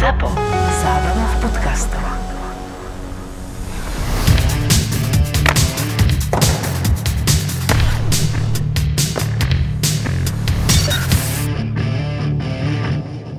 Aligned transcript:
ZAPO. 0.00 0.32
Zábrná 0.80 1.26
v 1.28 1.36
podcastov. 1.44 2.00
A 2.00 2.12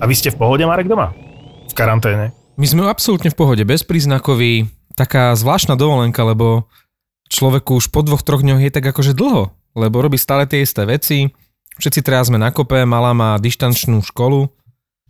vy 0.05 0.13
ste 0.13 0.29
v 0.29 0.37
pohode, 0.37 0.61
Marek, 0.69 0.85
doma? 0.85 1.17
V 1.65 1.73
karanténe? 1.73 2.29
My 2.61 2.65
sme 2.69 2.85
absolútne 2.85 3.33
v 3.33 3.41
pohode, 3.41 3.65
bezpríznakový, 3.65 4.69
taká 4.93 5.33
zvláštna 5.33 5.73
dovolenka, 5.73 6.21
lebo 6.21 6.69
človeku 7.33 7.81
už 7.81 7.89
po 7.89 8.05
dvoch, 8.05 8.21
troch 8.21 8.45
dňoch 8.45 8.61
je 8.61 8.69
tak 8.69 8.85
akože 8.85 9.17
dlho, 9.17 9.49
lebo 9.73 9.97
robí 9.97 10.21
stále 10.21 10.45
tie 10.45 10.61
isté 10.61 10.85
veci, 10.85 11.33
všetci 11.81 12.05
teraz 12.05 12.29
sme 12.29 12.37
na 12.37 12.53
kope, 12.53 12.85
malá 12.85 13.17
má 13.17 13.41
dištančnú 13.41 14.05
školu 14.05 14.60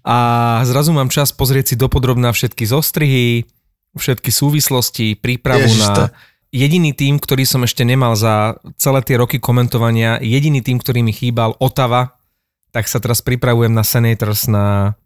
a 0.01 0.17
zrazu 0.65 0.91
mám 0.93 1.09
čas 1.13 1.29
pozrieť 1.33 1.73
si 1.73 1.75
dopodrobná 1.77 2.33
všetky 2.33 2.65
zostrihy, 2.65 3.45
všetky 3.93 4.29
súvislosti, 4.33 5.19
prípravu 5.19 5.67
Ježiš, 5.69 5.81
na... 5.81 5.95
to- 5.95 6.11
Jediný 6.51 6.91
tým, 6.91 7.15
ktorý 7.15 7.47
som 7.47 7.63
ešte 7.63 7.87
nemal 7.87 8.11
za 8.19 8.59
celé 8.75 8.99
tie 9.07 9.15
roky 9.15 9.39
komentovania, 9.39 10.19
jediný 10.19 10.59
tým, 10.59 10.83
ktorý 10.83 10.99
mi 10.99 11.15
chýbal, 11.15 11.55
Otava, 11.63 12.19
tak 12.75 12.91
sa 12.91 12.99
teraz 12.99 13.23
pripravujem 13.23 13.71
na 13.71 13.87
Senators 13.87 14.51
na 14.51 14.99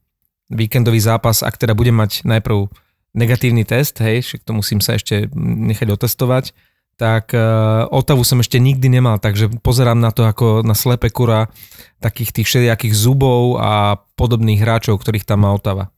víkendový 0.50 0.98
zápas, 0.98 1.46
ak 1.46 1.54
teda 1.62 1.78
budem 1.78 2.02
mať 2.02 2.26
najprv 2.26 2.66
negatívny 3.14 3.62
test, 3.62 4.02
hej, 4.02 4.26
však 4.26 4.42
to 4.42 4.58
musím 4.58 4.82
sa 4.82 4.98
ešte 4.98 5.30
nechať 5.38 5.86
otestovať, 5.94 6.58
tak 6.96 7.36
uh, 7.36 7.88
Otavu 7.92 8.24
som 8.24 8.40
ešte 8.40 8.56
nikdy 8.56 8.88
nemal, 8.88 9.20
takže 9.20 9.52
pozerám 9.60 10.00
na 10.00 10.16
to 10.16 10.24
ako 10.24 10.64
na 10.64 10.76
slepe 10.76 11.12
kura 11.12 11.52
takých 12.00 12.32
tých 12.32 12.48
všelijakých 12.48 12.96
zubov 12.96 13.60
a 13.60 14.00
podobných 14.16 14.64
hráčov, 14.64 15.00
ktorých 15.00 15.28
tam 15.28 15.44
má 15.44 15.52
Otava. 15.52 15.92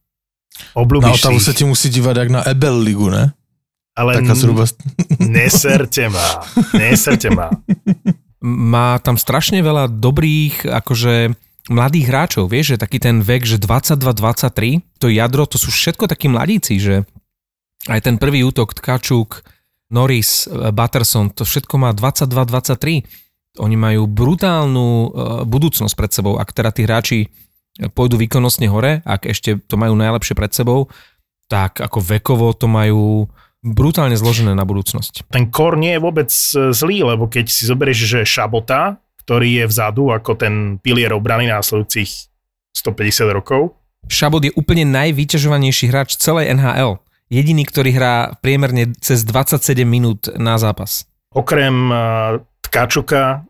Na 0.74 0.82
Obľúbiš 0.82 1.22
Otavu 1.22 1.38
si 1.38 1.46
sa 1.46 1.54
ti 1.54 1.64
musí 1.66 1.94
dívať 1.94 2.16
jak 2.18 2.30
na 2.34 2.42
Ebel 2.50 2.82
ligu, 2.82 3.14
ne? 3.14 3.38
ale 3.98 4.22
Taká 4.22 4.38
zhruba... 4.38 4.70
neserte 5.38 6.06
ma, 6.06 6.46
neserte 6.78 7.34
ma. 7.34 7.50
Má 8.38 9.02
tam 9.02 9.18
strašne 9.18 9.58
veľa 9.66 9.90
dobrých, 9.90 10.70
akože 10.70 11.34
mladých 11.74 12.06
hráčov, 12.06 12.46
vieš, 12.48 12.78
že 12.78 12.82
taký 12.86 13.02
ten 13.02 13.26
vek, 13.26 13.44
že 13.44 13.58
22-23, 13.58 15.02
to 15.02 15.10
jadro, 15.10 15.50
to 15.50 15.58
sú 15.58 15.74
všetko 15.74 16.06
takí 16.06 16.30
mladíci, 16.30 16.78
že 16.78 16.96
aj 17.90 18.06
ten 18.06 18.16
prvý 18.22 18.46
útok, 18.46 18.78
Tkačuk, 18.78 19.42
Norris, 19.92 20.48
eh, 20.48 20.72
Batterson, 20.72 21.32
to 21.32 21.48
všetko 21.48 21.76
má 21.80 21.96
22-23. 21.96 23.08
Oni 23.58 23.76
majú 23.80 24.06
brutálnu 24.06 24.88
eh, 24.88 25.08
budúcnosť 25.48 25.94
pred 25.96 26.12
sebou, 26.12 26.34
ak 26.38 26.52
teda 26.52 26.70
tí 26.76 26.82
hráči 26.84 27.20
eh, 27.26 27.88
pôjdu 27.92 28.20
výkonnostne 28.20 28.68
hore, 28.68 29.02
ak 29.08 29.32
ešte 29.32 29.60
to 29.64 29.76
majú 29.80 29.96
najlepšie 29.96 30.36
pred 30.36 30.52
sebou, 30.52 30.92
tak 31.48 31.80
ako 31.80 32.04
vekovo 32.04 32.52
to 32.52 32.68
majú 32.68 33.32
brutálne 33.64 34.16
zložené 34.20 34.54
na 34.54 34.68
budúcnosť. 34.68 35.32
Ten 35.32 35.48
kor 35.48 35.80
nie 35.80 35.96
je 35.96 36.04
vôbec 36.04 36.30
zlý, 36.54 37.04
lebo 37.04 37.28
keď 37.28 37.48
si 37.48 37.64
zoberieš, 37.68 38.00
že 38.06 38.20
Šabota, 38.28 39.00
ktorý 39.24 39.64
je 39.64 39.66
vzadu 39.68 40.12
ako 40.14 40.40
ten 40.40 40.78
pilier 40.80 41.12
obrany 41.16 41.48
následujúcich 41.48 42.32
150 42.76 43.32
rokov, 43.32 43.76
Šabot 44.08 44.40
je 44.40 44.56
úplne 44.56 44.88
najvyťažovanejší 44.88 45.92
hráč 45.92 46.16
celej 46.16 46.56
NHL. 46.56 47.04
Jediný, 47.28 47.68
ktorý 47.68 47.90
hrá 47.92 48.16
priemerne 48.40 48.96
cez 49.04 49.28
27 49.28 49.84
minút 49.84 50.32
na 50.40 50.56
zápas. 50.56 51.08
okrem 51.36 51.76
e, 51.92 51.98
Tkačuka, 52.64 53.44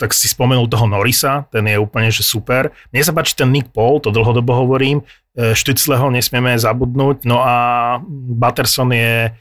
tak 0.00 0.10
si 0.16 0.26
spomenul 0.26 0.66
toho 0.66 0.88
Norisa, 0.88 1.46
ten 1.52 1.68
je 1.68 1.78
úplne 1.78 2.10
že 2.10 2.24
super. 2.24 2.72
Mne 2.90 3.04
sa 3.04 3.14
páči 3.14 3.36
ten 3.38 3.52
Nick 3.52 3.70
Paul, 3.70 4.02
to 4.02 4.10
dlhodobo 4.10 4.50
hovorím, 4.56 5.04
E, 5.32 5.56
Štycleho 5.56 6.12
nesmieme 6.12 6.52
zabudnúť, 6.60 7.24
no 7.24 7.40
a 7.40 7.96
Batterson 8.36 8.92
je, 8.92 9.32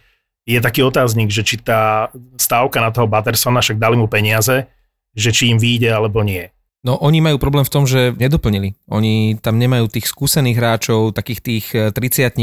je 0.48 0.60
taký 0.64 0.88
otáznik, 0.88 1.28
že 1.28 1.44
či 1.44 1.60
tá 1.60 2.08
stávka 2.40 2.80
na 2.80 2.96
toho 2.96 3.12
Battersona, 3.12 3.60
však 3.60 3.76
dali 3.76 4.00
mu 4.00 4.08
peniaze, 4.08 4.72
že 5.12 5.36
či 5.36 5.52
im 5.52 5.60
vyjde 5.60 5.92
alebo 5.92 6.24
nie. 6.24 6.48
No 6.82 6.98
oni 6.98 7.20
majú 7.22 7.38
problém 7.38 7.68
v 7.68 7.74
tom, 7.76 7.84
že 7.86 8.16
nedoplnili. 8.18 8.74
Oni 8.90 9.38
tam 9.38 9.62
nemajú 9.62 9.92
tých 9.92 10.10
skúsených 10.10 10.58
hráčov, 10.58 11.14
takých 11.14 11.40
tých 11.44 11.66
30 11.94 12.42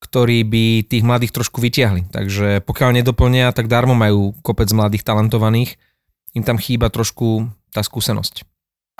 ktorí 0.00 0.42
by 0.48 0.64
tých 0.88 1.04
mladých 1.04 1.36
trošku 1.36 1.60
vytiahli. 1.60 2.08
Takže 2.08 2.64
pokiaľ 2.64 3.00
nedoplnia, 3.00 3.52
tak 3.52 3.68
darmo 3.68 3.92
majú 3.92 4.32
kopec 4.40 4.72
mladých 4.72 5.04
talentovaných. 5.04 5.76
Im 6.32 6.42
tam 6.42 6.56
chýba 6.56 6.88
trošku 6.88 7.52
tá 7.70 7.84
skúsenosť. 7.84 8.48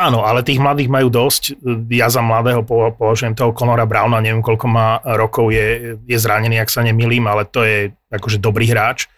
Áno, 0.00 0.24
ale 0.24 0.40
tých 0.40 0.56
mladých 0.56 0.88
majú 0.88 1.12
dosť. 1.12 1.60
Ja 1.92 2.08
za 2.08 2.24
mladého 2.24 2.64
po- 2.64 2.92
považujem 2.96 3.36
toho 3.36 3.52
Conora 3.52 3.84
Browna, 3.84 4.24
neviem 4.24 4.40
koľko 4.40 4.64
má 4.64 4.96
rokov, 5.04 5.52
je, 5.52 6.00
je 6.08 6.16
zranený, 6.16 6.56
ak 6.56 6.72
sa 6.72 6.80
nemýlim, 6.80 7.28
ale 7.28 7.44
to 7.44 7.60
je 7.60 7.92
akože 8.08 8.40
dobrý 8.40 8.64
hráč. 8.72 9.12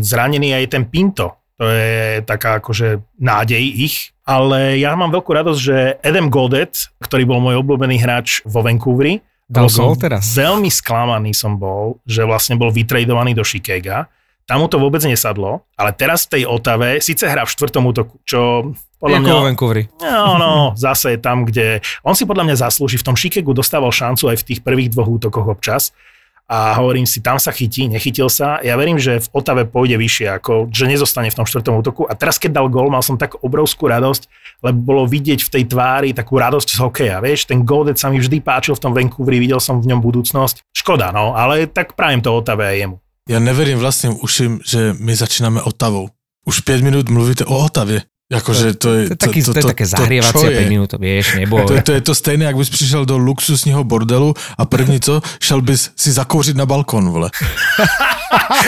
Zranený 0.00 0.56
aj 0.56 0.72
ten 0.72 0.88
Pinto, 0.88 1.44
to 1.60 1.68
je 1.68 2.24
taká 2.24 2.56
akože 2.56 3.20
nádej 3.20 3.60
ich. 3.60 4.16
Ale 4.24 4.80
ja 4.80 4.96
mám 4.96 5.12
veľkú 5.12 5.28
radosť, 5.28 5.60
že 5.60 5.76
Adam 6.00 6.32
Godet, 6.32 6.88
ktorý 7.04 7.28
bol 7.28 7.44
môj 7.44 7.60
obľúbený 7.60 8.00
hráč 8.00 8.40
vo 8.48 8.64
Vancouveri, 8.64 9.20
Dal 9.48 9.72
som 9.72 9.96
teraz. 9.96 10.36
veľmi 10.36 10.68
sklamaný 10.68 11.32
som 11.32 11.56
bol, 11.56 11.96
že 12.04 12.20
vlastne 12.28 12.60
bol 12.60 12.68
vytradovaný 12.68 13.32
do 13.32 13.40
Chicaga. 13.40 14.12
Tam 14.44 14.60
mu 14.60 14.68
to 14.68 14.76
vôbec 14.76 15.00
nesadlo, 15.04 15.64
ale 15.76 15.92
teraz 15.96 16.28
v 16.28 16.40
tej 16.40 16.42
Otave 16.48 17.00
síce 17.00 17.24
hrá 17.24 17.48
v 17.48 17.52
štvrtom 17.52 17.84
útoku, 17.88 18.16
čo 18.28 18.72
podľa 19.00 19.20
Ako 19.20 19.24
mňa... 19.24 19.32
vo 19.32 19.44
Vancouveri. 19.44 19.82
No, 20.00 20.36
no, 20.36 20.52
zase 20.76 21.16
je 21.16 21.18
tam, 21.20 21.48
kde... 21.48 21.80
On 22.04 22.12
si 22.12 22.28
podľa 22.28 22.44
mňa 22.48 22.56
zaslúži. 22.68 23.00
V 23.00 23.12
tom 23.12 23.16
Chicagu 23.16 23.52
dostával 23.56 23.92
šancu 23.92 24.32
aj 24.32 24.40
v 24.40 24.46
tých 24.52 24.60
prvých 24.60 24.92
dvoch 24.92 25.08
útokoch 25.08 25.48
občas. 25.48 25.96
A 26.48 26.80
hovorím 26.80 27.04
si, 27.04 27.20
tam 27.20 27.36
sa 27.36 27.52
chytí, 27.52 27.92
nechytil 27.92 28.32
sa. 28.32 28.56
Ja 28.64 28.80
verím, 28.80 28.96
že 28.96 29.20
v 29.20 29.28
Otave 29.36 29.68
pôjde 29.68 30.00
vyššie, 30.00 30.40
ako, 30.40 30.72
že 30.72 30.88
nezostane 30.88 31.28
v 31.28 31.36
tom 31.36 31.44
štvrtom 31.44 31.84
útoku. 31.84 32.08
A 32.08 32.16
teraz, 32.16 32.40
keď 32.40 32.56
dal 32.56 32.72
gól, 32.72 32.88
mal 32.88 33.04
som 33.04 33.20
tak 33.20 33.36
obrovskú 33.44 33.84
radosť, 33.84 34.32
lebo 34.62 34.78
bolo 34.82 35.02
vidieť 35.06 35.40
v 35.44 35.52
tej 35.54 35.64
tvári 35.70 36.10
takú 36.10 36.38
radosť 36.38 36.68
z 36.74 36.78
hokeja. 36.82 37.16
Vieš, 37.22 37.46
ten 37.46 37.62
Godet 37.62 37.98
sa 37.98 38.10
mi 38.10 38.18
vždy 38.18 38.42
páčil 38.42 38.74
v 38.74 38.82
tom 38.82 38.92
Vancouveri, 38.94 39.38
videl 39.38 39.62
som 39.62 39.78
v 39.78 39.94
ňom 39.94 40.02
budúcnosť. 40.02 40.66
Škoda, 40.74 41.14
no, 41.14 41.38
ale 41.38 41.70
tak 41.70 41.94
prajem 41.94 42.22
to 42.22 42.34
Otave 42.34 42.66
aj 42.66 42.76
jemu. 42.78 42.96
Ja 43.28 43.38
neverím 43.38 43.76
vlastným 43.76 44.16
ušim, 44.24 44.64
že 44.64 44.96
my 44.96 45.12
začínáme 45.12 45.60
Otavou. 45.62 46.08
Už 46.48 46.64
5 46.64 46.80
minút 46.80 47.12
mluvíte 47.12 47.44
o 47.44 47.60
Otavě. 47.60 48.02
Jakože 48.32 48.76
to 48.76 48.92
je... 48.92 49.08
To, 49.08 49.12
je 49.12 49.16
taký, 49.16 49.40
to, 49.40 49.52
to, 49.52 49.58
je 49.58 49.64
také 49.72 49.86
zahrievacie 49.88 50.48
5 50.52 50.68
minút, 50.68 50.92
vieš, 51.00 51.40
nebolo. 51.40 51.64
To 51.64 51.72
je, 51.72 51.82
to 51.82 51.92
je 51.92 52.00
to 52.00 52.14
stejné, 52.14 52.44
jak 52.44 52.56
bys 52.56 52.70
přišel 52.70 53.04
do 53.04 53.18
luxusního 53.18 53.84
bordelu 53.84 54.34
a 54.58 54.64
první 54.64 55.00
co, 55.00 55.20
šel 55.40 55.60
bys 55.60 55.90
si 55.96 56.12
zakouřit 56.12 56.56
na 56.56 56.66
balkon, 56.66 57.08
vole. 57.10 57.30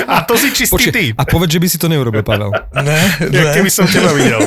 A 0.09 0.21
to 0.25 0.39
si 0.39 0.53
čistý 0.53 0.73
Počkej, 0.73 0.93
typ. 0.93 1.15
a 1.21 1.25
povedz, 1.25 1.53
že 1.53 1.61
by 1.61 1.69
si 1.69 1.79
to 1.79 1.89
neurobil, 1.89 2.23
Pavel. 2.23 2.51
Ne, 2.81 2.97
Jak 3.21 3.45
ne. 3.45 3.53
keby 3.53 3.71
som 3.71 3.85
teba 3.85 4.13
videl. 4.17 4.41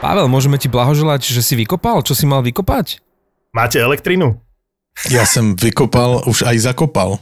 Pavel, 0.00 0.32
môžeme 0.32 0.56
ti 0.56 0.72
blahoželať, 0.72 1.28
že 1.28 1.44
si 1.44 1.52
vykopal, 1.60 2.00
čo 2.00 2.16
si 2.16 2.24
mal 2.24 2.40
vykopať? 2.40 3.04
Máte 3.52 3.84
elektrinu? 3.84 4.40
Ja 5.12 5.28
jsem 5.28 5.52
vykopal, 5.60 6.24
už 6.24 6.48
aj 6.48 6.72
zakopal. 6.72 7.20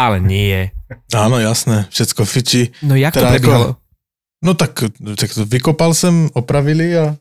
Ale 0.00 0.24
nie. 0.24 0.72
Áno, 1.12 1.36
jasné, 1.36 1.84
všetko 1.92 2.24
fiči. 2.24 2.72
No 2.80 2.96
jak 2.96 3.12
to 3.12 3.20
Teda 3.20 3.36
prebiehalo? 3.36 3.76
No 4.40 4.56
tak, 4.56 4.72
tak 5.16 5.30
vykopal 5.36 5.92
jsem, 5.92 6.32
opravili 6.32 6.96
a 6.96 7.16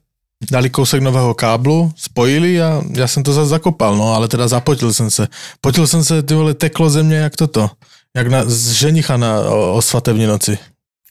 dali 0.51 0.69
kousek 0.69 1.03
nového 1.03 1.33
káblu, 1.33 1.91
spojili 1.95 2.61
a 2.61 2.83
já 2.95 3.07
jsem 3.07 3.23
to 3.23 3.33
zase 3.33 3.49
zakopal, 3.49 3.97
no 3.97 4.15
ale 4.15 4.27
teda 4.27 4.47
zapotil 4.47 4.93
jsem 4.93 5.11
se. 5.11 5.27
Potil 5.61 5.87
jsem 5.87 6.03
se, 6.03 6.23
ty 6.23 6.33
vole, 6.33 6.53
teklo 6.53 6.89
ze 6.89 7.03
mě 7.03 7.15
jak 7.15 7.35
toto. 7.35 7.69
Jak 8.15 8.27
na, 8.27 8.43
z 8.45 8.71
ženicha 8.71 9.17
na, 9.17 9.39
o, 9.39 9.75
o 9.75 9.81
svatební 9.81 10.25
noci. 10.25 10.57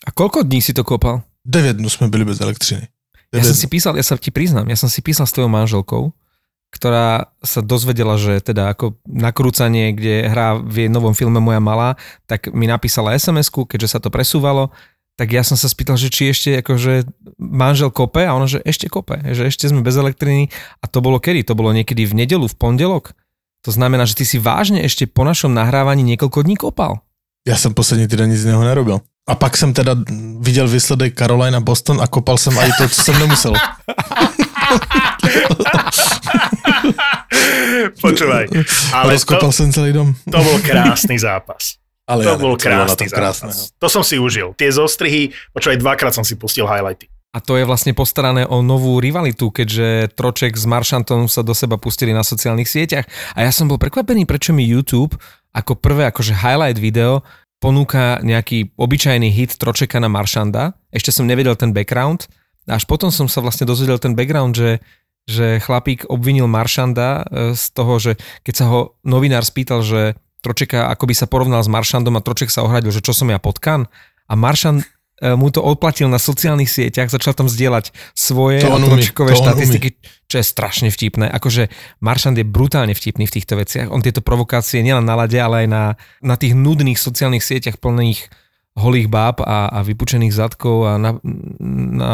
A 0.07 0.13
koľko 0.13 0.45
dní 0.45 0.63
si 0.65 0.73
to 0.73 0.85
kopal? 0.85 1.21
9 1.45 1.77
dnů 1.77 1.89
jsme 1.89 2.09
byli 2.09 2.25
bez 2.25 2.41
elektřiny. 2.41 2.89
Ja 3.35 3.43
som 3.43 3.59
si 3.59 3.67
písal, 3.67 3.99
ja 3.99 4.05
sa 4.07 4.15
ti 4.15 4.31
priznám, 4.31 4.71
ja 4.71 4.79
som 4.79 4.87
si 4.87 5.03
písal 5.03 5.27
s 5.27 5.35
tvojou 5.35 5.51
manželkou, 5.51 6.15
ktorá 6.71 7.31
sa 7.43 7.61
dozvedela, 7.63 8.19
že 8.19 8.43
teda 8.43 8.71
ako 8.75 8.99
nakrúcanie, 9.07 9.95
kde 9.95 10.27
hrá 10.27 10.59
v 10.59 10.87
jej 10.87 10.91
novom 10.91 11.15
filme 11.15 11.39
Moja 11.39 11.63
malá, 11.63 11.95
tak 12.27 12.51
mi 12.51 12.67
napísala 12.67 13.15
SMS-ku, 13.15 13.67
keďže 13.67 13.95
sa 13.95 13.99
to 14.03 14.11
presúvalo, 14.11 14.75
tak 15.15 15.31
ja 15.31 15.47
som 15.47 15.55
sa 15.55 15.71
spýtal, 15.71 15.95
že 15.95 16.11
či 16.11 16.35
ešte 16.35 16.51
akože 16.59 17.07
manžel 17.39 17.95
kope 17.95 18.27
a 18.27 18.35
ona, 18.35 18.51
že 18.51 18.59
ešte 18.67 18.91
kope, 18.91 19.23
že 19.31 19.47
ešte 19.47 19.71
sme 19.71 19.87
bez 19.87 19.95
elektriny 19.95 20.51
a 20.83 20.91
to 20.91 20.99
bolo 20.99 21.23
kedy? 21.23 21.47
To 21.47 21.55
bolo 21.55 21.71
niekedy 21.71 22.03
v 22.03 22.27
nedelu, 22.27 22.51
v 22.51 22.59
pondelok? 22.59 23.15
To 23.63 23.71
znamená, 23.71 24.05
že 24.11 24.19
ty 24.19 24.27
si 24.27 24.43
vážne 24.43 24.83
ešte 24.83 25.07
po 25.07 25.23
našom 25.23 25.55
nahrávaní 25.55 26.03
niekoľko 26.03 26.43
dní 26.43 26.59
kopal. 26.59 27.01
Já 27.47 27.57
jsem 27.57 27.75
poslední 27.75 28.09
týden 28.09 28.31
nic 28.31 28.41
jiného 28.41 28.65
nerobil. 28.65 29.01
A 29.29 29.35
pak 29.35 29.57
jsem 29.57 29.73
teda 29.73 29.97
viděl 30.41 30.69
výsledek 30.69 31.19
Carolina 31.19 31.61
Boston 31.61 32.01
a 32.03 32.07
kopal 32.07 32.39
jsem 32.39 32.59
aj 32.59 32.71
to, 32.79 32.89
co 32.89 33.03
jsem 33.03 33.19
nemusel. 33.19 33.53
Počúvaj. 38.01 38.45
Ale 38.93 39.05
to, 39.05 39.11
Rozkopal 39.11 39.53
jsem 39.53 39.73
celý 39.73 39.93
dom. 39.93 40.15
to 40.31 40.39
bol 40.45 40.59
krásny 40.61 41.19
zápas. 41.19 41.79
Ale 42.11 42.21
To 42.21 42.31
ja 42.31 42.37
bol 42.37 42.55
krásny 42.61 43.09
tom 43.09 43.17
krásneho. 43.17 43.53
zápas. 43.57 43.73
To 43.81 43.89
som 43.89 44.05
si 44.05 44.21
užil. 44.21 44.53
Tie 44.61 44.69
zostrihy, 44.69 45.33
počúvaj, 45.57 45.81
dvakrát 45.81 46.13
som 46.13 46.21
si 46.21 46.37
pustil 46.37 46.69
highlighty. 46.69 47.09
A 47.35 47.41
to 47.41 47.57
je 47.57 47.65
vlastne 47.67 47.97
postarané 47.97 48.45
o 48.47 48.61
novú 48.63 49.01
rivalitu, 49.01 49.49
keďže 49.51 50.13
Troček 50.15 50.55
s 50.55 50.69
Maršantom 50.69 51.27
sa 51.27 51.43
do 51.43 51.51
seba 51.57 51.81
pustili 51.81 52.13
na 52.15 52.23
sociálnych 52.23 52.69
sieťach. 52.69 53.09
A 53.35 53.43
ja 53.43 53.51
som 53.51 53.67
bol 53.67 53.81
prekvapený, 53.81 54.29
prečo 54.29 54.53
mi 54.55 54.69
YouTube 54.69 55.17
ako 55.51 55.75
prvé 55.75 56.07
akože 56.13 56.31
highlight 56.37 56.79
video 56.79 57.25
ponúka 57.65 58.21
nejaký 58.21 58.77
obyčajný 58.77 59.33
hit 59.33 59.57
Tročeka 59.57 59.97
na 59.97 60.13
Maršanda. 60.13 60.77
Ešte 60.93 61.09
som 61.09 61.25
nevedel 61.25 61.57
ten 61.57 61.73
background. 61.73 62.29
Až 62.69 62.85
potom 62.85 63.09
som 63.09 63.25
sa 63.25 63.41
vlastne 63.41 63.65
dozvedel 63.65 63.97
ten 63.97 64.13
background, 64.13 64.53
že 64.53 64.85
že 65.25 65.57
chlapík 65.57 66.05
obvinil 66.13 66.45
Maršanda 66.45 67.25
e, 67.25 67.57
z 67.57 67.65
toho, 67.73 67.97
že 67.97 68.21
keď 68.45 68.55
sa 68.61 68.67
ho 68.69 68.81
novinár 69.09 69.41
spýtal, 69.41 69.81
že 69.81 70.21
Tročeka 70.45 70.93
ako 70.93 71.09
by 71.09 71.15
sa 71.17 71.25
porovnal 71.25 71.65
s 71.65 71.73
Maršandom 71.73 72.21
a 72.21 72.25
Troček 72.25 72.53
sa 72.53 72.61
ohradil, 72.61 72.93
že 72.93 73.01
čo 73.01 73.17
som 73.17 73.33
ja 73.33 73.41
potkan 73.41 73.89
a 74.29 74.37
Maršand 74.37 74.85
mu 75.33 75.49
to 75.49 75.65
odplatil 75.65 76.13
na 76.13 76.21
sociálnych 76.21 76.69
sieťach, 76.69 77.09
začal 77.09 77.33
tam 77.33 77.49
zdieľať 77.49 77.97
svoje 78.13 78.61
To 78.61 78.69
a 78.69 78.77
on 78.77 78.85
umí, 78.85 79.01
Tročkové 79.01 79.33
to 79.33 79.41
on 79.41 79.45
štatistiky, 79.49 79.89
čo 80.29 80.37
je 80.37 80.45
strašne 80.45 80.93
vtipné. 80.93 81.33
Akože 81.33 81.73
Maršand 82.05 82.37
je 82.37 82.45
brutálne 82.45 82.93
vtipný 82.93 83.25
v 83.25 83.35
týchto 83.41 83.57
veciach. 83.57 83.89
On 83.89 84.05
tieto 84.05 84.21
provokácie 84.21 84.85
nielen 84.85 85.09
na 85.09 85.17
lade, 85.17 85.41
ale 85.41 85.65
aj 85.65 85.69
na, 85.73 85.85
na 86.21 86.37
tých 86.37 86.53
nudných 86.53 87.01
sociálnych 87.01 87.41
sieťach 87.41 87.81
plných 87.81 88.29
holých 88.75 89.09
báb 89.09 89.41
a, 89.41 89.71
a 89.71 89.79
vypučených 89.87 90.35
zadkov 90.35 90.77
a 90.85 90.93
na, 90.99 91.11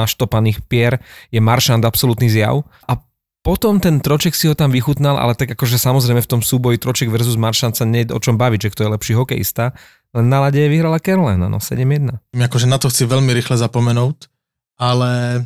naštopaných 0.07 0.61
pier 0.69 1.01
je 1.33 1.41
Maršand 1.41 1.83
absolútny 1.83 2.29
zjav. 2.29 2.63
A 2.85 3.01
potom 3.41 3.81
ten 3.81 4.05
Troček 4.05 4.37
si 4.37 4.53
ho 4.53 4.55
tam 4.55 4.69
vychutnal, 4.69 5.17
ale 5.17 5.33
tak 5.33 5.57
akože 5.57 5.81
samozrejme 5.81 6.21
v 6.21 6.31
tom 6.31 6.45
súboji 6.45 6.77
Troček 6.77 7.09
versus 7.09 7.41
Maršand 7.41 7.73
sa 7.73 7.89
nie 7.89 8.05
o 8.13 8.21
čom 8.21 8.37
baviť, 8.37 8.69
že 8.69 8.73
kto 8.77 8.81
je 8.85 8.95
lepší 9.01 9.13
hokejista. 9.17 9.73
Len 10.15 10.27
na 10.29 10.41
lade 10.41 10.69
vyhrala 10.69 10.99
Carolina, 10.99 11.49
no 11.49 11.59
7-1. 11.59 12.19
Akože 12.35 12.67
na 12.67 12.79
to 12.83 12.91
chci 12.91 13.07
veľmi 13.07 13.31
rýchle 13.31 13.55
zapomenout, 13.55 14.27
ale 14.75 15.45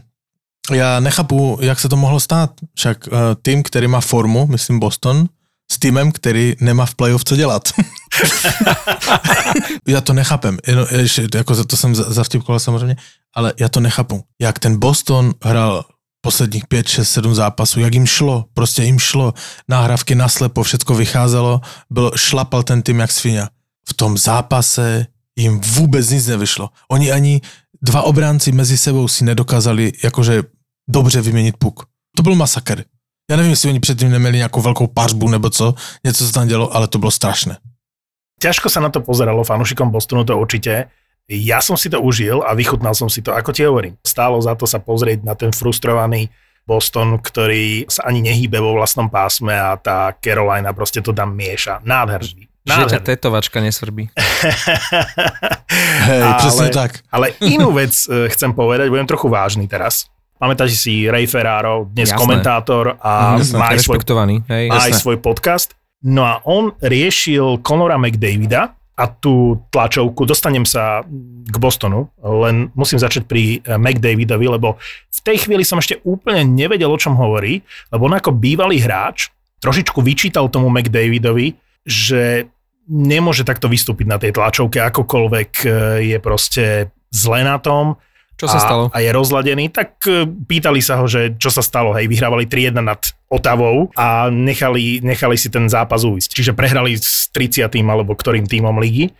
ja 0.72 1.00
nechápu, 1.00 1.58
jak 1.60 1.80
se 1.80 1.88
to 1.88 1.96
mohlo 1.96 2.20
stát. 2.20 2.56
Však 2.74 3.06
uh, 3.06 3.12
tým, 3.42 3.62
který 3.62 3.86
má 3.88 4.00
formu, 4.00 4.46
myslím 4.46 4.80
Boston, 4.80 5.28
s 5.72 5.78
týmem, 5.78 6.12
který 6.12 6.54
nemá 6.60 6.86
v 6.86 6.94
playoff 6.94 7.24
co 7.24 7.36
dělat. 7.36 7.68
já 9.88 10.00
to 10.00 10.12
nechápem. 10.12 10.58
Jen, 10.66 10.86
ještě, 10.90 11.28
jako 11.34 11.64
to 11.64 11.76
jsem 11.76 11.94
zavtipkoval 11.94 12.60
samozřejmě, 12.60 12.96
ale 13.34 13.52
já 13.60 13.68
to 13.68 13.80
nechápu. 13.80 14.24
Jak 14.40 14.58
ten 14.58 14.78
Boston 14.78 15.34
hrál 15.42 15.84
posledních 16.20 16.66
5, 16.66 16.88
6, 16.88 17.10
7 17.10 17.34
zápasů, 17.34 17.80
jak 17.80 17.94
jim 17.94 18.06
šlo, 18.06 18.44
prostě 18.54 18.82
jim 18.82 18.98
šlo, 18.98 19.34
náhrávky 19.68 20.14
naslepo, 20.14 20.62
všetko 20.62 20.94
vycházelo, 20.94 21.60
bylo, 21.90 22.12
šlapal 22.16 22.62
ten 22.62 22.82
tým 22.82 23.00
jak 23.00 23.12
svinia. 23.12 23.48
V 23.88 23.94
tom 23.94 24.18
zápase 24.18 25.06
jim 25.36 25.60
vůbec 25.60 26.10
nic 26.10 26.26
nevyšlo. 26.26 26.70
Oni 26.88 27.12
ani 27.12 27.40
dva 27.82 28.02
obránci 28.02 28.52
mezi 28.52 28.78
sebou 28.78 29.08
si 29.08 29.24
nedokázali 29.24 29.92
jakože 30.04 30.42
dobře 30.88 31.20
vyměnit 31.20 31.56
puk. 31.58 31.84
To 32.16 32.22
byl 32.22 32.34
masakr. 32.34 32.84
Já 33.30 33.36
nevím, 33.36 33.50
jestli 33.50 33.68
oni 33.68 33.80
předtím 33.80 34.10
neměli 34.10 34.36
nějakou 34.36 34.60
velkou 34.60 34.86
pařbu 34.86 35.28
nebo 35.28 35.50
co, 35.50 35.74
něco 36.04 36.26
se 36.26 36.32
tam 36.32 36.48
dělo, 36.48 36.76
ale 36.76 36.88
to 36.88 36.98
bylo 36.98 37.10
strašné. 37.10 37.56
Ťažko 38.44 38.68
sa 38.68 38.84
na 38.84 38.92
to 38.92 39.00
pozeralo 39.00 39.40
fanúšikom 39.40 39.88
Bostonu, 39.88 40.26
to 40.28 40.36
určite. 40.36 40.92
Ja 41.24 41.64
som 41.64 41.80
si 41.80 41.88
to 41.88 42.04
užil 42.04 42.44
a 42.44 42.52
vychutnal 42.52 42.92
som 42.92 43.08
si 43.08 43.24
to, 43.24 43.32
ako 43.32 43.56
ti 43.56 43.64
hovorím. 43.64 43.96
Stálo 44.04 44.36
za 44.44 44.52
to 44.52 44.68
sa 44.68 44.76
pozrieť 44.76 45.24
na 45.24 45.32
ten 45.32 45.48
frustrovaný 45.48 46.28
Boston, 46.68 47.16
ktorý 47.16 47.88
sa 47.88 48.04
ani 48.04 48.20
nehýbe 48.20 48.60
vo 48.60 48.76
vlastnom 48.76 49.08
pásme 49.08 49.56
a 49.56 49.80
tá 49.80 50.12
Carolina 50.20 50.76
proste 50.76 51.00
to 51.00 51.16
tam 51.16 51.32
mieša. 51.32 51.80
Nádherný. 51.88 52.44
Že 52.64 52.96
ťa 52.96 53.00
tetovačka 53.04 53.60
nesvrbí. 53.60 54.08
Hej, 56.08 56.22
Ale- 56.22 56.34
přesně 56.40 56.68
tak. 56.68 57.04
Ale 57.12 57.36
inú 57.44 57.72
vec 57.76 57.92
e, 58.08 58.28
chcem 58.32 58.56
povedať, 58.56 58.88
budem 58.88 59.04
trochu 59.04 59.28
vážny 59.28 59.68
teraz. 59.68 60.08
Pamätáš 60.40 60.80
si 60.80 61.04
Ray 61.04 61.28
Ferraro, 61.28 61.84
dnes 61.92 62.08
Jasné. 62.08 62.20
komentátor 62.20 62.96
a 63.04 63.36
Jasné, 63.36 63.58
má 63.60 63.66
aj 63.68 63.78
svoj 63.84 64.00
hej. 64.48 64.66
má 64.68 64.80
aj 64.80 64.92
svoj 64.96 65.16
podcast. 65.20 65.76
No 66.04 66.24
a 66.24 66.40
on 66.44 66.72
riešil 66.80 67.60
Conora 67.60 68.00
McDavida 68.00 68.72
a 68.96 69.04
tú 69.12 69.60
tlačovku, 69.68 70.24
dostanem 70.24 70.64
sa 70.64 71.04
k 71.44 71.56
Bostonu, 71.60 72.08
len 72.20 72.72
musím 72.72 72.96
začať 72.96 73.28
pri 73.28 73.60
eh, 73.60 73.76
McDavidovi, 73.76 74.46
lebo 74.48 74.80
v 75.12 75.20
tej 75.20 75.44
chvíli 75.44 75.68
som 75.68 75.76
ešte 75.76 76.00
úplne 76.00 76.48
nevedel, 76.48 76.88
o 76.88 76.96
čom 76.96 77.12
hovorí, 77.12 77.60
lebo 77.92 78.08
on 78.08 78.16
ako 78.16 78.32
bývalý 78.32 78.80
hráč 78.80 79.28
trošičku 79.60 80.00
vyčítal 80.00 80.48
tomu 80.52 80.68
McDavidovi, 80.68 81.56
že 81.84 82.48
nemôže 82.88 83.44
takto 83.44 83.68
vystúpiť 83.68 84.06
na 84.08 84.18
tej 84.20 84.36
tlačovke, 84.36 84.80
akokoľvek 84.80 85.50
eh, 85.64 85.70
je 86.14 86.18
proste 86.20 86.64
zle 87.14 87.46
na 87.46 87.62
tom, 87.62 87.94
Čo 88.34 88.50
sa 88.50 88.58
a, 88.58 88.64
stalo? 88.66 88.84
A 88.90 88.98
je 88.98 89.10
rozladený, 89.14 89.70
tak 89.70 90.02
e, 90.10 90.26
pýtali 90.26 90.82
sa 90.82 90.98
ho, 90.98 91.06
že 91.06 91.38
čo 91.38 91.54
sa 91.54 91.62
stalo. 91.62 91.94
Hej, 91.94 92.10
vyhrávali 92.10 92.50
3-1 92.50 92.82
nad 92.82 92.98
Otavou 93.30 93.94
a 93.94 94.26
nechali, 94.26 94.98
nechali 94.98 95.38
si 95.38 95.46
ten 95.46 95.70
zápas 95.70 96.02
uísť. 96.02 96.34
Čiže 96.34 96.52
prehrali 96.58 96.98
s 96.98 97.30
30. 97.30 97.70
alebo 97.86 98.18
ktorým 98.18 98.50
týmom 98.50 98.74
ligy. 98.82 99.14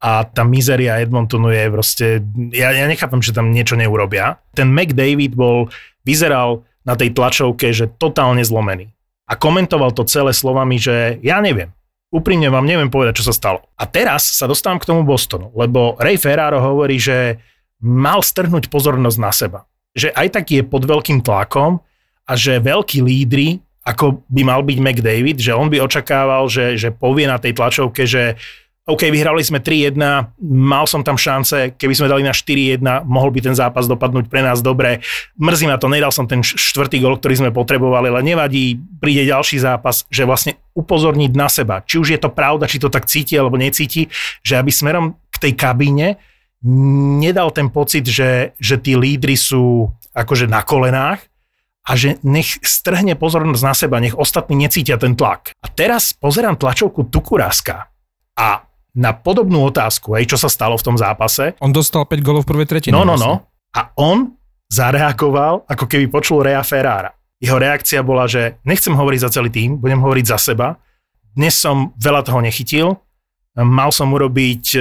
A 0.00 0.24
tá 0.24 0.46
mizeria 0.46 1.02
Edmontonu 1.02 1.52
je 1.52 1.64
proste... 1.68 2.06
Ja, 2.54 2.72
ja 2.72 2.88
nechápem, 2.88 3.20
že 3.20 3.36
tam 3.36 3.52
niečo 3.52 3.76
neurobia. 3.76 4.40
Ten 4.56 4.72
McDavid 4.72 5.36
bol, 5.36 5.68
vyzeral 6.06 6.64
na 6.86 6.96
tej 6.96 7.12
tlačovke, 7.12 7.68
že 7.74 7.90
totálne 8.00 8.40
zlomený. 8.40 8.88
A 9.28 9.36
komentoval 9.36 9.92
to 9.92 10.08
celé 10.08 10.32
slovami, 10.32 10.80
že 10.80 11.20
ja 11.20 11.42
neviem. 11.44 11.74
Úprimne 12.10 12.50
vám 12.50 12.66
neviem 12.66 12.90
povedať, 12.90 13.22
čo 13.22 13.30
sa 13.30 13.34
stalo. 13.34 13.62
A 13.78 13.86
teraz 13.86 14.34
sa 14.34 14.50
dostávam 14.50 14.82
k 14.82 14.88
tomu 14.90 15.06
Bostonu, 15.06 15.54
lebo 15.54 15.94
Ray 15.94 16.18
Ferraro 16.18 16.58
hovorí, 16.58 16.98
že 16.98 17.38
mal 17.78 18.20
strhnúť 18.20 18.66
pozornosť 18.66 19.18
na 19.22 19.30
seba. 19.30 19.60
Že 19.94 20.10
aj 20.18 20.28
tak 20.34 20.44
je 20.50 20.66
pod 20.66 20.82
veľkým 20.90 21.22
tlakom 21.22 21.78
a 22.26 22.32
že 22.34 22.58
veľkí 22.58 22.98
lídry, 23.02 23.62
ako 23.86 24.26
by 24.26 24.42
mal 24.42 24.60
byť 24.66 24.78
McDavid, 24.82 25.38
že 25.38 25.54
on 25.54 25.70
by 25.70 25.80
očakával, 25.80 26.50
že, 26.50 26.76
že 26.76 26.90
povie 26.92 27.30
na 27.30 27.38
tej 27.38 27.56
tlačovke, 27.56 28.04
že 28.04 28.36
OK, 28.90 29.06
vyhrali 29.06 29.38
sme 29.46 29.62
3-1, 29.62 29.94
mal 30.42 30.84
som 30.90 31.06
tam 31.06 31.14
šance, 31.14 31.78
keby 31.78 31.94
sme 31.94 32.10
dali 32.10 32.26
na 32.26 32.34
4-1, 32.34 32.82
mohol 33.06 33.30
by 33.30 33.38
ten 33.38 33.54
zápas 33.54 33.86
dopadnúť 33.86 34.26
pre 34.26 34.42
nás 34.42 34.58
dobre. 34.58 34.98
Mrzí 35.38 35.70
ma 35.70 35.78
to, 35.78 35.86
nedal 35.86 36.10
som 36.10 36.26
ten 36.26 36.42
štvrtý 36.42 36.98
gol, 36.98 37.14
ktorý 37.14 37.46
sme 37.46 37.50
potrebovali, 37.54 38.10
ale 38.10 38.26
nevadí, 38.26 38.74
príde 38.98 39.30
ďalší 39.30 39.62
zápas, 39.62 40.10
že 40.10 40.26
vlastne 40.26 40.58
upozorniť 40.74 41.32
na 41.38 41.46
seba. 41.46 41.86
Či 41.86 42.02
už 42.02 42.08
je 42.10 42.20
to 42.20 42.34
pravda, 42.34 42.66
či 42.66 42.82
to 42.82 42.90
tak 42.90 43.06
cíti 43.06 43.38
alebo 43.38 43.54
necíti, 43.54 44.10
že 44.42 44.58
aby 44.58 44.74
smerom 44.74 45.14
k 45.30 45.36
tej 45.38 45.52
kabíne 45.54 46.18
nedal 47.22 47.54
ten 47.54 47.70
pocit, 47.70 48.04
že, 48.10 48.58
že 48.58 48.76
tí 48.76 48.98
lídry 48.98 49.38
sú 49.38 49.86
akože 50.12 50.50
na 50.50 50.66
kolenách 50.66 51.22
a 51.86 51.96
že 51.96 52.20
nech 52.26 52.58
strhne 52.60 53.16
pozornosť 53.16 53.62
na 53.64 53.74
seba, 53.74 54.02
nech 54.02 54.18
ostatní 54.18 54.66
necítia 54.66 55.00
ten 55.00 55.16
tlak. 55.16 55.54
A 55.62 55.66
teraz 55.70 56.12
pozerám 56.12 56.58
tlačovku 56.60 57.08
Tukuráska 57.08 57.88
a 58.36 58.69
na 58.94 59.14
podobnú 59.14 59.70
otázku, 59.70 60.18
hej, 60.18 60.34
čo 60.34 60.38
sa 60.40 60.50
stalo 60.50 60.74
v 60.74 60.86
tom 60.86 60.96
zápase, 60.98 61.54
On 61.62 61.70
dostal 61.70 62.06
5 62.06 62.26
golov 62.26 62.42
v 62.46 62.50
prvej 62.56 62.66
tretine. 62.66 62.92
no, 62.94 63.06
no, 63.06 63.14
no, 63.14 63.46
a 63.70 63.94
on 63.98 64.34
zareagoval, 64.70 65.66
ako 65.66 65.84
keby 65.86 66.06
počul 66.10 66.46
Rea 66.46 66.62
Ferrara. 66.62 67.10
Jeho 67.40 67.58
reakcia 67.58 68.04
bola, 68.04 68.28
že 68.30 68.60
nechcem 68.62 68.92
hovoriť 68.94 69.20
za 69.26 69.30
celý 69.40 69.50
tým, 69.50 69.80
budem 69.80 69.98
hovoriť 69.98 70.24
za 70.28 70.38
seba. 70.38 70.78
Dnes 71.34 71.56
som 71.58 71.94
veľa 71.98 72.22
toho 72.26 72.42
nechytil, 72.42 72.86
mal 73.58 73.90
som 73.90 74.12
urobiť 74.12 74.64
e, 74.76 74.80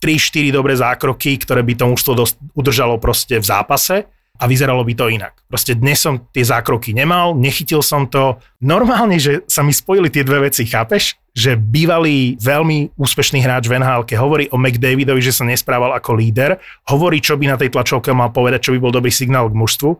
3-4 0.00 0.52
dobré 0.54 0.76
zákroky, 0.76 1.40
ktoré 1.40 1.64
by 1.64 1.74
to 1.76 1.84
mužstvo 1.88 2.12
udržalo 2.52 3.00
proste 3.00 3.40
v 3.40 3.44
zápase 3.44 4.06
a 4.36 4.44
vyzeralo 4.44 4.84
by 4.84 4.92
to 4.92 5.08
inak. 5.08 5.34
Proste 5.48 5.72
dnes 5.72 6.00
som 6.00 6.28
tie 6.32 6.44
zákroky 6.44 6.92
nemal, 6.92 7.32
nechytil 7.32 7.80
som 7.80 8.04
to. 8.06 8.36
Normálne, 8.60 9.16
že 9.16 9.42
sa 9.48 9.64
mi 9.64 9.72
spojili 9.72 10.12
tie 10.12 10.22
dve 10.22 10.48
veci, 10.48 10.68
chápeš? 10.68 11.16
Že 11.36 11.60
bývalý 11.60 12.40
veľmi 12.40 12.96
úspešný 12.96 13.44
hráč 13.44 13.68
v 13.68 13.76
nhl 13.76 14.08
hovorí 14.16 14.48
o 14.48 14.56
McDavidovi, 14.56 15.20
že 15.20 15.36
sa 15.36 15.44
nesprával 15.44 15.92
ako 15.92 16.16
líder, 16.16 16.56
hovorí, 16.88 17.20
čo 17.20 17.36
by 17.36 17.52
na 17.52 17.60
tej 17.60 17.76
tlačovke 17.76 18.08
mal 18.16 18.32
povedať, 18.32 18.68
čo 18.68 18.72
by 18.72 18.80
bol 18.80 18.92
dobrý 18.92 19.12
signál 19.12 19.52
k 19.52 19.58
mužstvu. 19.60 19.90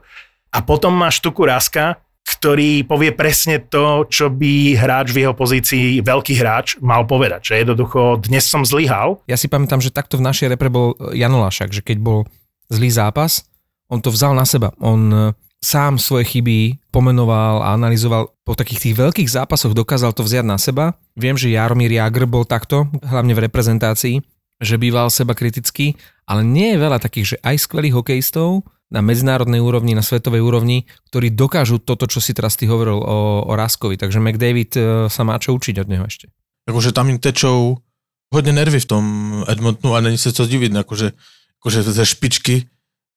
A 0.56 0.64
potom 0.64 0.96
máš 0.96 1.20
Tuku 1.20 1.44
Raska, 1.44 2.00
ktorý 2.26 2.82
povie 2.82 3.14
presne 3.14 3.62
to, 3.62 4.08
čo 4.10 4.32
by 4.32 4.74
hráč 4.74 5.14
v 5.14 5.22
jeho 5.22 5.34
pozícii, 5.36 6.02
veľký 6.02 6.34
hráč, 6.40 6.80
mal 6.82 7.06
povedať. 7.06 7.52
Že 7.52 7.54
jednoducho, 7.62 8.00
dnes 8.18 8.48
som 8.48 8.66
zlyhal, 8.66 9.22
Ja 9.30 9.38
si 9.38 9.46
pamätám, 9.46 9.78
že 9.78 9.94
takto 9.94 10.18
v 10.18 10.26
našej 10.26 10.50
repre 10.50 10.66
bol 10.66 10.98
Janolášak, 11.14 11.70
že 11.70 11.86
keď 11.86 12.02
bol 12.02 12.18
zlý 12.66 12.90
zápas, 12.90 13.46
on 13.86 14.02
to 14.02 14.10
vzal 14.10 14.34
na 14.34 14.42
seba. 14.42 14.74
On 14.82 15.30
sám 15.66 15.98
svoje 15.98 16.30
chyby 16.30 16.78
pomenoval 16.94 17.66
a 17.66 17.74
analyzoval. 17.74 18.30
Po 18.46 18.54
takých 18.54 18.86
tých 18.86 18.94
veľkých 18.94 19.26
zápasoch 19.26 19.74
dokázal 19.74 20.14
to 20.14 20.22
vziať 20.22 20.46
na 20.46 20.54
seba. 20.62 20.94
Viem, 21.18 21.34
že 21.34 21.50
Jaromír 21.50 21.90
Jagr 21.90 22.30
bol 22.30 22.46
takto, 22.46 22.86
hlavne 23.02 23.34
v 23.34 23.50
reprezentácii, 23.50 24.22
že 24.62 24.78
býval 24.78 25.10
seba 25.10 25.34
kritický, 25.34 25.98
ale 26.30 26.46
nie 26.46 26.78
je 26.78 26.78
veľa 26.78 27.02
takých, 27.02 27.26
že 27.34 27.36
aj 27.42 27.66
skvelých 27.66 27.98
hokejistov 27.98 28.62
na 28.86 29.02
medzinárodnej 29.02 29.58
úrovni, 29.58 29.98
na 29.98 30.06
svetovej 30.06 30.46
úrovni, 30.46 30.86
ktorí 31.10 31.34
dokážu 31.34 31.82
toto, 31.82 32.06
čo 32.06 32.22
si 32.22 32.30
teraz 32.30 32.54
ty 32.54 32.70
hovoril 32.70 33.02
o, 33.02 33.42
o 33.50 33.52
Raskovi. 33.58 33.98
Takže 33.98 34.22
McDavid 34.22 34.72
e, 34.78 34.80
sa 35.10 35.26
má 35.26 35.34
čo 35.42 35.58
učiť 35.58 35.82
od 35.82 35.90
neho 35.90 36.06
ešte. 36.06 36.30
Jakože 36.70 36.94
tam 36.94 37.10
jim 37.10 37.18
tečou 37.18 37.82
hodně 38.30 38.52
nervy 38.52 38.80
v 38.80 38.86
tom 38.86 39.04
Edmontonu 39.48 39.94
a 39.94 40.00
není 40.00 40.18
se 40.18 40.32
co 40.32 40.46
divit, 40.46 40.72
jakože, 40.72 41.12
jakože 41.58 41.82
ze 41.82 42.06
špičky 42.06 42.66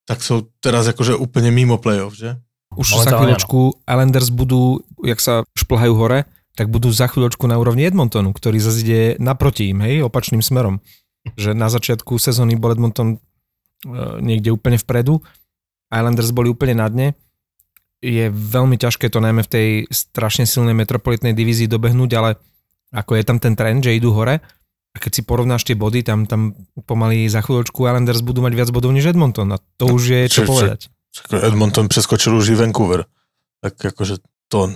tak 0.09 0.25
sú 0.25 0.49
teraz 0.57 0.89
akože 0.89 1.13
úplne 1.13 1.53
mimo 1.53 1.77
playoff, 1.77 2.17
že? 2.17 2.41
Už 2.73 2.97
za 2.97 3.13
Momentálne 3.13 3.13
chvíľočku 3.37 3.59
Islanders 3.85 4.29
budú, 4.33 4.81
jak 5.05 5.21
sa 5.21 5.45
šplhajú 5.53 5.93
hore, 5.93 6.25
tak 6.57 6.73
budú 6.73 6.89
za 6.89 7.05
chvíľočku 7.05 7.45
na 7.45 7.61
úrovni 7.61 7.85
Edmontonu, 7.85 8.33
ktorý 8.33 8.57
zase 8.57 8.81
ide 8.81 9.01
naproti 9.21 9.69
im, 9.69 9.85
hej, 9.85 10.01
opačným 10.01 10.41
smerom. 10.41 10.81
Že 11.37 11.53
na 11.53 11.69
začiatku 11.69 12.17
sezóny 12.17 12.57
bol 12.57 12.73
Edmonton 12.73 13.15
e, 13.15 13.17
niekde 14.17 14.49
úplne 14.49 14.81
vpredu, 14.81 15.21
Islanders 15.93 16.33
boli 16.33 16.49
úplne 16.49 16.81
na 16.81 16.89
dne. 16.89 17.07
Je 18.01 18.33
veľmi 18.33 18.81
ťažké 18.81 19.13
to 19.13 19.21
najmä 19.21 19.45
v 19.45 19.51
tej 19.51 19.67
strašne 19.93 20.49
silnej 20.49 20.73
metropolitnej 20.73 21.37
divízii 21.37 21.69
dobehnúť, 21.69 22.11
ale 22.17 22.29
ako 22.89 23.13
je 23.13 23.23
tam 23.25 23.37
ten 23.37 23.53
trend, 23.53 23.85
že 23.85 23.93
idú 23.93 24.09
hore, 24.13 24.41
a 24.89 24.97
keď 24.97 25.11
si 25.11 25.21
porovnáš 25.21 25.63
tie 25.63 25.77
body, 25.77 26.01
tam, 26.01 26.25
tam 26.25 26.57
pomaly 26.85 27.29
za 27.29 27.45
chvíľočku 27.45 27.85
Islanders 27.85 28.25
budú 28.25 28.41
mať 28.41 28.53
viac 28.57 28.69
bodov 28.73 28.89
než 28.89 29.13
Edmonton 29.13 29.53
a 29.53 29.61
to 29.77 29.85
už 29.89 30.03
je 30.03 30.21
čo 30.25 30.33
Čo- 30.33 30.43
čo- 30.43 30.49
povedať. 30.49 30.79
Čak, 31.09 31.25
Edmonton 31.41 31.89
preskočil 31.89 32.37
už 32.37 32.53
i 32.53 32.55
Vancouver. 32.57 33.05
Tak 33.65 33.81
akože 33.93 34.21
to 34.45 34.69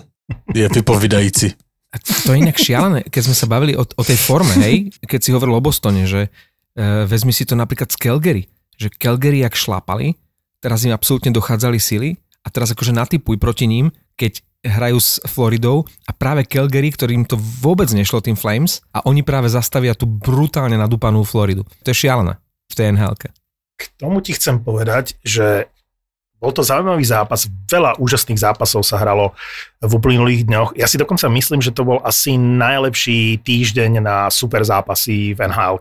je 0.50 0.65
vypovídající. 0.65 1.53
A 1.93 2.01
to 2.01 2.34
je 2.34 2.41
inak 2.41 2.58
šialené, 2.58 3.05
keď 3.05 3.22
sme 3.29 3.36
sa 3.38 3.46
bavili 3.46 3.77
o, 3.77 3.86
o 3.86 4.03
tej 4.03 4.17
forme, 4.17 4.50
hej, 4.65 4.89
keď 5.05 5.20
si 5.22 5.29
hovoril 5.29 5.53
o 5.53 5.62
Bostone, 5.62 6.10
že 6.10 6.34
e, 6.74 7.05
vezmi 7.05 7.29
si 7.29 7.46
to 7.46 7.53
napríklad 7.53 7.93
z 7.93 8.01
Calgary, 8.01 8.43
že 8.82 8.89
Calgary 8.89 9.46
jak 9.46 9.53
šlápali, 9.53 10.17
teraz 10.58 10.82
im 10.89 10.93
absolútne 10.93 11.29
dochádzali 11.29 11.77
sily 11.77 12.17
a 12.41 12.50
teraz 12.50 12.74
akože 12.74 12.98
natypuj 12.98 13.38
proti 13.38 13.70
ním, 13.70 13.93
keď 14.17 14.41
hrajú 14.63 14.98
s 14.98 15.20
Floridou 15.27 15.84
a 16.08 16.12
práve 16.15 16.48
Calgary, 16.48 16.89
ktorým 16.89 17.27
to 17.27 17.36
vôbec 17.36 17.91
nešlo 17.91 18.24
tým 18.24 18.39
Flames 18.39 18.79
a 18.96 19.03
oni 19.03 19.22
práve 19.22 19.51
zastavia 19.51 19.91
tú 19.93 20.08
brutálne 20.08 20.79
nadúpanú 20.79 21.27
Floridu. 21.27 21.67
To 21.84 21.91
je 21.91 21.96
šialené 22.08 22.39
v 22.72 22.74
tej 22.74 22.96
nhl 22.96 23.13
K 23.77 23.84
tomu 24.00 24.24
ti 24.24 24.32
chcem 24.34 24.63
povedať, 24.63 25.20
že 25.22 25.67
bol 26.43 26.51
to 26.51 26.60
zaujímavý 26.60 27.08
zápas, 27.08 27.48
veľa 27.72 27.96
úžasných 28.03 28.36
zápasov 28.36 28.84
sa 28.84 29.00
hralo 29.00 29.32
v 29.79 29.91
uplynulých 29.96 30.43
dňoch. 30.43 30.70
Ja 30.75 30.91
si 30.91 31.00
dokonca 31.00 31.32
myslím, 31.32 31.63
že 31.63 31.72
to 31.72 31.88
bol 31.88 32.03
asi 32.03 32.36
najlepší 32.36 33.39
týždeň 33.39 34.03
na 34.03 34.27
super 34.27 34.60
zápasy 34.67 35.32
v 35.32 35.39
nhl 35.39 35.79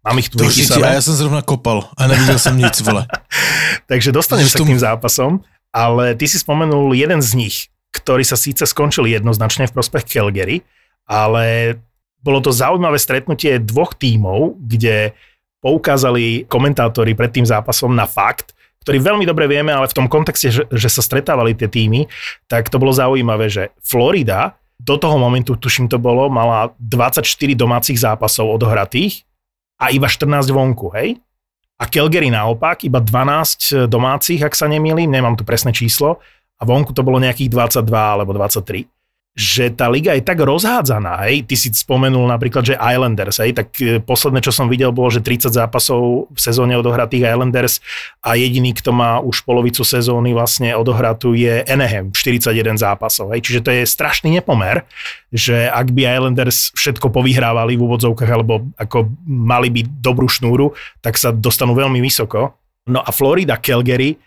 Mám 0.00 0.16
ich 0.16 0.32
tu 0.32 0.40
vypísané. 0.40 0.96
a 0.96 0.96
ja 0.96 1.04
som 1.04 1.12
zrovna 1.12 1.44
kopal 1.44 1.84
a 1.92 2.08
nevidel 2.08 2.40
som 2.40 2.56
nic, 2.56 2.72
vole. 2.80 3.04
Takže 3.90 4.16
dostanem 4.16 4.48
sa 4.48 4.56
k 4.56 4.72
tým 4.72 4.80
zápasom, 4.80 5.44
ale 5.70 6.16
ty 6.16 6.24
si 6.24 6.40
spomenul 6.40 6.96
jeden 6.96 7.20
z 7.20 7.30
nich, 7.36 7.56
ktorý 7.90 8.22
sa 8.22 8.38
síce 8.38 8.66
skončil 8.66 9.10
jednoznačne 9.10 9.66
v 9.66 9.74
prospech 9.74 10.06
Calgary, 10.06 10.62
ale 11.10 11.76
bolo 12.22 12.38
to 12.44 12.54
zaujímavé 12.54 13.00
stretnutie 13.00 13.58
dvoch 13.58 13.96
tímov, 13.96 14.60
kde 14.60 15.16
poukázali 15.60 16.48
komentátori 16.48 17.12
pred 17.12 17.32
tým 17.32 17.44
zápasom 17.44 17.92
na 17.92 18.08
fakt, 18.08 18.56
ktorý 18.80 18.96
veľmi 18.96 19.24
dobre 19.28 19.44
vieme, 19.44 19.76
ale 19.76 19.90
v 19.92 19.96
tom 19.96 20.08
kontexte, 20.08 20.48
že, 20.48 20.62
že 20.72 20.88
sa 20.88 21.04
stretávali 21.04 21.52
tie 21.52 21.68
týmy, 21.68 22.08
tak 22.48 22.72
to 22.72 22.80
bolo 22.80 22.96
zaujímavé, 22.96 23.52
že 23.52 23.76
Florida 23.84 24.56
do 24.80 24.96
toho 24.96 25.20
momentu, 25.20 25.60
tuším 25.60 25.92
to 25.92 26.00
bolo, 26.00 26.32
mala 26.32 26.72
24 26.80 27.20
domácich 27.52 28.00
zápasov 28.00 28.48
odohratých 28.56 29.28
a 29.76 29.92
iba 29.92 30.08
14 30.08 30.48
vonku, 30.48 30.88
hej? 30.96 31.20
A 31.80 31.88
Calgary 31.88 32.32
naopak, 32.32 32.84
iba 32.84 33.00
12 33.00 33.88
domácich, 33.88 34.40
ak 34.40 34.56
sa 34.56 34.68
nemýlim, 34.68 35.08
nemám 35.08 35.36
tu 35.36 35.44
presné 35.44 35.72
číslo, 35.76 36.20
a 36.60 36.62
vonku 36.68 36.92
to 36.92 37.00
bolo 37.00 37.16
nejakých 37.16 37.48
22 37.48 37.88
alebo 37.88 38.36
23 38.36 38.84
že 39.30 39.70
tá 39.70 39.86
liga 39.86 40.10
je 40.18 40.26
tak 40.26 40.42
rozhádzaná, 40.42 41.22
hej, 41.30 41.46
ty 41.46 41.54
si 41.54 41.70
spomenul 41.70 42.26
napríklad, 42.26 42.66
že 42.66 42.74
Islanders, 42.74 43.38
hej, 43.38 43.54
tak 43.54 43.68
e, 43.78 44.02
posledné, 44.02 44.42
čo 44.42 44.50
som 44.50 44.66
videl, 44.66 44.90
bolo, 44.90 45.06
že 45.06 45.22
30 45.22 45.54
zápasov 45.54 46.26
v 46.34 46.38
sezóne 46.38 46.74
odohratých 46.74 47.30
Islanders 47.30 47.78
a 48.26 48.34
jediný, 48.34 48.74
kto 48.74 48.90
má 48.90 49.22
už 49.22 49.46
polovicu 49.46 49.86
sezóny 49.86 50.34
vlastne 50.34 50.74
odohratú 50.74 51.38
je 51.38 51.62
Anaheim, 51.62 52.10
41 52.10 52.74
zápasov, 52.74 53.30
hej, 53.30 53.46
čiže 53.46 53.60
to 53.62 53.70
je 53.70 53.86
strašný 53.86 54.34
nepomer, 54.34 54.82
že 55.30 55.70
ak 55.70 55.94
by 55.94 56.10
Islanders 56.10 56.74
všetko 56.74 57.14
povyhrávali 57.14 57.78
v 57.78 57.86
úvodzovkách, 57.86 58.30
alebo 58.34 58.66
ako 58.82 59.14
mali 59.30 59.70
by 59.70 59.86
dobrú 60.02 60.26
šnúru, 60.26 60.74
tak 61.06 61.14
sa 61.14 61.30
dostanú 61.30 61.78
veľmi 61.78 62.02
vysoko. 62.02 62.58
No 62.90 62.98
a 62.98 63.14
Florida, 63.14 63.62
Calgary, 63.62 64.18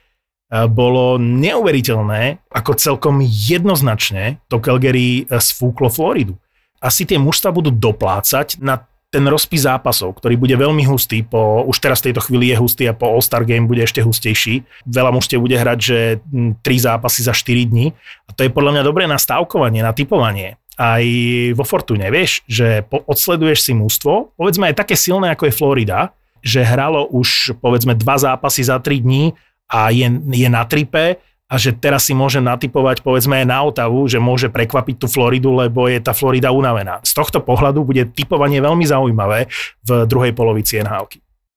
bolo 0.69 1.17
neuveriteľné, 1.17 2.45
ako 2.53 2.77
celkom 2.77 3.25
jednoznačne 3.25 4.37
to 4.45 4.61
Calgary 4.61 5.25
e, 5.25 5.41
sfúklo 5.41 5.89
Floridu. 5.89 6.37
Asi 6.77 7.09
tie 7.09 7.17
mužstva 7.17 7.49
budú 7.49 7.73
doplácať 7.73 8.61
na 8.61 8.85
ten 9.13 9.29
rozpis 9.29 9.69
zápasov, 9.69 10.17
ktorý 10.17 10.41
bude 10.41 10.57
veľmi 10.57 10.89
hustý, 10.89 11.21
po, 11.21 11.61
už 11.69 11.77
teraz 11.77 12.01
v 12.01 12.09
tejto 12.09 12.25
chvíli 12.25 12.49
je 12.49 12.57
hustý 12.57 12.89
a 12.89 12.97
po 12.97 13.13
All-Star 13.13 13.45
Game 13.45 13.69
bude 13.69 13.85
ešte 13.85 14.01
hustejší. 14.01 14.65
Veľa 14.89 15.13
mužstiev 15.13 15.37
bude 15.37 15.53
hrať, 15.53 15.77
že 15.77 15.99
mm, 16.17 16.65
tri 16.65 16.81
zápasy 16.81 17.21
za 17.21 17.33
4 17.37 17.69
dní 17.69 17.93
a 18.25 18.29
to 18.33 18.41
je 18.41 18.49
podľa 18.49 18.73
mňa 18.73 18.83
dobré 18.89 19.05
na 19.05 19.21
stavkovanie, 19.21 19.85
na 19.85 19.93
typovanie. 19.93 20.57
Aj 20.73 21.05
vo 21.53 21.61
Fortune, 21.61 22.09
vieš, 22.09 22.41
že 22.49 22.81
odsleduješ 22.89 23.69
si 23.69 23.77
mústvo, 23.77 24.33
povedzme 24.33 24.73
aj 24.73 24.81
také 24.81 24.97
silné, 24.97 25.29
ako 25.29 25.45
je 25.45 25.53
Florida, 25.53 25.99
že 26.41 26.65
hralo 26.65 27.05
už 27.13 27.53
povedzme 27.61 27.93
dva 27.93 28.17
zápasy 28.17 28.65
za 28.65 28.81
3 28.81 29.05
dní 29.05 29.37
a 29.73 29.89
je, 29.89 30.05
je 30.29 30.49
na 30.53 30.61
tripe 30.69 31.17
a 31.49 31.55
že 31.57 31.73
teraz 31.73 32.05
si 32.05 32.13
môže 32.13 32.37
natypovať 32.37 33.01
povedzme 33.01 33.41
aj 33.41 33.45
na 33.49 33.59
Otavu, 33.65 34.05
že 34.05 34.21
môže 34.21 34.53
prekvapiť 34.53 34.95
tú 35.01 35.07
Floridu, 35.09 35.57
lebo 35.57 35.89
je 35.89 35.97
tá 35.97 36.13
Florida 36.13 36.53
unavená. 36.53 37.01
Z 37.01 37.17
tohto 37.17 37.41
pohľadu 37.41 37.81
bude 37.81 38.05
typovanie 38.13 38.61
veľmi 38.61 38.85
zaujímavé 38.85 39.49
v 39.81 39.89
druhej 40.05 40.37
polovici 40.37 40.77
nhl 40.77 41.09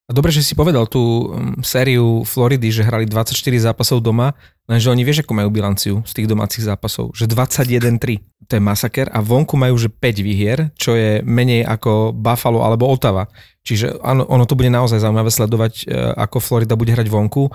dobre, 0.07 0.31
že 0.31 0.43
si 0.43 0.55
povedal 0.55 0.87
tú 0.87 1.27
um, 1.27 1.59
sériu 1.59 2.23
Floridy, 2.23 2.71
že 2.71 2.87
hrali 2.87 3.03
24 3.03 3.35
zápasov 3.59 3.99
doma, 3.99 4.31
lenže 4.71 4.87
oni 4.87 5.03
vieš, 5.03 5.27
ako 5.27 5.35
majú 5.35 5.49
bilanciu 5.51 5.95
z 6.07 6.11
tých 6.15 6.27
domácich 6.31 6.63
zápasov, 6.63 7.11
že 7.11 7.27
21-3. 7.27 8.47
To 8.47 8.51
je 8.55 8.63
masaker 8.63 9.11
a 9.11 9.19
vonku 9.19 9.59
majú 9.59 9.75
že 9.75 9.91
5 9.91 10.23
výhier, 10.23 10.71
čo 10.79 10.95
je 10.95 11.19
menej 11.27 11.67
ako 11.67 12.15
Buffalo 12.15 12.63
alebo 12.63 12.87
Ottawa. 12.87 13.27
Čiže 13.67 13.99
áno, 13.99 14.23
ono 14.23 14.47
to 14.47 14.55
bude 14.55 14.71
naozaj 14.71 15.03
zaujímavé 15.03 15.27
sledovať, 15.27 15.73
e, 15.83 15.85
ako 16.15 16.39
Florida 16.39 16.79
bude 16.79 16.95
hrať 16.95 17.11
vonku. 17.11 17.51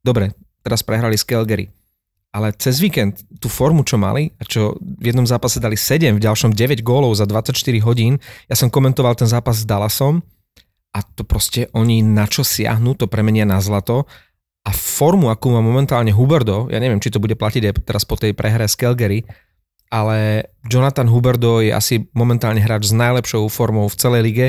Dobre, 0.00 0.32
teraz 0.64 0.80
prehrali 0.80 1.16
z 1.16 1.24
Calgary. 1.28 1.66
Ale 2.30 2.54
cez 2.54 2.78
víkend 2.78 3.26
tú 3.42 3.50
formu, 3.50 3.82
čo 3.82 3.98
mali, 3.98 4.30
a 4.38 4.46
čo 4.46 4.78
v 4.78 5.10
jednom 5.10 5.26
zápase 5.26 5.58
dali 5.58 5.74
7, 5.74 6.14
v 6.14 6.22
ďalšom 6.22 6.54
9 6.54 6.78
gólov 6.86 7.18
za 7.18 7.26
24 7.26 7.58
hodín, 7.82 8.22
ja 8.46 8.54
som 8.54 8.70
komentoval 8.70 9.18
ten 9.18 9.26
zápas 9.26 9.58
s 9.60 9.66
Dallasom 9.66 10.22
a 10.94 11.02
to 11.02 11.26
proste 11.26 11.66
oni 11.74 12.06
na 12.06 12.30
čo 12.30 12.46
siahnu, 12.46 12.94
to 12.94 13.10
premenia 13.10 13.42
na 13.42 13.58
zlato 13.58 14.06
a 14.62 14.70
formu, 14.70 15.32
akú 15.32 15.50
má 15.50 15.58
momentálne 15.58 16.14
Huberdo, 16.14 16.70
ja 16.70 16.78
neviem, 16.78 17.02
či 17.02 17.10
to 17.10 17.18
bude 17.18 17.34
platiť 17.34 17.62
aj 17.66 17.74
teraz 17.82 18.04
po 18.06 18.14
tej 18.14 18.36
prehre 18.36 18.68
z 18.70 18.78
Calgary, 18.78 19.20
ale 19.90 20.46
Jonathan 20.70 21.10
Huberdo 21.10 21.58
je 21.64 21.74
asi 21.74 22.06
momentálne 22.14 22.62
hráč 22.62 22.92
s 22.92 22.94
najlepšou 22.94 23.50
formou 23.50 23.90
v 23.90 23.98
celej 23.98 24.22
lige 24.22 24.46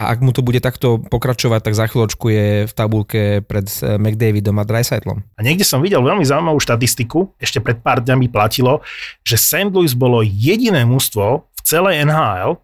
a 0.00 0.16
ak 0.16 0.24
mu 0.24 0.32
to 0.32 0.40
bude 0.40 0.64
takto 0.64 0.96
pokračovať, 0.96 1.60
tak 1.60 1.76
za 1.76 1.84
chvíľočku 1.84 2.26
je 2.32 2.48
v 2.64 2.72
tabulke 2.72 3.44
pred 3.44 3.68
eh, 3.84 4.00
McDavidom 4.00 4.56
a 4.56 4.64
Dreisaitlom. 4.64 5.20
A 5.36 5.40
niekde 5.44 5.68
som 5.68 5.84
videl 5.84 6.00
veľmi 6.00 6.24
zaujímavú 6.24 6.56
štatistiku, 6.56 7.36
ešte 7.36 7.60
pred 7.60 7.84
pár 7.84 8.00
dňami 8.00 8.32
platilo, 8.32 8.80
že 9.20 9.36
St. 9.36 9.68
Louis 9.68 9.92
bolo 9.92 10.24
jediné 10.24 10.88
mužstvo 10.88 11.44
v 11.44 11.60
celej 11.60 12.08
NHL, 12.08 12.56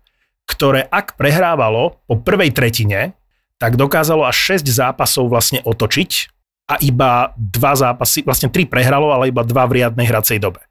ktoré 0.49 0.89
ak 0.89 1.21
prehrávalo 1.21 2.01
po 2.09 2.17
prvej 2.17 2.57
tretine, 2.57 3.13
tak 3.61 3.77
dokázalo 3.77 4.25
až 4.25 4.57
6 4.57 4.65
zápasov 4.73 5.29
vlastne 5.29 5.61
otočiť 5.61 6.33
a 6.73 6.81
iba 6.81 7.37
dva 7.37 7.77
zápasy, 7.77 8.25
vlastne 8.25 8.49
tri 8.49 8.65
prehralo, 8.65 9.13
ale 9.13 9.29
iba 9.29 9.45
dva 9.45 9.69
v 9.69 9.85
riadnej 9.85 10.09
hracej 10.09 10.41
dobe. 10.41 10.65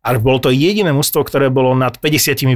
Ale 0.00 0.22
bolo 0.22 0.38
to 0.38 0.54
jediné 0.54 0.94
mužstvo, 0.96 1.26
ktoré 1.26 1.52
bolo 1.52 1.74
nad 1.76 1.98
50% 1.98 2.46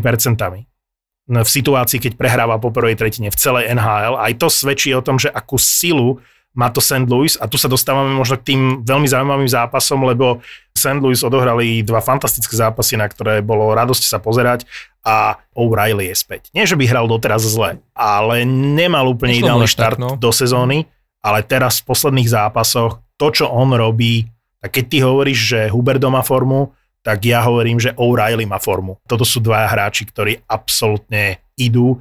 v 1.31 1.47
situácii, 1.47 2.03
keď 2.03 2.13
prehráva 2.19 2.59
po 2.59 2.75
prvej 2.75 2.99
tretine 2.99 3.31
v 3.31 3.39
celej 3.39 3.71
NHL. 3.71 4.19
Aj 4.19 4.33
to 4.35 4.51
svedčí 4.51 4.91
o 4.91 5.05
tom, 5.05 5.17
že 5.23 5.31
akú 5.31 5.55
silu 5.57 6.19
má 6.51 6.67
to 6.67 6.83
St. 6.83 7.07
Louis 7.07 7.39
a 7.39 7.47
tu 7.47 7.55
sa 7.55 7.71
dostávame 7.71 8.11
možno 8.11 8.35
k 8.35 8.55
tým 8.55 8.61
veľmi 8.83 9.07
zaujímavým 9.07 9.47
zápasom, 9.47 10.03
lebo 10.03 10.43
St. 10.75 10.99
Louis 10.99 11.23
odohrali 11.23 11.87
dva 11.87 12.03
fantastické 12.03 12.51
zápasy, 12.59 12.99
na 12.99 13.07
ktoré 13.07 13.39
bolo 13.39 13.71
radosť 13.71 14.03
sa 14.03 14.19
pozerať 14.19 14.67
a 15.07 15.39
O'Reilly 15.55 16.11
je 16.11 16.17
späť. 16.19 16.43
Nie, 16.51 16.67
že 16.67 16.75
by 16.75 16.91
hral 16.91 17.07
doteraz 17.07 17.47
zle, 17.47 17.79
ale 17.95 18.43
nemal 18.51 19.15
úplne 19.15 19.39
mu 19.39 19.47
ideálny 19.47 19.71
až 19.71 19.79
tak, 19.79 19.79
štart 19.79 19.99
no. 20.03 20.11
do 20.19 20.31
sezóny, 20.35 20.91
ale 21.23 21.47
teraz 21.47 21.79
v 21.81 21.95
posledných 21.95 22.27
zápasoch 22.27 22.99
to, 23.15 23.27
čo 23.31 23.47
on 23.47 23.71
robí, 23.71 24.27
tak 24.59 24.75
keď 24.75 24.85
ty 24.91 24.99
hovoríš, 25.07 25.39
že 25.39 25.61
Huberdo 25.71 26.11
má 26.11 26.27
formu, 26.27 26.75
tak 27.01 27.25
ja 27.25 27.41
hovorím, 27.45 27.81
že 27.81 27.97
O'Reilly 27.97 28.45
má 28.45 28.61
formu. 28.61 29.01
Toto 29.09 29.25
sú 29.25 29.41
dvaja 29.41 29.73
hráči, 29.73 30.05
ktorí 30.05 30.45
absolútne 30.45 31.41
idú 31.57 32.01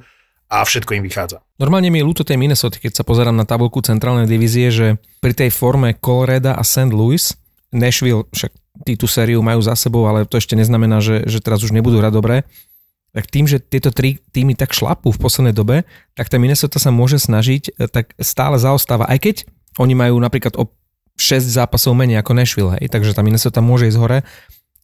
a 0.50 0.60
všetko 0.66 0.98
im 0.98 1.04
vychádza. 1.06 1.40
Normálne 1.56 1.88
mi 1.88 2.02
je 2.02 2.08
ľúto 2.08 2.26
tej 2.26 2.36
Minnesota, 2.36 2.76
keď 2.76 3.00
sa 3.00 3.04
pozerám 3.06 3.36
na 3.36 3.46
tabulku 3.46 3.80
centrálnej 3.80 4.26
divízie, 4.26 4.68
že 4.68 4.86
pri 5.22 5.32
tej 5.32 5.54
forme 5.54 5.94
Colorado 5.96 6.52
a 6.52 6.62
St. 6.66 6.90
Louis, 6.90 7.32
Nashville, 7.70 8.26
však 8.34 8.52
tú 8.98 9.06
sériu 9.06 9.44
majú 9.44 9.62
za 9.62 9.78
sebou, 9.78 10.08
ale 10.10 10.26
to 10.26 10.40
ešte 10.40 10.58
neznamená, 10.58 10.98
že, 10.98 11.22
že 11.28 11.38
teraz 11.38 11.62
už 11.62 11.70
nebudú 11.70 12.02
hrať 12.02 12.12
dobre, 12.12 12.36
tak 13.10 13.26
tým, 13.26 13.46
že 13.46 13.58
tieto 13.58 13.90
tri 13.90 14.22
týmy 14.30 14.54
tak 14.54 14.70
šlapú 14.70 15.10
v 15.10 15.18
poslednej 15.22 15.54
dobe, 15.54 15.82
tak 16.14 16.30
tá 16.30 16.38
Minnesota 16.38 16.78
sa 16.78 16.94
môže 16.94 17.18
snažiť, 17.18 17.74
e, 17.74 17.90
tak 17.90 18.14
stále 18.22 18.58
zaostáva. 18.58 19.06
Aj 19.10 19.18
keď 19.18 19.46
oni 19.82 19.98
majú 19.98 20.18
napríklad 20.22 20.54
o 20.58 20.70
6 21.18 21.42
zápasov 21.42 21.92
menej 21.92 22.22
ako 22.22 22.32
Nashville, 22.32 22.72
hej, 22.78 22.86
takže 22.88 23.12
tá 23.12 23.20
Minnesota 23.20 23.60
môže 23.60 23.90
ísť 23.90 23.98
hore, 23.98 24.18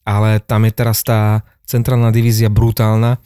ale 0.06 0.38
tam 0.38 0.62
je 0.62 0.72
teraz 0.72 1.02
tá 1.02 1.42
centrálna 1.66 2.14
divízia 2.14 2.46
brutálna 2.46 3.18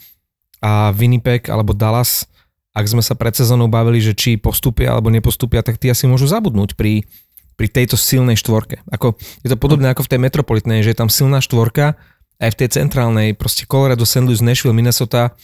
a 0.65 0.97
Winnipeg 0.97 1.53
alebo 1.53 1.77
Dallas, 1.77 2.25
ak 2.73 2.89
sme 2.89 3.05
sa 3.05 3.13
pred 3.13 3.37
sezónou 3.37 3.69
bavili, 3.69 4.01
že 4.01 4.17
či 4.17 4.41
postupia 4.41 4.97
alebo 4.97 5.13
nepostupia, 5.13 5.61
tak 5.61 5.77
tí 5.77 5.93
asi 5.93 6.09
môžu 6.09 6.25
zabudnúť 6.25 6.79
pri, 6.79 7.05
pri 7.61 7.67
tejto 7.69 8.01
silnej 8.01 8.41
štvorke. 8.41 8.81
Ako, 8.89 9.21
je 9.45 9.49
to 9.53 9.61
podobné 9.61 9.93
ako 9.93 10.09
v 10.09 10.11
tej 10.17 10.21
metropolitnej, 10.25 10.81
že 10.81 10.97
je 10.97 10.99
tam 10.99 11.13
silná 11.13 11.45
štvorka, 11.45 12.01
aj 12.41 12.57
v 12.57 12.59
tej 12.65 12.69
centrálnej, 12.81 13.37
proste 13.37 13.69
Colorado, 13.69 14.09
St. 14.09 14.25
Louis, 14.25 14.41
Nashville, 14.41 14.73
Minnesota, 14.73 15.37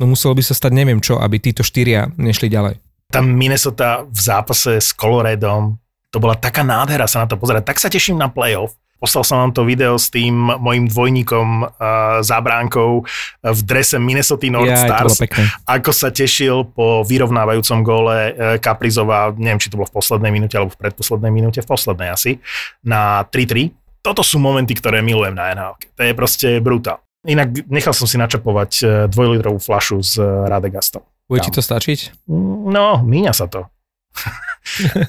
no 0.00 0.08
muselo 0.08 0.32
by 0.32 0.40
sa 0.40 0.56
stať 0.56 0.72
neviem 0.72 1.02
čo, 1.04 1.20
aby 1.20 1.36
títo 1.36 1.60
štyria 1.60 2.08
nešli 2.16 2.48
ďalej. 2.48 2.80
Tam 3.12 3.28
Minnesota 3.28 4.08
v 4.08 4.20
zápase 4.20 4.80
s 4.80 4.96
Coloradom, 4.96 5.76
to 6.08 6.16
bola 6.22 6.40
taká 6.40 6.64
nádhera 6.64 7.04
sa 7.04 7.24
na 7.24 7.28
to 7.28 7.36
pozerať. 7.36 7.68
Tak 7.68 7.76
sa 7.76 7.92
teším 7.92 8.16
na 8.16 8.32
playoff. 8.32 8.72
Poslal 8.98 9.22
som 9.22 9.36
vám 9.38 9.54
to 9.54 9.62
video 9.62 9.94
s 9.94 10.10
tým 10.10 10.34
mojim 10.58 10.90
dvojníkom 10.90 11.48
uh, 11.62 11.70
zábránkou 12.18 13.06
v 13.46 13.60
drese 13.62 13.94
Minnesota 14.02 14.50
North 14.50 14.74
Ja, 14.74 14.82
Stars. 14.90 15.22
Ako 15.70 15.94
sa 15.94 16.10
tešil 16.10 16.66
po 16.74 17.06
vyrovnávajúcom 17.06 17.78
góle 17.86 18.18
uh, 18.34 18.58
Kaprizova, 18.58 19.30
neviem, 19.38 19.62
či 19.62 19.70
to 19.70 19.78
bolo 19.78 19.86
v 19.86 20.02
poslednej 20.02 20.34
minúte 20.34 20.58
alebo 20.58 20.74
v 20.74 20.82
predposlednej 20.82 21.30
minúte, 21.30 21.62
v 21.62 21.68
poslednej 21.70 22.10
asi, 22.10 22.42
na 22.82 23.22
3-3. 23.30 24.02
Toto 24.02 24.26
sú 24.26 24.42
momenty, 24.42 24.74
ktoré 24.74 24.98
milujem 24.98 25.34
na 25.34 25.54
NHL. 25.54 25.74
To 25.94 26.02
je 26.02 26.12
proste 26.18 26.48
brutál. 26.58 26.98
Inak 27.22 27.70
nechal 27.70 27.94
som 27.94 28.06
si 28.06 28.18
načapovať 28.18 29.06
dvojlitrovú 29.10 29.58
flašu 29.62 30.02
s 30.02 30.18
Radegastom. 30.22 31.02
Bude 31.28 31.44
ti 31.44 31.52
to 31.52 31.60
stačiť? 31.60 32.30
No, 32.72 33.04
míňa 33.04 33.36
sa 33.36 33.46
to. 33.46 33.68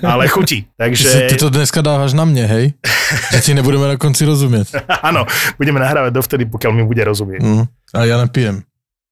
Ale 0.02 0.28
chutí. 0.28 0.66
Takže 0.78 1.30
ty 1.30 1.36
to 1.36 1.50
dneska 1.50 1.82
dávaš 1.82 2.14
na 2.14 2.26
mne, 2.26 2.46
hej? 2.46 2.66
Že 3.34 3.40
ti 3.42 3.52
nebudeme 3.54 3.88
na 3.88 3.98
konci 3.98 4.26
rozumieť. 4.26 4.74
áno, 5.10 5.26
budeme 5.56 5.80
nahrávať 5.80 6.12
dovtedy, 6.14 6.44
pokiaľ 6.46 6.72
mi 6.72 6.84
bude 6.84 7.02
rozumieť. 7.02 7.42
Mm. 7.42 7.64
A 7.94 7.98
ja 8.06 8.16
nepijem. 8.18 8.62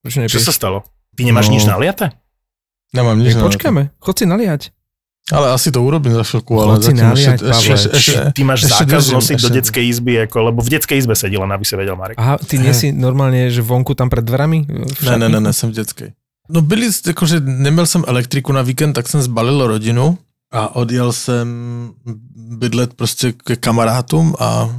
Prečo 0.01 0.25
Čo 0.27 0.39
sa 0.39 0.53
stalo? 0.53 0.85
Ty 1.17 1.25
nemáš 1.25 1.49
No. 1.49 1.57
nič 1.57 1.65
naliate? 1.65 2.13
Nemám 2.93 3.19
nič 3.19 3.35
počkáme, 3.35 3.91
chod 3.99 4.15
si 4.15 4.25
naliať. 4.25 4.71
Ale 5.27 5.51
asi 5.51 5.75
to 5.75 5.83
urobím 5.83 6.15
za 6.15 6.23
chvíľku, 6.23 6.55
ale 6.55 6.79
si 6.79 6.95
naliať, 6.95 7.43
ešte, 7.43 7.51
ešte, 7.51 7.73
ešte, 7.75 7.89
ešte, 7.91 8.19
Ty 8.31 8.41
máš 8.47 8.59
ešte 8.63 8.71
zákaz 8.79 8.87
držím, 9.03 9.15
nosiť 9.19 9.35
do 9.35 9.39
ešte- 9.43 9.55
detskej 9.59 9.83
izby, 9.83 10.13
ako, 10.23 10.37
lebo 10.39 10.59
v 10.63 10.69
detskej 10.71 10.97
izbe 11.03 11.15
sedí, 11.19 11.35
len 11.35 11.51
aby 11.51 11.67
si 11.67 11.75
vedel, 11.75 11.99
Marek. 11.99 12.15
Aha, 12.15 12.39
ty 12.39 12.55
nie 12.55 12.71
si 12.71 12.95
normálne, 12.95 13.51
že 13.51 13.59
vonku 13.59 13.91
tam 13.91 14.07
pred 14.07 14.23
dverami? 14.23 14.63
Ne, 15.03 15.15
ne, 15.19 15.27
ne, 15.27 15.39
ne, 15.43 15.51
jsem 15.51 15.67
v 15.67 15.83
dětskej. 15.83 16.09
No 16.47 16.61
byli, 16.63 16.87
jakože 17.07 17.43
neměl 17.43 17.85
jsem 17.85 18.03
elektriku 18.07 18.55
na 18.55 18.61
víkend, 18.63 18.93
tak 18.95 19.07
jsem 19.07 19.19
zbalil 19.21 19.67
rodinu 19.67 20.15
a 20.51 20.75
odjel 20.75 21.13
jsem 21.13 21.47
bydlet 22.35 22.93
prostě 22.93 23.31
ke 23.31 23.55
kamarátům 23.55 24.35
a 24.39 24.69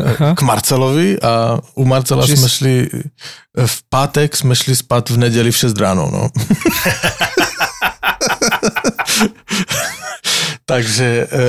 Aha. 0.04 0.34
k 0.34 0.42
Marcelovi 0.42 1.20
a 1.20 1.58
u 1.74 1.84
Marcela 1.84 2.26
Čiže 2.26 2.36
jsme 2.36 2.48
šli, 2.48 2.88
v 3.66 3.82
pátek 3.88 4.36
jsme 4.36 4.56
šli 4.56 4.76
spát 4.76 5.10
v 5.10 5.16
neděli 5.16 5.50
v 5.50 5.56
6 5.56 5.78
ráno, 5.78 6.10
no. 6.12 6.28
Takže, 10.68 11.26
e, 11.32 11.44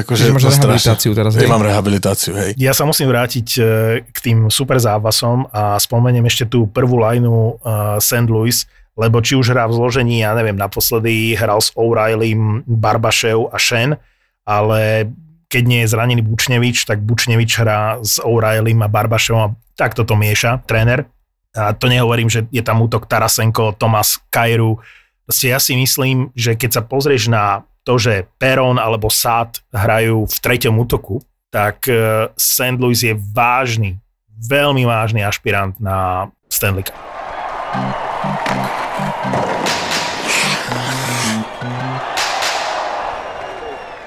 jakože... 0.00 0.24
Že 0.24 0.32
máš 0.32 0.48
rehabilitáciu 0.48 1.12
teraz, 1.12 1.36
Ja 1.36 1.44
hej? 1.44 1.52
mám 1.52 1.60
rehabilitáciu, 1.60 2.32
hej. 2.32 2.56
Ja 2.56 2.72
sa 2.72 2.88
musím 2.88 3.12
vrátiť 3.12 3.48
e, 3.60 3.62
k 4.08 4.18
tým 4.24 4.48
super 4.48 4.80
zápasom 4.80 5.44
a 5.52 5.76
spomeniem 5.76 6.24
ešte 6.24 6.48
tú 6.48 6.64
prvú 6.64 6.96
lineu 6.96 7.60
uh, 7.60 8.00
St. 8.00 8.24
Louis, 8.24 8.64
lebo 8.94 9.18
či 9.18 9.34
už 9.34 9.50
hrá 9.50 9.66
v 9.66 9.76
zložení, 9.76 10.22
ja 10.22 10.34
neviem, 10.38 10.54
naposledy 10.54 11.34
hral 11.34 11.58
s 11.58 11.74
O'Reillym, 11.74 12.62
Barbašev 12.66 13.50
a 13.50 13.58
Shen, 13.58 13.98
ale 14.46 15.10
keď 15.50 15.62
nie 15.66 15.80
je 15.86 15.92
zranený 15.94 16.22
Bučnevič, 16.22 16.86
tak 16.86 17.02
Bučnevič 17.02 17.58
hrá 17.58 17.98
s 18.02 18.18
O'Reillym 18.22 18.82
a 18.82 18.88
Barbaševom 18.90 19.42
a 19.42 19.54
tak 19.74 19.94
toto 19.94 20.14
mieša 20.14 20.62
tréner. 20.66 21.06
A 21.54 21.70
to 21.74 21.86
nehovorím, 21.86 22.26
že 22.26 22.50
je 22.50 22.62
tam 22.62 22.82
útok 22.82 23.06
Tarasenko, 23.06 23.78
Tomas 23.78 24.18
Kajru. 24.30 24.82
Proste 25.22 25.54
ja 25.54 25.62
si 25.62 25.78
myslím, 25.78 26.34
že 26.34 26.58
keď 26.58 26.70
sa 26.78 26.82
pozrieš 26.82 27.30
na 27.30 27.62
to, 27.86 27.94
že 28.00 28.26
Peron 28.40 28.82
alebo 28.82 29.06
Sad 29.12 29.62
hrajú 29.70 30.26
v 30.26 30.36
treťom 30.42 30.74
útoku, 30.82 31.22
tak 31.54 31.86
eh, 31.86 32.26
St. 32.34 32.80
Louis 32.82 32.98
je 32.98 33.14
vážny, 33.14 34.02
veľmi 34.34 34.82
vážny 34.82 35.22
ašpirant 35.22 35.78
na 35.78 36.26
Stanley 36.50 36.82
Cup. 36.82 36.98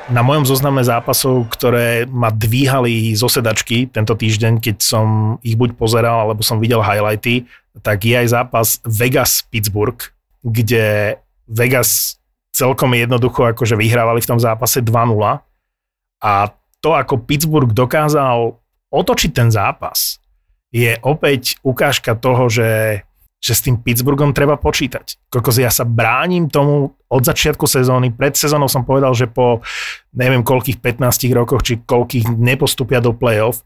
Na 0.08 0.24
mojom 0.24 0.48
zozname 0.48 0.82
zápasov, 0.88 1.52
ktoré 1.52 2.08
ma 2.08 2.32
dvíhali 2.32 3.12
zo 3.14 3.28
sedačky 3.28 3.92
tento 3.92 4.16
týždeň, 4.16 4.64
keď 4.64 4.78
som 4.80 5.38
ich 5.44 5.60
buď 5.60 5.76
pozeral, 5.76 6.24
alebo 6.24 6.40
som 6.42 6.64
videl 6.64 6.80
highlighty, 6.80 7.44
tak 7.84 8.08
je 8.08 8.16
aj 8.16 8.28
zápas 8.32 8.80
Vegas-Pittsburgh, 8.88 10.00
kde 10.42 11.20
Vegas 11.46 12.18
celkom 12.56 12.96
jednoducho 12.98 13.54
akože 13.54 13.78
vyhrávali 13.78 14.24
v 14.24 14.30
tom 14.34 14.40
zápase 14.42 14.82
2-0 14.82 15.44
a 16.24 16.34
to, 16.82 16.90
ako 16.98 17.22
Pittsburgh 17.22 17.70
dokázal 17.70 18.58
otočiť 18.90 19.32
ten 19.34 19.50
zápas, 19.54 20.18
je 20.74 20.98
opäť 21.06 21.60
ukážka 21.62 22.18
toho, 22.18 22.50
že, 22.50 23.02
že 23.38 23.54
s 23.54 23.62
tým 23.62 23.78
Pittsburghom 23.78 24.34
treba 24.34 24.58
počítať. 24.58 25.30
Kokos, 25.30 25.62
ja 25.62 25.70
sa 25.70 25.86
bránim 25.86 26.50
tomu 26.50 26.98
od 27.08 27.22
začiatku 27.22 27.70
sezóny. 27.70 28.10
Pred 28.10 28.34
sezónou 28.34 28.66
som 28.66 28.82
povedal, 28.82 29.14
že 29.14 29.30
po 29.30 29.62
neviem 30.12 30.42
koľkých 30.42 30.82
15 30.82 31.30
rokoch, 31.38 31.62
či 31.62 31.80
koľkých 31.86 32.34
nepostupia 32.34 32.98
do 32.98 33.14
play-off. 33.14 33.62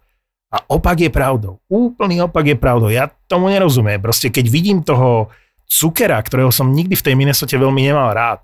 A 0.52 0.60
opak 0.68 1.00
je 1.00 1.08
pravdou. 1.08 1.64
Úplný 1.72 2.28
opak 2.28 2.52
je 2.52 2.58
pravdou. 2.60 2.92
Ja 2.92 3.08
tomu 3.32 3.48
nerozumiem. 3.48 4.04
Proste 4.04 4.28
keď 4.28 4.46
vidím 4.52 4.84
toho 4.84 5.32
Cukera, 5.72 6.20
ktorého 6.20 6.52
som 6.52 6.76
nikdy 6.76 7.00
v 7.00 7.06
tej 7.08 7.16
Minnesote 7.16 7.56
veľmi 7.56 7.80
nemal 7.80 8.12
rád, 8.12 8.44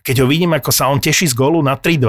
keď 0.00 0.24
ho 0.24 0.26
vidím, 0.26 0.56
ako 0.56 0.72
sa 0.72 0.88
on 0.88 0.96
teší 0.96 1.28
z 1.28 1.36
gólu 1.36 1.60
na 1.60 1.76
3-2, 1.76 2.08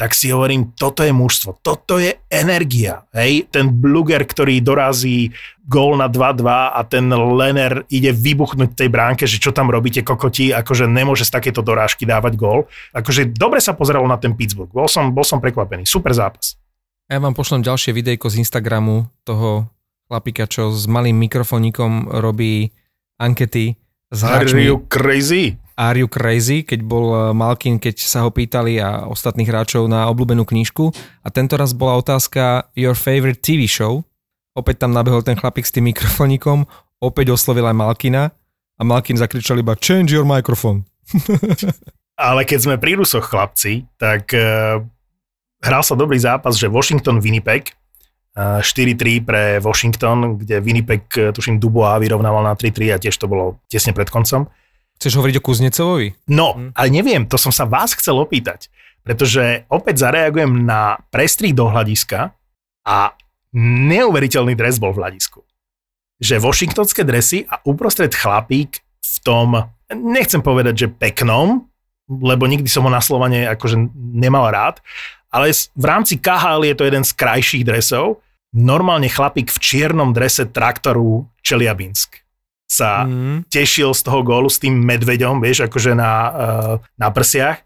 tak 0.00 0.16
si 0.16 0.32
hovorím, 0.32 0.72
toto 0.72 1.04
je 1.04 1.12
mužstvo, 1.12 1.60
toto 1.60 2.00
je 2.00 2.16
energia. 2.32 3.04
Hej? 3.12 3.52
Ten 3.52 3.68
Bluger, 3.68 4.24
ktorý 4.24 4.64
dorazí 4.64 5.28
gól 5.68 6.00
na 6.00 6.08
2-2 6.08 6.48
a 6.48 6.80
ten 6.88 7.04
Lener 7.12 7.84
ide 7.92 8.08
vybuchnúť 8.08 8.80
tej 8.80 8.88
bránke, 8.88 9.28
že 9.28 9.36
čo 9.36 9.52
tam 9.52 9.68
robíte 9.68 10.00
kokoti, 10.00 10.56
akože 10.56 10.88
nemôže 10.88 11.28
z 11.28 11.36
takéto 11.36 11.60
dorážky 11.60 12.08
dávať 12.08 12.40
gól. 12.40 12.64
Akože 12.96 13.28
dobre 13.28 13.60
sa 13.60 13.76
pozeralo 13.76 14.08
na 14.08 14.16
ten 14.16 14.32
Pittsburgh, 14.32 14.72
bol 14.72 14.88
som, 14.88 15.12
bol 15.12 15.22
som 15.22 15.36
prekvapený, 15.36 15.84
super 15.84 16.16
zápas. 16.16 16.56
Ja 17.12 17.20
vám 17.20 17.36
pošlem 17.36 17.60
ďalšie 17.60 17.92
videjko 17.92 18.32
z 18.32 18.40
Instagramu 18.40 19.04
toho 19.28 19.68
chlapika, 20.08 20.48
čo 20.48 20.72
s 20.72 20.88
malým 20.88 21.20
mikrofónikom 21.28 22.08
robí 22.08 22.72
ankety 23.20 23.76
s 24.08 24.24
Are 24.24 24.48
hráčmi. 24.48 24.64
you 24.64 24.80
crazy? 24.88 25.60
Are 25.80 25.96
You 25.96 26.12
Crazy, 26.12 26.60
keď 26.68 26.84
bol 26.84 27.06
eh, 27.16 27.20
Malkin, 27.32 27.80
keď 27.80 28.04
sa 28.04 28.28
ho 28.28 28.30
pýtali 28.30 28.76
a 28.76 29.08
ostatných 29.08 29.48
hráčov 29.48 29.88
na 29.88 30.12
obľúbenú 30.12 30.44
knížku. 30.44 30.92
A 31.24 31.32
tento 31.32 31.56
raz 31.56 31.72
bola 31.72 31.96
otázka 31.96 32.68
Your 32.76 32.92
favorite 32.92 33.40
TV 33.40 33.64
show. 33.64 34.04
Opäť 34.52 34.84
tam 34.84 34.92
nabehol 34.92 35.24
ten 35.24 35.40
chlapík 35.40 35.64
s 35.64 35.72
tým 35.72 35.88
mikrofonikom, 35.88 36.68
opäť 37.00 37.32
oslovil 37.32 37.64
aj 37.64 37.76
Malkina 37.80 38.28
a 38.76 38.82
Malkin 38.84 39.16
zakričal 39.16 39.62
iba 39.62 39.72
Change 39.78 40.12
your 40.12 40.28
microphone. 40.28 40.84
Ale 42.20 42.44
keď 42.44 42.58
sme 42.68 42.76
pri 42.76 43.00
Rusoch, 43.00 43.32
chlapci, 43.32 43.88
tak 43.96 44.36
uh, 44.36 44.84
hral 45.64 45.82
sa 45.84 45.96
dobrý 45.96 46.20
zápas, 46.20 46.60
že 46.60 46.68
Washington-Winnipeg, 46.68 47.72
uh, 48.36 48.60
4-3 48.60 49.24
pre 49.24 49.42
Washington, 49.64 50.36
kde 50.36 50.60
Winnipeg, 50.60 51.08
eh, 51.16 51.32
tuším, 51.32 51.56
Dubois 51.56 51.96
vyrovnával 51.96 52.44
na 52.44 52.52
3-3 52.52 52.92
a 52.92 53.00
tiež 53.00 53.16
to 53.16 53.24
bolo 53.24 53.56
tesne 53.72 53.96
pred 53.96 54.12
koncom. 54.12 54.44
Chceš 55.00 55.16
hovoriť 55.16 55.40
o 55.40 55.44
Kuznecevovi? 55.48 56.08
No, 56.28 56.52
Hm. 56.52 56.76
ale 56.76 56.88
neviem, 56.92 57.24
to 57.24 57.40
som 57.40 57.48
sa 57.48 57.64
vás 57.64 57.96
chcel 57.96 58.20
opýtať, 58.20 58.68
pretože 59.00 59.64
opäť 59.72 60.04
zareagujem 60.04 60.68
na 60.68 61.00
prestrih 61.08 61.56
do 61.56 61.72
hľadiska 61.72 62.36
a 62.84 63.16
neuveriteľný 63.56 64.52
dres 64.52 64.76
bol 64.76 64.92
v 64.92 65.00
hľadisku. 65.00 65.40
Že 66.20 66.44
washingtonské 66.44 67.00
dresy 67.00 67.48
a 67.48 67.64
uprostred 67.64 68.12
chlapík 68.12 68.84
v 69.00 69.16
tom, 69.24 69.72
nechcem 69.88 70.44
povedať, 70.44 70.84
že 70.84 70.92
peknom, 70.92 71.64
lebo 72.04 72.44
nikdy 72.44 72.68
som 72.68 72.84
ho 72.84 72.92
na 72.92 73.00
Slovane 73.00 73.48
akože 73.48 73.80
nemal 73.96 74.52
rád, 74.52 74.84
ale 75.32 75.48
v 75.54 75.84
rámci 75.88 76.20
KHL 76.20 76.60
je 76.68 76.76
to 76.76 76.84
jeden 76.84 77.08
z 77.08 77.16
krajších 77.16 77.64
dresov. 77.64 78.20
Normálne 78.52 79.08
chlapík 79.08 79.48
v 79.48 79.62
čiernom 79.62 80.12
drese 80.12 80.44
traktoru 80.44 81.24
Čeliabinsk 81.40 82.19
sa 82.70 83.02
Mm. 83.02 83.50
tešil 83.50 83.90
z 83.90 84.06
toho 84.06 84.22
gólu 84.22 84.46
s 84.46 84.62
tým 84.62 84.78
medveďom, 84.78 85.42
vieš, 85.42 85.66
akože 85.66 85.90
na, 85.92 86.12
uh, 86.30 86.74
na 86.94 87.10
prsiach. 87.10 87.58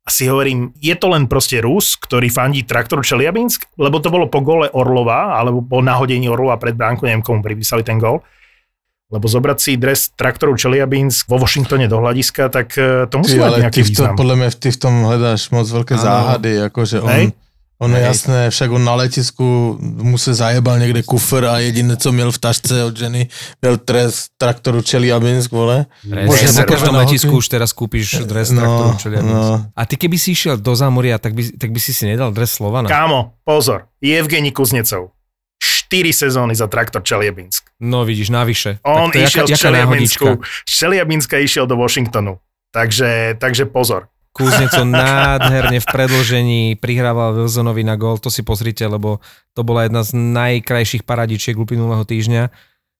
A 0.00 0.14
si 0.14 0.30
hovorím, 0.30 0.70
je 0.78 0.94
to 0.94 1.10
len 1.10 1.26
proste 1.26 1.58
Rus, 1.58 1.98
ktorý 1.98 2.30
fandí 2.30 2.62
traktoru 2.62 3.02
Čeliabinsk, 3.02 3.74
lebo 3.74 3.98
to 3.98 4.06
bolo 4.06 4.30
po 4.30 4.38
gole 4.38 4.70
Orlova, 4.70 5.34
alebo 5.34 5.58
po 5.60 5.82
nahodení 5.82 6.30
Orlova 6.30 6.54
pred 6.56 6.72
bránku, 6.72 7.02
neviem 7.02 7.20
komu 7.20 7.42
pripísali 7.42 7.82
ten 7.82 7.98
gól. 7.98 8.22
Lebo 9.06 9.26
zobrať 9.26 9.58
si 9.58 9.74
dres 9.74 10.14
traktoru 10.14 10.54
Chelyabinsk 10.54 11.26
vo 11.26 11.38
Washingtone 11.38 11.86
do 11.86 11.98
hľadiska, 11.98 12.46
tak 12.48 12.74
e, 12.74 13.06
to 13.06 13.18
musí 13.18 13.34
Ty, 13.34 13.40
mať 13.40 13.46
ale 13.48 13.58
nejaký 13.60 13.74
ty 13.74 13.82
v 13.82 13.86
tom, 13.88 13.90
význam. 13.90 14.14
podľa 14.14 14.36
mňa 14.36 14.48
ty 14.52 14.68
v 14.68 14.78
tom 14.78 14.94
hledáš 15.04 15.42
moc 15.50 15.66
veľké 15.68 15.94
Áno. 15.94 16.02
záhady, 16.02 16.50
akože 16.64 16.96
on, 16.98 17.10
Hej. 17.10 17.24
Ono 17.78 17.94
Hej. 17.96 18.04
jasné, 18.04 18.50
však 18.50 18.70
on 18.72 18.84
na 18.84 18.94
letisku 18.94 19.76
mu 19.80 20.18
se 20.18 20.34
zajebal 20.34 20.78
někde 20.78 21.02
kufr 21.02 21.44
a 21.44 21.58
jediné, 21.58 21.96
co 21.96 22.12
měl 22.12 22.32
v 22.32 22.38
tašce 22.38 22.84
od 22.84 22.96
ženy, 22.96 23.28
byl 23.62 23.76
trest 23.76 24.32
traktoru 24.36 24.82
Čeliabinsk, 24.82 25.52
vole. 25.52 25.86
Môže 26.08 26.52
na 26.56 26.64
každom 26.64 26.96
letisku 26.96 27.36
už 27.36 27.48
teraz 27.52 27.76
kúpiš 27.76 28.24
dres 28.24 28.48
No, 28.50 28.60
traktoru 28.60 28.96
Čeliabinsk. 28.98 29.34
no. 29.34 29.66
A 29.76 29.82
ty 29.86 29.96
keby 30.00 30.16
si 30.16 30.32
išiel 30.32 30.56
do 30.56 30.72
Zámoria, 30.72 31.18
tak 31.20 31.36
by, 31.36 31.60
tak 31.60 31.70
by 31.70 31.80
si 31.80 31.92
si 31.92 32.08
nedal 32.08 32.32
dres 32.32 32.56
Slovana. 32.56 32.88
Kámo, 32.88 33.36
pozor, 33.44 33.92
Evgeni 34.00 34.52
Kuznecov. 34.56 35.12
4 35.60 36.12
sezóny 36.12 36.54
za 36.54 36.66
traktor 36.66 37.02
Čeliabinsk. 37.02 37.62
No 37.80 38.04
vidíš, 38.04 38.28
navyše. 38.28 38.78
On 38.82 39.10
išiel. 39.14 39.46
Čeliabinsku, 39.46 40.28
z 40.66 40.72
Čeliabinska 40.78 41.38
išiel 41.38 41.66
do 41.66 41.76
Washingtonu. 41.76 42.38
Takže, 42.74 43.36
takže 43.38 43.64
pozor. 43.70 44.08
Kúzneco 44.36 44.84
nádherne 45.00 45.80
v 45.80 45.86
predlžení 45.88 46.62
prihrával 46.76 47.32
Wilsonovi 47.32 47.80
na 47.80 47.96
gól, 47.96 48.20
to 48.20 48.28
si 48.28 48.44
pozrite, 48.44 48.84
lebo 48.84 49.24
to 49.56 49.64
bola 49.64 49.88
jedna 49.88 50.04
z 50.04 50.12
najkrajších 50.12 51.08
paradičiek 51.08 51.56
uplynulého 51.56 52.04
týždňa. 52.04 52.52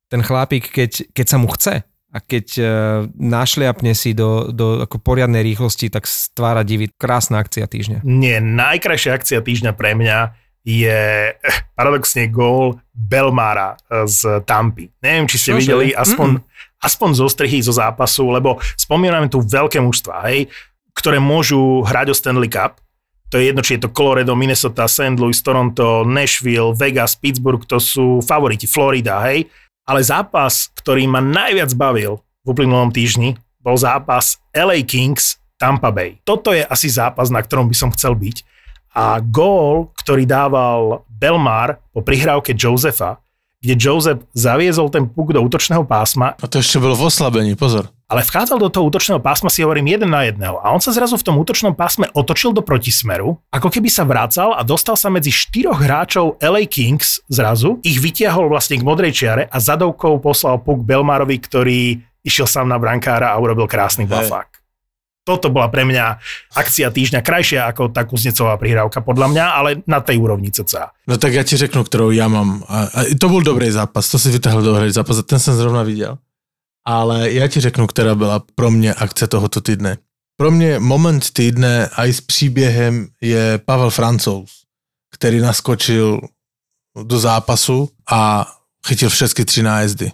Ten 0.08 0.24
chlapík, 0.24 0.72
keď, 0.72 1.12
keď 1.12 1.26
sa 1.28 1.36
mu 1.36 1.52
chce 1.52 1.84
a 1.84 2.18
keď 2.22 2.46
uh, 2.56 2.66
našliapne 3.12 3.92
si 3.92 4.16
do, 4.16 4.48
do 4.48 4.80
ako 4.88 4.96
poriadnej 4.96 5.44
rýchlosti, 5.44 5.92
tak 5.92 6.08
stvára 6.08 6.64
divy. 6.64 6.88
Krásna 6.96 7.44
akcia 7.44 7.68
týždňa. 7.68 8.00
Nie, 8.08 8.40
najkrajšia 8.40 9.12
akcia 9.12 9.44
týždňa 9.44 9.76
pre 9.76 9.92
mňa 9.92 10.46
je 10.66 11.30
eh, 11.30 11.58
paradoxne 11.78 12.26
gól 12.26 12.82
Belmára 12.90 13.78
eh, 13.78 14.02
z 14.10 14.42
Tampy. 14.42 14.90
Neviem, 14.98 15.30
či 15.30 15.38
ste 15.38 15.50
Čože? 15.54 15.60
videli 15.62 15.86
aspoň, 15.94 16.42
aspoň 16.82 17.10
zo 17.14 17.26
strihy 17.30 17.62
zo 17.62 17.70
zápasu, 17.70 18.26
lebo 18.34 18.58
spomíname 18.74 19.30
tu 19.30 19.38
veľké 19.38 19.78
mužstva, 19.78 20.26
hej, 20.26 20.50
ktoré 20.96 21.20
môžu 21.20 21.84
hrať 21.84 22.10
o 22.10 22.14
Stanley 22.16 22.48
Cup. 22.48 22.80
To 23.28 23.36
je 23.36 23.52
jedno, 23.52 23.60
či 23.60 23.76
je 23.76 23.84
to 23.84 23.92
Colorado, 23.92 24.32
Minnesota, 24.32 24.88
St. 24.88 25.20
Louis, 25.20 25.36
Toronto, 25.36 26.06
Nashville, 26.08 26.72
Vegas, 26.72 27.18
Pittsburgh, 27.18 27.60
to 27.68 27.76
sú 27.76 28.24
favoriti, 28.24 28.64
Florida, 28.64 29.20
hej. 29.28 29.50
Ale 29.84 30.00
zápas, 30.00 30.72
ktorý 30.72 31.04
ma 31.10 31.20
najviac 31.20 31.74
bavil 31.76 32.22
v 32.42 32.46
uplynulom 32.50 32.90
týždni, 32.94 33.36
bol 33.60 33.74
zápas 33.76 34.38
LA 34.54 34.86
Kings 34.86 35.42
Tampa 35.58 35.90
Bay. 35.90 36.22
Toto 36.22 36.54
je 36.54 36.62
asi 36.62 36.86
zápas, 36.86 37.28
na 37.28 37.42
ktorom 37.42 37.66
by 37.66 37.76
som 37.76 37.90
chcel 37.90 38.14
byť. 38.14 38.46
A 38.96 39.20
gól, 39.20 39.92
ktorý 39.98 40.24
dával 40.24 41.04
Belmar 41.10 41.82
po 41.92 42.00
prihrávke 42.00 42.56
Josefa, 42.56 43.20
kde 43.60 43.74
Joseph 43.74 44.20
zaviezol 44.36 44.92
ten 44.92 45.08
puk 45.08 45.32
do 45.32 45.40
útočného 45.40 45.82
pásma, 45.82 46.36
A 46.38 46.46
to 46.46 46.60
ešte 46.60 46.76
bolo 46.76 46.92
v 46.94 47.08
oslabení, 47.08 47.56
pozor. 47.56 47.88
ale 48.06 48.22
vchádzal 48.22 48.58
do 48.62 48.68
toho 48.70 48.86
útočného 48.86 49.18
pásma, 49.18 49.50
si 49.50 49.64
hovorím, 49.64 49.90
jeden 49.90 50.12
na 50.12 50.22
jedného. 50.28 50.60
A 50.60 50.70
on 50.70 50.78
sa 50.78 50.92
zrazu 50.94 51.16
v 51.16 51.26
tom 51.26 51.36
útočnom 51.40 51.74
pásme 51.74 52.06
otočil 52.14 52.52
do 52.54 52.62
protismeru, 52.62 53.40
ako 53.50 53.68
keby 53.72 53.88
sa 53.90 54.04
vracal 54.06 54.54
a 54.54 54.62
dostal 54.62 54.94
sa 54.94 55.10
medzi 55.10 55.32
štyroch 55.34 55.80
hráčov 55.82 56.38
LA 56.38 56.68
Kings 56.70 57.24
zrazu, 57.26 57.80
ich 57.82 57.98
vytiahol 57.98 58.46
vlastne 58.46 58.78
k 58.78 58.86
modrej 58.86 59.12
čiare 59.16 59.42
a 59.48 59.58
zadovkou 59.58 60.20
poslal 60.20 60.60
puk 60.62 60.84
Belmarovi, 60.84 61.36
ktorý 61.40 61.98
išiel 62.22 62.46
sám 62.46 62.66
na 62.66 62.78
brankára 62.78 63.30
a 63.32 63.38
urobil 63.38 63.66
krásny 63.66 64.06
bafák. 64.06 64.55
Toto 65.26 65.50
bola 65.50 65.66
pre 65.66 65.82
mňa 65.82 66.22
akcia 66.54 66.94
týždňa 66.94 67.18
krajšia 67.18 67.66
ako 67.66 67.90
tá 67.90 68.06
Kuznecová 68.06 68.54
prihrávka 68.62 69.02
podľa 69.02 69.26
mňa, 69.34 69.44
ale 69.58 69.70
na 69.82 69.98
tej 69.98 70.22
úrovni 70.22 70.54
cca. 70.54 70.94
No 71.06 71.18
tak 71.18 71.32
já 71.32 71.42
ti 71.42 71.56
řeknu, 71.56 71.84
kterou 71.84 72.10
já 72.10 72.28
mám. 72.28 72.62
A, 72.68 72.82
a 72.82 73.00
to 73.18 73.28
byl 73.28 73.42
dobrý 73.42 73.70
zápas, 73.70 74.10
to 74.10 74.18
si 74.18 74.30
vytáhl 74.30 74.62
dobrý 74.62 74.92
zápas 74.92 75.18
a 75.18 75.22
ten 75.22 75.38
jsem 75.38 75.54
zrovna 75.54 75.82
viděl. 75.82 76.18
Ale 76.86 77.32
já 77.32 77.48
ti 77.48 77.60
řeknu, 77.60 77.86
která 77.86 78.14
byla 78.14 78.42
pro 78.54 78.70
mě 78.70 78.94
akce 78.94 79.26
tohoto 79.26 79.60
týdne. 79.60 79.98
Pro 80.36 80.50
mě 80.50 80.78
moment 80.78 81.30
týdne 81.30 81.88
a 81.88 82.06
i 82.06 82.12
s 82.12 82.20
příběhem 82.20 83.08
je 83.20 83.58
Pavel 83.58 83.90
Francouz, 83.90 84.50
který 85.14 85.40
naskočil 85.40 86.20
do 87.02 87.18
zápasu 87.18 87.90
a 88.10 88.46
chytil 88.86 89.10
všechny 89.10 89.44
tři 89.44 89.62
nájezdy. 89.62 90.12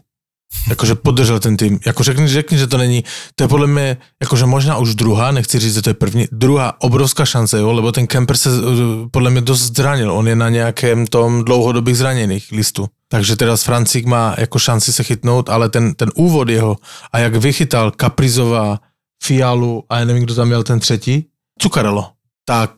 Jakože 0.69 0.95
podržel 0.95 1.41
ten 1.41 1.57
tým. 1.57 1.81
Jako 1.87 2.03
řekni, 2.03 2.59
že 2.59 2.67
to 2.67 2.79
není, 2.79 3.05
to 3.35 3.45
je 3.45 3.49
podle 3.49 3.67
mě, 3.67 3.97
jakože 4.23 4.47
možná 4.47 4.77
už 4.77 4.95
druhá, 4.95 5.31
nechci 5.31 5.59
říct, 5.59 5.75
že 5.75 5.83
to 5.83 5.91
je 5.91 5.95
první, 5.95 6.27
druhá 6.33 6.81
obrovská 6.81 7.25
šance, 7.25 7.59
jo, 7.59 7.73
lebo 7.73 7.93
ten 7.93 8.07
Kemper 8.07 8.37
se 8.37 8.51
uh, 8.51 9.09
podle 9.11 9.31
mě 9.31 9.41
dost 9.41 9.77
zranil, 9.77 10.13
on 10.13 10.29
je 10.29 10.37
na 10.37 10.49
nějakém 10.49 11.07
tom 11.07 11.45
dlouhodobých 11.45 11.97
zraněných 11.99 12.53
listu. 12.53 12.89
Takže 13.09 13.37
teraz 13.37 13.63
Francík 13.63 14.07
má 14.07 14.35
jako 14.39 14.59
šanci 14.59 14.93
se 14.93 15.03
chytnout, 15.03 15.49
ale 15.49 15.69
ten, 15.69 15.95
ten 15.95 16.11
úvod 16.15 16.49
jeho 16.49 16.77
a 17.13 17.19
jak 17.19 17.35
vychytal 17.35 17.91
Kaprizová, 17.91 18.81
Fialu 19.23 19.85
a 19.89 19.99
já 19.99 20.05
nevím, 20.05 20.23
kdo 20.23 20.35
tam 20.35 20.47
měl 20.47 20.63
ten 20.63 20.81
třetí, 20.81 21.27
Cukarelo, 21.59 22.11
tak 22.45 22.71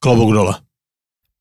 klobouk 0.00 0.32
dole. 0.32 0.54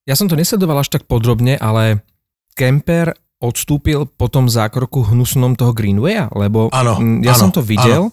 Ja 0.06 0.14
som 0.14 0.30
to 0.30 0.38
nesledoval 0.38 0.86
až 0.86 0.94
tak 0.94 1.10
podrobne, 1.10 1.58
ale 1.58 2.06
Kemper 2.54 3.18
odstúpil 3.46 4.10
po 4.10 4.28
tom 4.28 4.50
zákroku 4.50 5.14
hnusnom 5.14 5.54
toho 5.54 5.72
Greenwaya, 5.72 6.28
lebo 6.34 6.74
mm, 6.74 7.22
ja 7.22 7.38
áno, 7.38 7.42
som 7.48 7.50
to 7.54 7.62
videl 7.62 8.10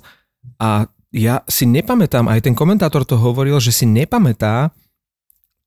a 0.60 0.86
ja 1.12 1.44
si 1.44 1.68
nepamätám, 1.68 2.28
aj 2.28 2.48
ten 2.48 2.56
komentátor 2.56 3.04
to 3.04 3.20
hovoril, 3.20 3.60
že 3.60 3.72
si 3.72 3.84
nepamätá 3.84 4.72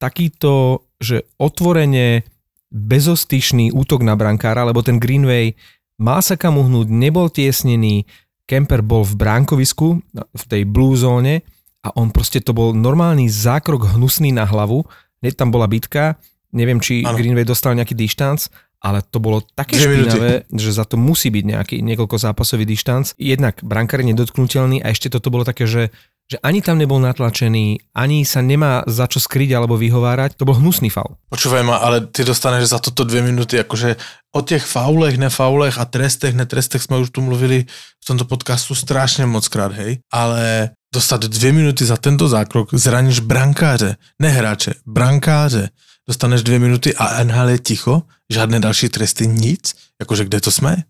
takýto, 0.01 0.85
že 0.97 1.29
otvorene 1.37 2.25
bezostyšný 2.73 3.71
útok 3.71 4.01
na 4.01 4.17
brankára, 4.17 4.65
lebo 4.65 4.81
ten 4.81 4.97
Greenway 4.97 5.53
mal 6.01 6.19
sa 6.19 6.35
kam 6.35 6.57
uhnúť, 6.59 6.89
nebol 6.89 7.29
tiesnený, 7.31 8.03
Kemper 8.45 8.85
bol 8.85 9.01
v 9.01 9.17
bránkovisku, 9.17 9.87
v 10.13 10.43
tej 10.45 10.69
blue 10.69 10.93
zóne 10.93 11.41
a 11.81 11.89
on 11.97 12.13
proste 12.13 12.41
to 12.41 12.53
bol 12.53 12.73
normálny 12.73 13.25
zákrok 13.25 13.97
hnusný 13.97 14.29
na 14.29 14.45
hlavu, 14.45 14.85
hneď 15.21 15.33
tam 15.33 15.49
bola 15.49 15.65
bitka, 15.65 16.17
neviem, 16.53 16.77
či 16.77 17.01
Áno. 17.01 17.17
Greenway 17.17 17.45
dostal 17.45 17.73
nejaký 17.73 17.97
dištanc, 17.97 18.49
ale 18.81 19.01
to 19.01 19.19
bolo 19.19 19.41
také 19.55 19.77
Dve 19.77 19.87
minúty. 19.87 20.09
špinavé, 20.09 20.31
že 20.51 20.71
za 20.71 20.85
to 20.85 20.95
musí 20.97 21.29
byť 21.29 21.43
nejaký 21.45 21.75
niekoľko 21.81 22.15
zápasový 22.17 22.65
dištanc. 22.65 23.13
Jednak 23.17 23.61
brankár 23.63 24.01
je 24.01 24.11
nedotknutelný 24.13 24.83
a 24.83 24.91
ešte 24.93 25.09
toto 25.09 25.33
bolo 25.33 25.43
také, 25.47 25.65
že, 25.65 25.89
že 26.29 26.37
ani 26.41 26.61
tam 26.61 26.77
nebol 26.77 27.01
natlačený, 27.01 27.91
ani 27.95 28.25
sa 28.25 28.41
nemá 28.41 28.85
za 28.85 29.05
čo 29.09 29.17
skryť 29.17 29.57
alebo 29.57 29.77
vyhovárať. 29.77 30.37
To 30.37 30.45
bol 30.45 30.57
hnusný 30.57 30.89
faul. 30.89 31.17
Počúvaj 31.29 31.63
ma, 31.65 31.81
ale 31.81 32.05
ty 32.09 32.23
dostaneš 32.23 32.69
za 32.69 32.79
toto 32.79 33.03
dvě 33.03 33.21
minuty, 33.21 33.57
jakože 33.57 33.95
o 34.35 34.41
těch 34.41 34.65
faulech, 34.65 35.17
nefaulech 35.17 35.77
a 35.77 35.85
trestech, 35.85 36.35
netrestech 36.35 36.81
jsme 36.81 36.97
už 36.97 37.09
tu 37.09 37.21
mluvili 37.21 37.65
v 38.03 38.05
tomto 38.05 38.25
podcastu 38.25 38.75
strašně 38.75 39.25
moc 39.25 39.47
krát, 39.47 39.71
hej, 39.71 39.97
ale 40.13 40.69
dostat 40.93 41.21
dvě 41.25 41.51
minuty 41.51 41.85
za 41.85 41.97
tento 41.97 42.27
zákrok, 42.27 42.69
zraníš 42.73 43.19
brankáře, 43.19 43.95
ne 44.21 44.29
hráče, 44.29 44.73
brankáře, 44.87 45.69
dostaneš 46.07 46.43
dvě 46.43 46.59
minuty 46.59 46.95
a 46.95 47.23
NHL 47.23 47.49
je 47.49 47.59
ticho, 47.59 48.01
žádné 48.29 48.59
další 48.59 48.89
tresty, 48.89 49.27
nic, 49.27 49.75
jakože 49.99 50.25
kde 50.25 50.41
to 50.41 50.51
jsme? 50.51 50.83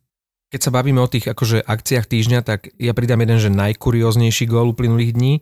Keď 0.54 0.62
sa 0.62 0.72
bavíme 0.72 1.02
o 1.02 1.10
tých 1.10 1.28
akože 1.28 1.68
akciách 1.68 2.06
týždňa, 2.06 2.40
tak 2.46 2.72
ja 2.80 2.94
pridám 2.94 3.20
jeden, 3.20 3.42
že 3.42 3.52
najkurióznejší 3.52 4.46
gól 4.46 4.72
uplynulých 4.72 5.12
dní. 5.12 5.34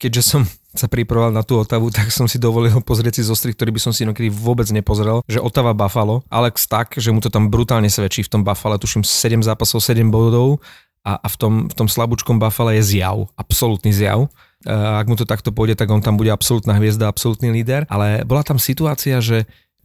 Keďže 0.00 0.22
som 0.24 0.42
sa 0.80 0.90
pripravoval 0.90 1.30
na 1.30 1.46
tú 1.46 1.60
Otavu, 1.60 1.92
tak 1.94 2.10
som 2.10 2.26
si 2.26 2.42
dovolil 2.42 2.74
pozrieť 2.82 3.20
si 3.20 3.22
zostrih, 3.22 3.54
ktorý 3.54 3.78
by 3.78 3.80
som 3.84 3.92
si 3.94 4.02
inokedy 4.02 4.32
vôbec 4.32 4.66
nepozrel, 4.74 5.22
že 5.30 5.38
Otava 5.38 5.70
Buffalo, 5.70 6.26
Alex 6.32 6.66
tak, 6.66 6.98
že 6.98 7.14
mu 7.14 7.22
to 7.22 7.30
tam 7.30 7.46
brutálne 7.46 7.86
svedčí 7.86 8.26
v 8.26 8.32
tom 8.32 8.42
Buffalo, 8.42 8.74
tuším 8.74 9.06
7 9.06 9.44
zápasov, 9.44 9.78
7 9.84 10.02
bodov 10.10 10.58
a, 11.06 11.20
a 11.20 11.26
v, 11.30 11.36
tom, 11.36 11.52
v 11.70 11.74
tom 11.76 11.86
slabúčkom 11.86 12.40
Buffalo 12.40 12.74
je 12.74 12.82
zjav, 12.82 13.30
absolútny 13.38 13.94
zjav. 13.94 14.26
A 14.64 15.00
ak 15.00 15.06
mu 15.08 15.16
to 15.16 15.28
takto 15.28 15.52
pôjde, 15.52 15.76
tak 15.76 15.92
on 15.92 16.00
tam 16.00 16.16
bude 16.16 16.32
absolútna 16.32 16.76
hviezda, 16.80 17.08
absolútny 17.08 17.52
líder. 17.52 17.84
Ale 17.92 18.24
bola 18.24 18.44
tam 18.44 18.56
situácia, 18.56 19.20
že 19.20 19.44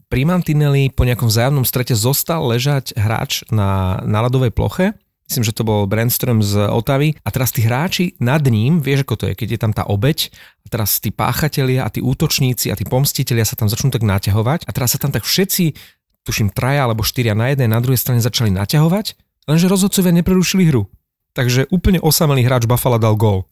pri 0.09 0.25
Mantinelli 0.25 0.89
po 0.89 1.05
nejakom 1.05 1.29
vzájomnom 1.29 1.67
strete 1.67 1.93
zostal 1.93 2.41
ležať 2.49 2.97
hráč 2.97 3.45
na, 3.53 4.01
na 4.07 4.25
ľadovej 4.25 4.49
ploche. 4.49 4.97
Myslím, 5.29 5.45
že 5.45 5.53
to 5.53 5.61
bol 5.61 5.85
Brandström 5.85 6.41
z 6.41 6.65
Otavy. 6.65 7.13
A 7.21 7.29
teraz 7.29 7.53
tí 7.53 7.61
hráči 7.61 8.17
nad 8.17 8.41
ním, 8.41 8.81
vieš 8.81 9.05
ako 9.05 9.15
to 9.21 9.25
je, 9.29 9.33
keď 9.37 9.47
je 9.53 9.59
tam 9.61 9.71
tá 9.77 9.85
obeď, 9.85 10.33
a 10.65 10.67
teraz 10.73 10.97
tí 10.97 11.13
páchatelia 11.13 11.85
a 11.85 11.93
tí 11.93 12.01
útočníci 12.01 12.73
a 12.73 12.75
tí 12.79 12.89
pomstitelia 12.89 13.45
sa 13.45 13.53
tam 13.53 13.69
začnú 13.69 13.93
tak 13.93 14.01
naťahovať. 14.01 14.65
A 14.65 14.71
teraz 14.73 14.97
sa 14.97 14.99
tam 14.99 15.13
tak 15.13 15.21
všetci, 15.21 15.77
tuším 16.25 16.49
traja 16.49 16.89
alebo 16.89 17.05
štyria 17.05 17.37
na 17.37 17.53
jednej, 17.53 17.69
na 17.69 17.77
druhej 17.77 18.01
strane 18.01 18.21
začali 18.21 18.49
naťahovať, 18.49 19.17
lenže 19.45 19.69
rozhodcovia 19.69 20.13
neprerušili 20.17 20.65
hru. 20.69 20.89
Takže 21.37 21.69
úplne 21.69 22.01
osamelý 22.01 22.41
hráč 22.45 22.65
Buffalo 22.65 22.97
dal 22.97 23.13
gól. 23.13 23.45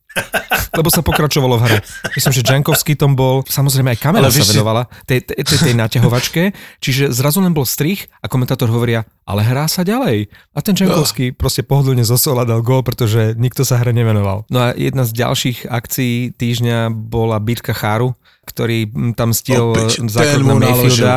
Lebo 0.77 0.93
sa 0.93 1.01
pokračovalo 1.01 1.57
v 1.57 1.63
hre. 1.65 1.77
Myslím, 2.13 2.33
že 2.33 2.43
Jankovský 2.45 2.93
tom 2.93 3.17
bol, 3.17 3.41
samozrejme 3.47 3.97
aj 3.97 3.99
kamera 3.99 4.29
sa 4.29 4.45
venovala 4.45 4.85
tej, 5.09 5.25
tej, 5.25 5.41
tej, 5.41 5.57
tej 5.71 5.73
naťahovačke, 5.73 6.41
čiže 6.77 7.09
zrazu 7.09 7.41
len 7.41 7.55
bol 7.55 7.65
strich 7.65 8.05
a 8.21 8.29
komentátor 8.29 8.69
hovoria, 8.69 9.09
ale 9.25 9.41
hrá 9.41 9.65
sa 9.65 9.81
ďalej. 9.81 10.29
A 10.53 10.59
ten 10.61 10.77
Jankovský 10.77 11.33
proste 11.33 11.65
pohodlne 11.65 12.05
zosola 12.05 12.45
dal 12.45 12.61
gól, 12.61 12.85
pretože 12.85 13.33
nikto 13.39 13.65
sa 13.65 13.81
hre 13.81 13.89
nevenoval. 13.89 14.45
No 14.53 14.69
a 14.69 14.77
jedna 14.77 15.07
z 15.07 15.17
ďalších 15.17 15.65
akcií 15.65 16.37
týždňa 16.37 16.93
bola 16.93 17.41
bitka 17.41 17.73
Cháru, 17.73 18.13
ktorý 18.47 18.87
mm, 18.87 19.13
tam 19.17 19.33
stiel 19.33 19.73
ten 19.75 20.07
zákrok 20.07 20.45
na 20.45 20.55
Mayfielda. 20.61 21.15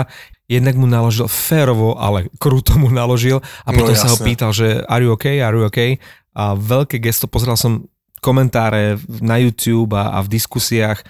jednak 0.51 0.75
mu 0.75 0.91
naložil 0.91 1.31
férovo, 1.31 1.95
ale 1.95 2.27
kruto 2.43 2.75
mu 2.75 2.91
naložil 2.91 3.39
a 3.63 3.71
No 3.71 3.77
potom 3.79 3.95
sa 3.95 4.11
ho 4.11 4.19
pýtal, 4.19 4.51
že 4.51 4.83
are 4.91 5.07
you 5.07 5.15
okay, 5.15 5.39
are 5.39 5.55
you 5.55 5.69
okay? 5.71 6.03
A 6.35 6.59
veľké 6.59 6.99
gesto, 6.99 7.31
pozeral 7.31 7.55
som 7.55 7.87
komentáre 8.20 9.00
na 9.20 9.37
YouTube 9.40 9.96
a, 9.96 10.16
a 10.16 10.18
v 10.20 10.28
diskusiách, 10.28 11.02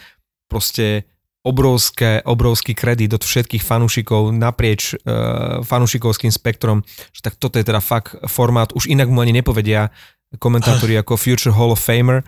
proste 0.51 1.05
obrovské, 1.41 2.21
obrovský 2.25 2.77
kredit 2.77 3.17
od 3.17 3.25
všetkých 3.25 3.65
fanúšikov 3.65 4.29
naprieč 4.35 4.93
uh, 4.93 5.65
fanúšikovským 5.65 6.29
spektrom, 6.29 6.85
že 7.17 7.21
tak 7.25 7.41
toto 7.41 7.57
je 7.57 7.65
teda 7.65 7.81
fakt 7.81 8.17
formát, 8.29 8.77
už 8.77 8.93
inak 8.93 9.09
mu 9.09 9.25
ani 9.25 9.33
nepovedia 9.33 9.89
komentátori 10.37 10.99
ako 11.01 11.17
Future 11.17 11.57
Hall 11.57 11.73
of 11.73 11.81
Famer 11.81 12.21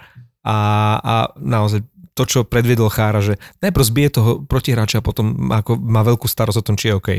a, 0.42 0.58
a 0.96 1.14
naozaj 1.36 1.84
to, 2.12 2.28
čo 2.28 2.44
predviedol 2.44 2.92
Chára, 2.92 3.24
že 3.24 3.40
najprv 3.64 3.84
zbije 3.88 4.08
toho 4.12 4.30
protihráča 4.44 5.00
a 5.00 5.04
potom 5.04 5.32
má, 5.32 5.64
ako, 5.64 5.80
má 5.80 6.04
veľkú 6.04 6.28
starosť 6.28 6.60
o 6.60 6.66
tom, 6.66 6.76
či 6.76 6.92
je 6.92 6.96
OK. 6.96 7.10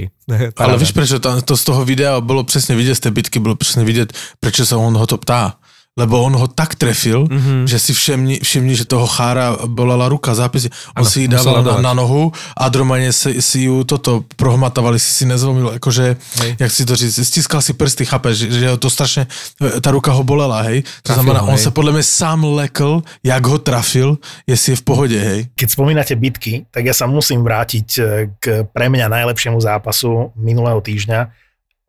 Ale 0.53 0.77
víš, 0.77 0.93
prečo 0.93 1.17
to, 1.17 1.33
to 1.41 1.57
z 1.57 1.63
toho 1.65 1.81
videa 1.81 2.21
bolo 2.21 2.43
přesně 2.43 2.75
vidět, 2.75 2.95
z 2.95 2.99
té 2.99 3.11
bitky 3.11 3.39
bylo 3.39 3.55
přesně 3.55 3.83
vidět, 3.83 4.13
prečo 4.39 4.65
sa 4.65 4.77
on 4.77 4.93
ho 4.93 5.07
to 5.07 5.17
ptá. 5.17 5.57
Lebo 5.93 6.25
on 6.25 6.33
ho 6.33 6.49
tak 6.49 6.73
trefil, 6.73 7.29
Mhm. 7.29 7.29
mm-hmm. 7.29 7.61
že 7.69 7.77
si 7.77 7.93
všimni, 7.93 8.41
všimni, 8.41 8.73
že 8.73 8.89
toho 8.89 9.05
chára 9.05 9.53
bolela 9.69 10.09
ruka, 10.09 10.33
zápisy. 10.33 10.73
On 10.97 11.05
Áno, 11.05 11.09
si 11.09 11.21
ji 11.21 11.27
dával 11.29 11.61
na, 11.61 11.77
na 11.85 11.93
nohu 11.93 12.33
a 12.57 12.65
normálne 12.73 13.13
si, 13.13 13.37
si 13.37 13.69
ju 13.69 13.85
toto 13.85 14.25
prohmatávali, 14.33 14.97
si 14.97 15.13
si 15.13 15.23
nezlomil, 15.29 15.77
akože, 15.77 16.05
Hej. 16.17 16.51
jak 16.57 16.71
si 16.73 16.81
to 16.89 16.97
říct, 16.97 17.17
stiskal 17.21 17.61
si 17.61 17.77
prsty, 17.77 18.09
chápeš, 18.09 18.33
že, 18.41 18.47
že 18.49 18.67
to 18.81 18.89
strašne, 18.89 19.29
tá 19.61 19.93
ruka 19.93 20.09
ho 20.17 20.25
bolela, 20.25 20.65
hej. 20.65 20.81
To 21.05 21.13
Trafil 21.13 21.29
znamená, 21.29 21.39
ho, 21.45 21.53
on 21.53 21.61
hej. 21.61 21.65
sa 21.65 21.69
podľa 21.69 21.91
mňa 21.93 22.05
sám 22.09 22.39
lekl, 22.57 22.91
jak 23.21 23.43
ho 23.45 23.57
trafil, 23.61 24.09
jestli 24.49 24.73
je 24.73 24.77
v 24.81 24.85
pohode, 24.89 25.13
hej. 25.21 25.39
Keď 25.53 25.67
spomínate 25.69 26.17
bitky, 26.17 26.65
tak 26.73 26.89
ja 26.89 26.97
sa 26.97 27.05
musím 27.05 27.45
vrátiť 27.45 27.87
e, 27.93 28.01
k 28.41 28.65
pre 28.65 28.89
mňa 28.89 29.13
najlepšiemu 29.13 29.61
zápasu 29.61 30.33
minulého 30.33 30.81
týždňa. 30.81 31.42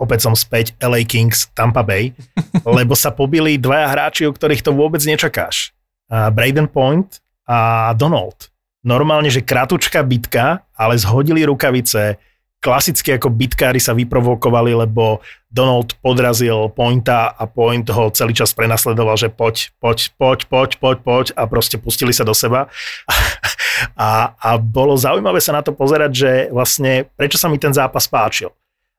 Opäť 0.05 0.29
som 0.29 0.37
späť 0.37 0.77
LA 0.85 1.09
Kings 1.09 1.49
Tampa 1.57 1.81
Bay, 1.81 2.13
lebo 2.77 2.93
sa 2.93 3.09
pobili 3.09 3.57
dvaja 3.57 3.89
hráči, 3.89 4.29
o 4.29 4.37
ktorých 4.37 4.61
to 4.61 4.77
vôbec 4.77 5.01
nečakáš. 5.01 5.73
Braden 6.13 6.69
Point 6.69 7.25
a 7.49 7.93
Donald. 7.97 8.53
Normálne, 8.85 9.33
že 9.33 9.41
kratučká 9.41 10.05
bitka, 10.05 10.61
ale 10.77 11.01
zhodili 11.01 11.41
rukavice, 11.49 12.21
klasicky 12.61 13.17
ako 13.17 13.29
bitkári 13.33 13.81
sa 13.81 13.97
vyprovokovali, 13.97 14.73
lebo 14.73 15.25
Donald 15.53 15.97
podrazil 16.01 16.73
Pointa 16.73 17.33
a 17.33 17.45
Point 17.45 17.89
ho 17.93 18.09
celý 18.13 18.33
čas 18.33 18.57
prenasledoval, 18.57 19.21
že 19.21 19.29
poď, 19.29 19.73
poď, 19.81 20.13
poď, 20.17 20.41
poď, 20.49 20.71
poď, 20.81 20.97
poď 21.05 21.27
a 21.37 21.45
proste 21.45 21.77
pustili 21.77 22.17
sa 22.17 22.25
do 22.25 22.33
seba. 22.33 22.69
A, 23.99 24.39
a 24.39 24.55
bolo 24.55 24.95
zaujímavé 24.95 25.43
sa 25.43 25.51
na 25.51 25.59
to 25.59 25.75
pozerať, 25.75 26.11
že 26.15 26.31
vlastne 26.55 27.11
prečo 27.19 27.35
sa 27.35 27.51
mi 27.51 27.59
ten 27.59 27.75
zápas 27.75 28.07
páčil. 28.07 28.55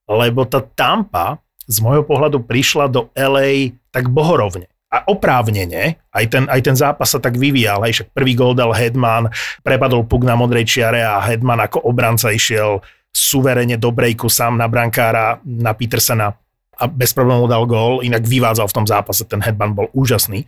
Lebo 0.05 0.45
tá 0.45 0.61
Tampa 0.61 1.41
z 1.65 1.81
môjho 1.81 2.05
pohľadu 2.05 2.45
prišla 2.45 2.85
do 2.89 3.09
LA 3.17 3.73
tak 3.89 4.09
bohorovne. 4.09 4.69
A 4.93 5.03
oprávnene, 5.11 5.99
aj 6.13 6.25
ten, 6.29 6.43
aj 6.47 6.61
ten 6.61 6.75
zápas 6.77 7.11
sa 7.11 7.19
tak 7.19 7.35
vyvíjal, 7.35 7.83
aj 7.83 7.91
však 7.91 8.07
prvý 8.15 8.37
gol 8.37 8.55
dal 8.55 8.71
Hedman, 8.71 9.27
prepadol 9.59 10.07
puk 10.07 10.23
na 10.23 10.39
modrej 10.39 10.63
čiare 10.63 11.03
a 11.03 11.19
Hedman 11.19 11.59
ako 11.59 11.83
obranca 11.83 12.31
išiel 12.31 12.79
suverene 13.11 13.75
do 13.75 13.91
breaku 13.91 14.31
sám 14.31 14.55
na 14.55 14.71
brankára, 14.71 15.41
na 15.43 15.75
Petersena 15.75 16.31
a 16.75 16.85
bez 16.91 17.15
problémov 17.15 17.47
dal 17.47 17.63
gól, 17.63 18.03
inak 18.03 18.27
vyvádzal 18.27 18.67
v 18.67 18.75
tom 18.75 18.85
zápase, 18.87 19.23
ten 19.23 19.39
Hedman 19.39 19.71
bol 19.71 19.87
úžasný. 19.95 20.43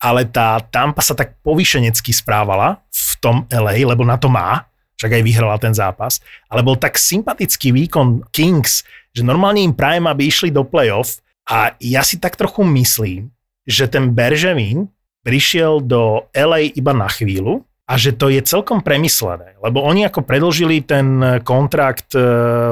Ale 0.00 0.26
tá 0.26 0.58
Tampa 0.64 1.04
sa 1.04 1.12
tak 1.12 1.36
povyšenecky 1.44 2.10
správala 2.10 2.80
v 2.88 3.12
tom 3.20 3.36
LA, 3.52 3.84
lebo 3.84 4.02
na 4.02 4.16
to 4.16 4.32
má, 4.32 4.69
však 5.00 5.16
aj 5.16 5.22
vyhrala 5.24 5.56
ten 5.56 5.72
zápas, 5.72 6.20
ale 6.52 6.60
bol 6.60 6.76
tak 6.76 7.00
sympatický 7.00 7.72
výkon 7.72 8.28
Kings, 8.28 8.84
že 9.16 9.24
normálne 9.24 9.64
im 9.64 9.72
prajem, 9.72 10.04
aby 10.04 10.28
išli 10.28 10.52
do 10.52 10.60
playoff. 10.60 11.24
A 11.48 11.72
ja 11.80 12.04
si 12.04 12.20
tak 12.20 12.36
trochu 12.36 12.60
myslím, 12.68 13.32
že 13.64 13.88
ten 13.88 14.12
Bergevin 14.12 14.92
prišiel 15.24 15.80
do 15.80 16.28
LA 16.36 16.76
iba 16.76 16.92
na 16.92 17.08
chvíľu 17.08 17.64
a 17.88 17.96
že 17.96 18.12
to 18.12 18.28
je 18.28 18.44
celkom 18.44 18.84
premyslené, 18.84 19.56
lebo 19.58 19.82
oni 19.82 20.06
ako 20.06 20.22
predlžili 20.22 20.84
ten 20.84 21.40
kontrakt 21.42 22.14
e, 22.14 22.22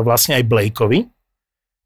vlastne 0.04 0.38
aj 0.38 0.46
Blakeovi, 0.46 1.10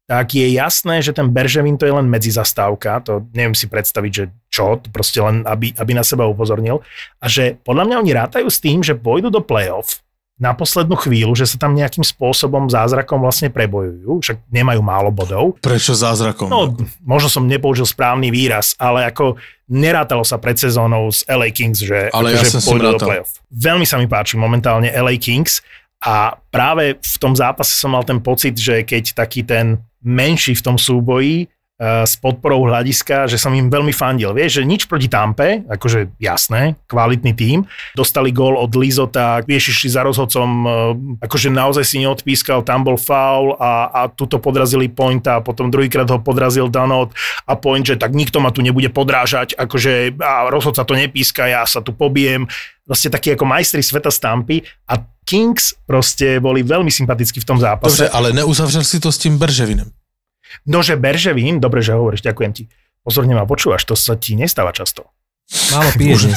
tak 0.03 0.35
je 0.35 0.51
jasné, 0.51 0.99
že 0.99 1.15
ten 1.15 1.31
Berževin 1.31 1.79
to 1.79 1.87
je 1.87 1.95
len 1.95 2.11
medzizastávka, 2.11 3.01
to 3.01 3.25
neviem 3.31 3.55
si 3.55 3.71
predstaviť, 3.71 4.11
že 4.11 4.25
čo, 4.51 4.77
to 4.77 4.91
proste 4.91 5.17
len, 5.23 5.47
aby, 5.47 5.71
aby 5.79 5.91
na 5.95 6.03
seba 6.03 6.27
upozornil. 6.27 6.83
A 7.23 7.25
že 7.31 7.55
podľa 7.63 7.87
mňa 7.87 7.99
oni 8.03 8.11
rátajú 8.11 8.47
s 8.51 8.59
tým, 8.59 8.83
že 8.83 8.99
pôjdu 8.99 9.31
do 9.31 9.39
playoff 9.39 10.03
na 10.41 10.57
poslednú 10.57 10.97
chvíľu, 10.97 11.37
že 11.37 11.45
sa 11.45 11.61
tam 11.61 11.77
nejakým 11.77 12.01
spôsobom 12.01 12.65
zázrakom 12.65 13.21
vlastne 13.21 13.53
prebojujú, 13.53 14.17
však 14.17 14.49
nemajú 14.49 14.81
málo 14.81 15.13
bodov. 15.13 15.61
Prečo 15.61 15.93
zázrakom? 15.93 16.49
No, 16.49 16.73
možno 17.05 17.29
som 17.29 17.45
nepoužil 17.45 17.85
správny 17.85 18.33
výraz, 18.33 18.73
ale 18.81 19.05
ako 19.05 19.37
nerátalo 19.69 20.25
sa 20.25 20.41
pred 20.41 20.57
sezónou 20.57 21.13
s 21.13 21.21
LA 21.29 21.53
Kings, 21.53 21.85
že, 21.85 22.09
Ale 22.09 22.33
ja 22.33 22.41
akože 22.41 22.49
som 22.49 22.61
si 22.65 22.69
pôjdu 22.73 22.97
do 22.97 22.99
playoff. 22.99 23.29
Veľmi 23.53 23.85
sa 23.85 24.01
mi 24.01 24.09
páči 24.09 24.33
momentálne 24.35 24.89
LA 24.89 25.21
Kings 25.21 25.61
a 26.01 26.33
práve 26.49 26.97
v 26.97 27.15
tom 27.21 27.37
zápase 27.37 27.77
som 27.77 27.93
mal 27.93 28.01
ten 28.01 28.17
pocit, 28.17 28.57
že 28.57 28.81
keď 28.81 29.13
taký 29.13 29.45
ten 29.45 29.85
menší 30.01 30.57
v 30.57 30.65
tom 30.65 30.75
súboji 30.81 31.47
s 31.83 32.15
podporou 32.15 32.63
hľadiska, 32.63 33.27
že 33.27 33.35
som 33.35 33.51
im 33.51 33.67
veľmi 33.67 33.91
fandil. 33.91 34.31
Vieš, 34.31 34.61
že 34.61 34.63
nič 34.63 34.87
proti 34.87 35.11
Tampe, 35.11 35.67
akože 35.67 36.15
jasné, 36.15 36.79
kvalitný 36.87 37.35
tím. 37.35 37.67
Dostali 37.91 38.31
gól 38.31 38.55
od 38.55 38.71
Lizota, 38.79 39.43
vieš, 39.43 39.75
išli 39.75 39.89
za 39.91 40.01
rozhodcom, 40.07 40.49
uh, 40.63 40.71
akože 41.19 41.51
naozaj 41.51 41.83
si 41.83 41.99
neodpískal, 41.99 42.63
tam 42.63 42.87
bol 42.87 42.95
foul 42.95 43.59
a, 43.59 43.91
a 43.91 44.01
tuto 44.07 44.39
podrazili 44.39 44.87
Pointa 44.87 45.39
a 45.39 45.43
potom 45.43 45.67
druhýkrát 45.67 46.07
ho 46.07 46.23
podrazil 46.23 46.71
Danot 46.71 47.11
a 47.43 47.53
Point, 47.59 47.83
že 47.83 47.99
tak 47.99 48.15
nikto 48.15 48.39
ma 48.39 48.55
tu 48.55 48.63
nebude 48.63 48.87
podrážať, 48.87 49.51
akože 49.59 50.15
a 50.23 50.47
rozhodca 50.47 50.87
to 50.87 50.95
nepíska, 50.95 51.51
ja 51.51 51.67
sa 51.67 51.83
tu 51.83 51.91
pobijem. 51.91 52.47
Proste 52.83 53.07
takí 53.07 53.31
ako 53.31 53.47
majstri 53.47 53.79
sveta 53.79 54.11
stampy 54.11 54.63
a 54.91 54.99
Kings 55.23 55.75
proste 55.87 56.43
boli 56.43 56.67
veľmi 56.67 56.91
sympatickí 56.91 57.39
v 57.39 57.47
tom 57.47 57.59
zápase. 57.59 57.95
Dobře, 57.95 58.09
ale 58.11 58.35
neuzavřel 58.35 58.83
si 58.83 58.99
to 58.99 59.11
s 59.11 59.17
tím 59.17 59.39
Berževinem. 59.39 59.87
No, 60.69 60.85
že 60.85 60.99
Berževín, 60.99 61.59
dobre, 61.59 61.81
že 61.81 61.97
hovoríš, 61.97 62.23
ďakujem 62.23 62.51
ti. 62.53 62.63
Pozorne 63.03 63.35
ma 63.35 63.43
počúvaš, 63.43 63.83
to 63.83 63.95
sa 63.99 64.15
ti 64.15 64.37
nestáva 64.39 64.71
často. 64.71 65.11
Málo 65.75 65.91
piješ. 65.99 66.31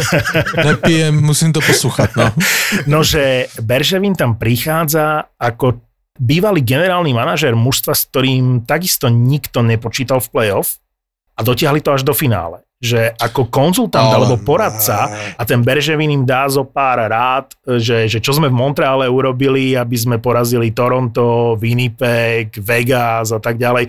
Nepijem, 0.66 1.14
musím 1.18 1.50
to 1.50 1.58
poslúchať, 1.58 2.10
no. 2.14 2.26
No, 2.86 2.98
že 3.02 3.50
Berževín 3.58 4.14
tam 4.14 4.38
prichádza 4.38 5.26
ako 5.36 5.82
bývalý 6.14 6.62
generálny 6.62 7.10
manažér 7.10 7.58
mužstva, 7.58 7.98
s 7.98 8.06
ktorým 8.06 8.62
takisto 8.62 9.10
nikto 9.10 9.60
nepočítal 9.66 10.22
v 10.22 10.30
playoff 10.30 10.78
a 11.34 11.42
dotiahli 11.42 11.82
to 11.82 11.90
až 11.98 12.06
do 12.06 12.14
finále. 12.14 12.62
Že 12.84 13.16
ako 13.16 13.48
konzultant 13.48 14.04
Ale 14.04 14.28
alebo 14.28 14.36
poradca 14.44 15.08
a 15.40 15.42
ten 15.48 15.64
Berževín 15.64 16.12
im 16.12 16.24
dá 16.28 16.44
zo 16.52 16.68
pár 16.68 17.00
rád, 17.08 17.56
že, 17.80 18.04
že 18.12 18.20
čo 18.20 18.36
sme 18.36 18.52
v 18.52 18.56
Montreale 18.60 19.08
urobili, 19.08 19.72
aby 19.72 19.96
sme 19.96 20.20
porazili 20.20 20.68
Toronto, 20.68 21.56
Winnipeg, 21.56 22.52
Vegas 22.60 23.32
a 23.32 23.40
tak 23.40 23.56
ďalej. 23.56 23.88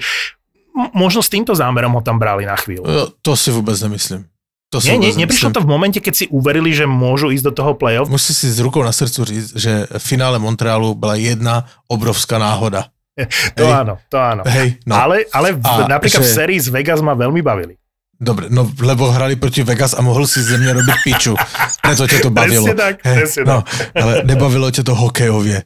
Možno 0.96 1.20
s 1.20 1.28
týmto 1.28 1.52
zámerom 1.52 1.92
ho 1.92 2.02
tam 2.04 2.16
brali 2.16 2.48
na 2.48 2.56
chvíľu. 2.56 2.88
Jo, 2.88 3.04
To 3.20 3.36
si 3.36 3.52
vôbec 3.52 3.76
nemyslím. 3.76 4.32
To 4.74 4.82
Nie, 4.84 4.98
nie, 4.98 5.12
neprišlo 5.16 5.54
to 5.56 5.64
v 5.64 5.70
momente, 5.70 6.00
keď 6.04 6.14
si 6.16 6.26
uverili, 6.28 6.74
že 6.76 6.84
môžu 6.84 7.32
ísť 7.32 7.48
do 7.48 7.54
toho 7.54 7.72
playoff. 7.78 8.12
Musíš 8.12 8.44
si 8.44 8.48
s 8.52 8.60
rukou 8.60 8.84
na 8.84 8.92
srdcu 8.92 9.24
říct, 9.24 9.50
že 9.56 9.88
v 9.88 10.04
finále 10.04 10.40
Montrealu 10.40 10.96
byla 10.96 11.16
jedna 11.16 11.64
obrovská 11.88 12.40
náhoda. 12.40 12.88
To 13.56 13.64
Hej. 13.64 13.72
áno, 13.72 13.94
to 14.12 14.18
áno. 14.20 14.44
Hej, 14.44 14.84
no. 14.84 15.00
Ale, 15.00 15.24
ale 15.32 15.56
v, 15.56 15.64
A 15.64 15.88
napríklad 15.88 16.20
v 16.20 16.28
že- 16.28 16.36
sérii 16.36 16.60
z 16.60 16.68
Vegas 16.68 17.00
ma 17.00 17.16
veľmi 17.16 17.40
bavili. 17.40 17.80
Dobre, 18.16 18.48
no 18.50 18.72
lebo 18.80 19.12
hrali 19.12 19.36
proti 19.36 19.64
Vegas 19.64 19.92
a 19.94 20.02
mohl 20.02 20.28
si 20.28 20.40
ze 20.44 20.58
mě 20.58 20.74
robiť 20.74 20.96
piču. 21.04 21.36
Preto 21.84 22.08
ťa 22.08 22.20
to 22.24 22.30
bavilo. 22.32 22.64
Presne 22.64 22.80
tak, 22.80 22.96
presne 23.04 23.44
no, 23.44 23.60
ale 23.92 24.24
nebavilo 24.24 24.72
ťa 24.72 24.84
to 24.88 24.96
hokejově. 24.96 25.64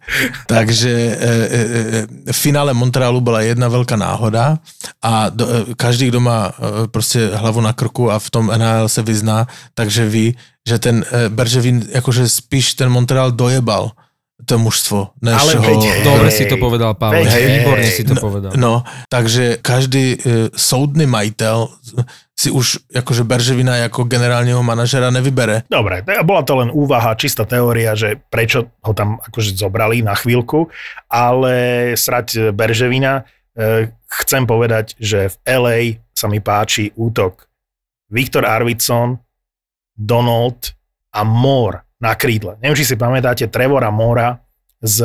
Takže 0.50 0.90
e, 0.90 1.14
e, 1.14 1.60
e, 2.26 2.32
v 2.32 2.38
finále 2.38 2.74
Montrealu 2.74 3.22
byla 3.22 3.42
jedna 3.42 3.70
veľká 3.70 3.96
náhoda 3.96 4.58
a 5.02 5.30
do, 5.30 5.46
e, 5.46 5.76
každý, 5.78 6.10
kdo 6.10 6.20
má 6.20 6.50
e, 6.50 6.88
prostě 6.88 7.30
hlavu 7.34 7.62
na 7.62 7.74
krku 7.74 8.12
a 8.12 8.20
v 8.20 8.30
tom 8.30 8.50
NHL 8.50 8.90
se 8.90 9.02
vyzná, 9.02 9.48
takže 9.74 10.10
ví, 10.10 10.36
že 10.68 10.80
ten 10.80 11.06
e, 11.06 11.30
Berževín 11.30 11.86
jakože 11.86 12.30
spíš 12.30 12.74
ten 12.74 12.90
Montreal 12.90 13.32
dojebal 13.32 13.92
to 14.46 14.56
mužstvo, 14.60 15.20
než 15.22 15.36
Ale 15.36 15.56
ho... 15.56 15.64
veď, 15.64 15.84
hej, 15.84 16.04
Dobre 16.04 16.32
si 16.32 16.46
to 16.48 16.56
povedal, 16.58 16.96
Pavel. 16.96 17.28
Hej, 17.28 17.60
Výborne 17.60 17.90
si 17.92 18.04
to 18.08 18.16
povedal. 18.16 18.52
No, 18.56 18.88
takže 19.12 19.60
každý 19.60 20.16
e, 20.16 20.18
soudný 20.56 21.06
majitel 21.06 21.68
si 22.40 22.48
už 22.48 22.88
akože 22.96 23.28
Berževina 23.28 23.84
ako 23.92 24.08
generálneho 24.08 24.64
manažera 24.64 25.12
nevybere. 25.12 25.68
Dobre, 25.68 26.08
to- 26.08 26.24
bola 26.24 26.48
to 26.48 26.56
len 26.56 26.72
úvaha, 26.72 27.12
čistá 27.20 27.44
teória, 27.44 28.00
že 28.00 28.16
prečo 28.32 28.72
ho 28.80 28.96
tam 28.96 29.20
akože 29.20 29.60
zobrali 29.60 30.00
na 30.00 30.16
chvíľku, 30.16 30.72
ale 31.12 31.92
srať 32.00 32.56
Berževina, 32.56 33.28
e, 33.60 33.92
chcem 34.24 34.48
povedať, 34.48 34.96
že 34.96 35.28
v 35.28 35.36
LA 35.44 35.78
sa 36.16 36.32
mi 36.32 36.40
páči 36.40 36.96
útok 36.96 37.44
Viktor 38.08 38.48
Arvidsson, 38.48 39.20
Donald 39.92 40.72
a 41.12 41.28
Moore 41.28 41.84
na 42.00 42.16
krídle. 42.16 42.56
Neviem, 42.64 42.80
či 42.80 42.88
si 42.88 42.96
pamätáte 42.96 43.52
Trevora 43.52 43.92
Mora 43.92 44.40
z 44.80 45.04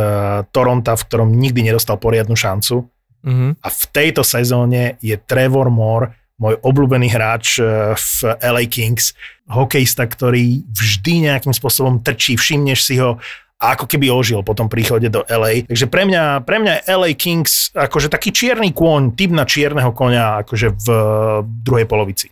Toronta, 0.54 0.94
v 0.94 1.02
ktorom 1.02 1.34
nikdy 1.34 1.66
nedostal 1.66 1.98
poriadnu 1.98 2.38
šancu. 2.38 2.86
Mhm. 3.26 3.58
A 3.58 3.68
v 3.74 3.82
tejto 3.90 4.22
sezóne 4.22 5.02
je 5.02 5.18
Trevor 5.18 5.66
Moore 5.74 6.23
môj 6.38 6.58
obľúbený 6.62 7.08
hráč 7.12 7.62
eh, 7.62 7.94
v 7.94 8.34
LA 8.42 8.64
Kings, 8.66 9.14
hokejista, 9.46 10.08
ktorý 10.08 10.64
vždy 10.72 11.30
nejakým 11.30 11.52
spôsobom 11.52 12.00
trčí, 12.00 12.34
všimneš 12.34 12.80
si 12.80 12.96
ho 12.98 13.20
a 13.64 13.78
ako 13.78 13.88
keby 13.88 14.12
ožil 14.12 14.44
po 14.44 14.52
tom 14.52 14.68
príchode 14.68 15.08
do 15.08 15.24
LA. 15.24 15.64
Takže 15.64 15.86
pre 15.88 16.04
mňa, 16.04 16.44
pre 16.44 16.60
mňa 16.60 16.72
je 16.74 16.82
LA 16.90 17.10
Kings 17.16 17.72
akože 17.72 18.12
taký 18.12 18.34
čierny 18.34 18.74
kôň, 18.76 19.16
typ 19.16 19.32
na 19.32 19.48
čierneho 19.48 19.94
konia 19.96 20.44
akože 20.44 20.74
v 20.74 20.86
druhej 21.64 21.86
polovici. 21.88 22.28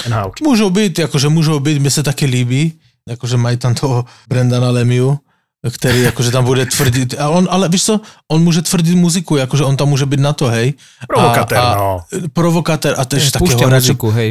NHL. 0.00 0.32
Môžu 0.40 0.72
byť, 0.72 1.10
akože 1.10 1.28
môžu 1.28 1.60
byť, 1.60 1.76
mne 1.76 1.92
sa 1.92 2.00
také 2.00 2.24
líbí, 2.24 2.80
akože 3.04 3.36
majú 3.36 3.56
tam 3.60 3.76
toho 3.76 4.08
Brendana 4.24 4.72
Lemiu, 4.72 5.20
ktorý 5.60 6.08
akože 6.08 6.32
tam 6.32 6.48
bude 6.48 6.64
tvrdiť, 6.64 7.20
a 7.20 7.28
on, 7.28 7.44
ale 7.44 7.68
víš 7.68 7.92
co, 7.92 7.94
on 8.32 8.40
môže 8.40 8.64
tvrdiť 8.64 8.96
muziku, 8.96 9.36
akože 9.44 9.68
on 9.68 9.76
tam 9.76 9.92
môže 9.92 10.08
byť 10.08 10.20
na 10.20 10.32
to, 10.32 10.48
hej. 10.48 10.72
Provokatér, 11.04 11.60
a, 11.60 11.68
a, 11.68 11.76
no. 11.76 11.90
Provokatér 12.32 12.96
a 12.96 13.04
to 13.04 13.20
je 13.20 13.28
takého 13.28 13.44
Púšťa 13.44 13.66
hráča. 13.68 13.92
muziku. 13.92 14.08
Hej, 14.08 14.30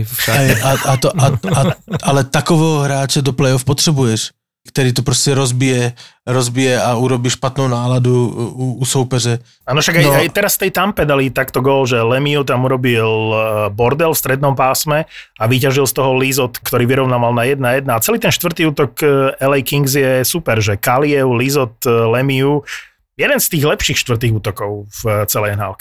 a, 0.65 0.70
a, 0.74 0.94
to, 0.98 1.13
a, 1.13 1.26
a, 1.30 1.62
ale 2.02 2.26
takového 2.26 2.82
hráče 2.89 3.22
do 3.22 3.34
play-off 3.34 3.62
potřebuješ, 3.62 4.34
který 4.67 4.93
to 4.93 5.02
prostě 5.02 5.34
rozbije, 5.34 5.93
rozbije 6.28 6.82
a 6.82 6.95
urobí 6.95 7.30
špatnou 7.30 7.67
náladu 7.67 8.28
u, 8.56 8.74
u 8.74 8.86
soupeře. 8.86 9.39
Áno, 9.67 9.82
však 9.82 9.95
aj, 9.95 10.04
No. 10.06 10.13
aj 10.13 10.30
teraz 10.30 10.58
tej 10.58 10.72
Tampe 10.72 11.06
dali 11.06 11.32
takto 11.34 11.62
gol, 11.62 11.88
že 11.88 11.98
Lemieux 12.04 12.45
tam 12.45 12.65
urobil 12.67 13.08
eh, 13.08 13.39
bordel 13.74 14.13
v 14.13 14.19
strednom 14.19 14.54
pásme 14.54 15.06
a 15.39 15.43
vyťažil 15.48 15.88
z 15.88 15.93
toho 15.95 16.12
Lizot, 16.13 16.60
ktorý 16.62 16.86
vyrovnával 16.86 17.34
na 17.34 17.43
1-1. 17.48 17.88
A 17.89 18.04
celý 18.04 18.19
ten 18.19 18.30
štvrtý 18.36 18.67
útok 18.69 18.91
eh, 19.02 19.34
LA 19.41 19.63
Kings 19.65 19.95
je 19.95 20.22
super, 20.28 20.62
že 20.62 20.78
Kaliev, 20.78 21.32
Lizot, 21.34 21.80
eh, 21.88 21.89
Lemieux, 21.89 22.62
jeden 23.17 23.39
z 23.39 23.48
tých 23.50 23.63
lepších 23.65 23.98
štvrtých 24.06 24.34
útokov 24.38 24.86
v 25.04 25.26
celej 25.26 25.56
nhl 25.56 25.76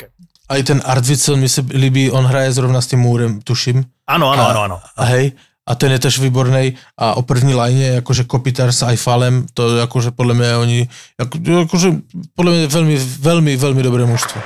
A 0.48 0.56
i 0.56 0.62
ten 0.64 0.80
Artwitzel 0.84 1.36
mi 1.36 1.48
se 1.48 1.60
líbí, 1.60 2.10
on 2.10 2.24
hraje 2.24 2.52
zrovna 2.52 2.80
s 2.80 2.86
tím 2.86 2.98
Můrem, 3.04 3.40
tuším. 3.44 3.84
Áno, 4.08 4.32
áno, 4.32 4.42
áno, 4.48 4.60
áno. 4.64 4.76
A 4.96 5.04
hej, 5.12 5.36
a 5.68 5.72
ten 5.76 5.92
je 5.92 6.00
tež 6.00 6.16
výborný 6.24 6.80
a 6.96 7.20
o 7.20 7.22
první 7.22 7.52
lajne, 7.52 8.00
akože 8.00 8.24
Kopitar 8.24 8.72
s 8.72 8.80
Aifalem, 8.80 9.44
to 9.52 9.76
je 9.76 9.84
akože 9.84 10.16
podľa 10.16 10.34
mňa 10.40 10.50
oni, 10.64 10.78
ako, 11.20 11.34
akože 11.68 11.88
podľa 12.32 12.52
mňa 12.56 12.60
veľmi, 12.72 12.96
veľmi, 12.96 13.52
veľmi 13.60 13.82
dobré 13.84 14.08
mužstvo. 14.08 14.40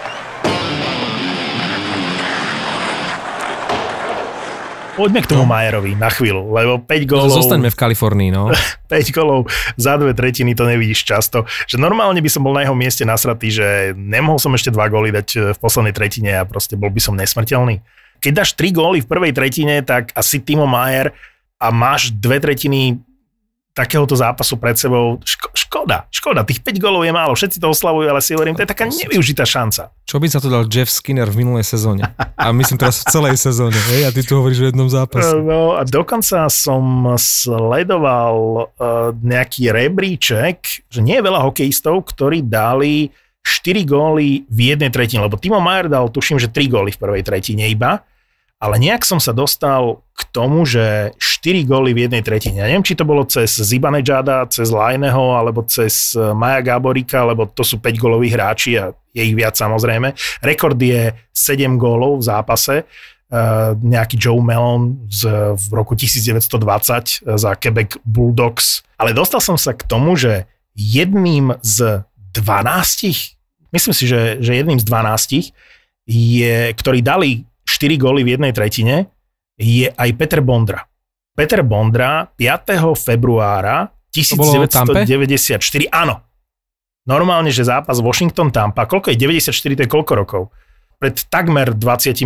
Poďme 4.93 5.25
k 5.25 5.31
tomu 5.33 5.49
Majerovi 5.49 5.97
na 5.97 6.13
chvíľu, 6.13 6.53
lebo 6.53 6.77
5 6.85 7.09
gólov... 7.09 7.33
Zostaňme 7.33 7.73
v 7.73 7.79
Kalifornii, 7.81 8.29
no. 8.29 8.53
5 8.93 9.17
golov 9.17 9.49
za 9.81 9.97
dve 9.97 10.13
tretiny, 10.13 10.53
to 10.53 10.69
nevidíš 10.69 11.07
často. 11.09 11.49
Že 11.65 11.81
normálne 11.81 12.21
by 12.21 12.29
som 12.29 12.45
bol 12.45 12.53
na 12.53 12.69
jeho 12.69 12.77
mieste 12.77 13.09
nasratý, 13.09 13.49
že 13.49 13.97
nemohol 13.97 14.37
som 14.37 14.53
ešte 14.53 14.69
dva 14.69 14.93
góly 14.93 15.09
dať 15.09 15.29
e, 15.33 15.39
v 15.57 15.59
poslednej 15.59 15.97
tretine 15.97 16.37
a 16.37 16.45
proste 16.45 16.77
bol 16.77 16.93
by 16.93 17.01
som 17.01 17.17
nesmrteľný. 17.17 17.81
Keď 18.23 18.33
dáš 18.33 18.55
3 18.55 18.71
góly 18.71 18.99
v 19.03 19.11
prvej 19.11 19.35
tretine, 19.35 19.83
tak 19.83 20.15
asi 20.15 20.39
Timo 20.39 20.71
Majer 20.71 21.11
a 21.59 21.75
máš 21.75 22.15
dve 22.15 22.39
tretiny 22.39 23.03
takéhoto 23.73 24.13
zápasu 24.13 24.61
pred 24.61 24.77
sebou, 24.77 25.17
ško- 25.25 25.53
škoda, 25.57 26.05
škoda, 26.13 26.45
tých 26.45 26.61
5 26.61 26.77
gólov 26.77 27.09
je 27.09 27.13
málo, 27.13 27.33
všetci 27.33 27.57
to 27.57 27.73
oslavujú, 27.73 28.05
ale 28.05 28.21
si 28.21 28.37
hovorím, 28.37 28.53
to 28.53 28.63
je 28.63 28.69
taká 28.69 28.85
nevyužitá 28.85 29.49
šanca. 29.49 29.97
Čo 30.05 30.21
by 30.21 30.27
za 30.29 30.45
to 30.45 30.53
dal 30.53 30.69
Jeff 30.69 30.93
Skinner 30.93 31.25
v 31.25 31.41
minulej 31.41 31.65
sezóne? 31.65 32.05
A 32.37 32.53
myslím 32.53 32.77
teraz 32.77 33.01
v 33.01 33.09
celej 33.09 33.41
sezóne, 33.41 33.77
hej? 33.97 34.05
A 34.05 34.13
ty 34.13 34.21
tu 34.21 34.37
hovoríš 34.37 34.61
o 34.61 34.69
jednom 34.69 34.93
zápase. 34.93 35.33
No 35.41 35.81
a 35.81 35.89
dokonca 35.89 36.53
som 36.53 36.85
sledoval 37.17 38.37
uh, 38.37 39.17
nejaký 39.17 39.73
rebríček, 39.73 40.93
že 40.93 41.01
nie 41.01 41.17
je 41.17 41.25
veľa 41.25 41.41
hokejistov, 41.41 42.05
ktorí 42.13 42.45
dali 42.45 43.09
4 43.41 43.89
góly 43.89 44.45
v 44.53 44.59
jednej 44.77 44.93
tretine, 44.93 45.25
lebo 45.25 45.41
Timo 45.41 45.65
Majer 45.65 45.89
dal, 45.89 46.13
tuším, 46.13 46.37
že 46.37 46.53
3 46.53 46.69
góly 46.69 46.91
v 46.93 47.01
prvej 47.01 47.25
tretine 47.25 47.73
iba, 47.73 48.05
ale 48.63 48.79
nejak 48.79 49.03
som 49.03 49.19
sa 49.19 49.35
dostal 49.35 50.07
k 50.15 50.23
tomu, 50.31 50.63
že 50.63 51.11
4 51.19 51.67
góly 51.67 51.91
v 51.91 52.07
jednej 52.07 52.23
tretine. 52.23 52.63
Ja 52.63 52.71
neviem, 52.71 52.87
či 52.87 52.95
to 52.95 53.03
bolo 53.03 53.27
cez 53.27 53.59
Zibanejada, 53.59 54.47
cez 54.47 54.71
Lajneho, 54.71 55.35
alebo 55.35 55.67
cez 55.67 56.15
eh, 56.15 56.31
Maja 56.31 56.63
Gáborika, 56.63 57.27
lebo 57.27 57.51
to 57.51 57.67
sú 57.67 57.83
5 57.83 57.99
góloví 57.99 58.31
hráči 58.31 58.79
a 58.79 58.95
je 59.11 59.23
ich 59.27 59.35
viac 59.35 59.59
samozrejme. 59.59 60.15
Rekord 60.47 60.79
je 60.79 61.11
7 61.35 61.75
gólov 61.75 62.23
v 62.23 62.27
zápase. 62.31 62.77
Uh, 63.33 63.73
nejaký 63.81 64.21
Joe 64.21 64.45
Mellon 64.45 65.09
z, 65.09 65.25
v 65.57 65.65
roku 65.73 65.97
1920 65.97 67.25
za 67.25 67.51
Quebec 67.57 67.97
Bulldogs. 68.05 68.85
Ale 69.01 69.17
dostal 69.17 69.41
som 69.41 69.57
sa 69.57 69.73
k 69.73 69.89
tomu, 69.89 70.21
že 70.21 70.45
jedným 70.77 71.57
z 71.65 72.05
12, 72.37 73.73
myslím 73.73 73.95
si, 73.97 74.05
že, 74.05 74.37
že 74.37 74.53
jedným 74.53 74.77
z 74.77 74.85
12 74.85 75.49
je, 76.05 76.57
ktorí 76.77 77.01
dali 77.01 77.49
4 77.83 77.99
góly 77.99 78.23
v 78.23 78.39
jednej 78.39 78.55
tretine, 78.55 79.11
je 79.59 79.91
aj 79.91 80.11
Peter 80.15 80.39
Bondra. 80.39 80.87
Peter 81.35 81.67
Bondra 81.67 82.31
5. 82.31 82.79
februára 82.95 83.91
bolo 84.39 84.63
v 84.63 84.71
Tampe? 84.71 85.03
1994, 85.03 85.91
áno. 85.91 86.23
Normálne, 87.03 87.51
že 87.51 87.67
zápas 87.67 87.99
Washington-Tampa, 87.99 88.87
koľko 88.87 89.11
je 89.11 89.19
94, 89.19 89.75
to 89.75 89.83
je 89.83 89.91
koľko 89.91 90.13
rokov? 90.15 90.43
Pred 91.03 91.27
takmer 91.27 91.75
28 91.75 92.23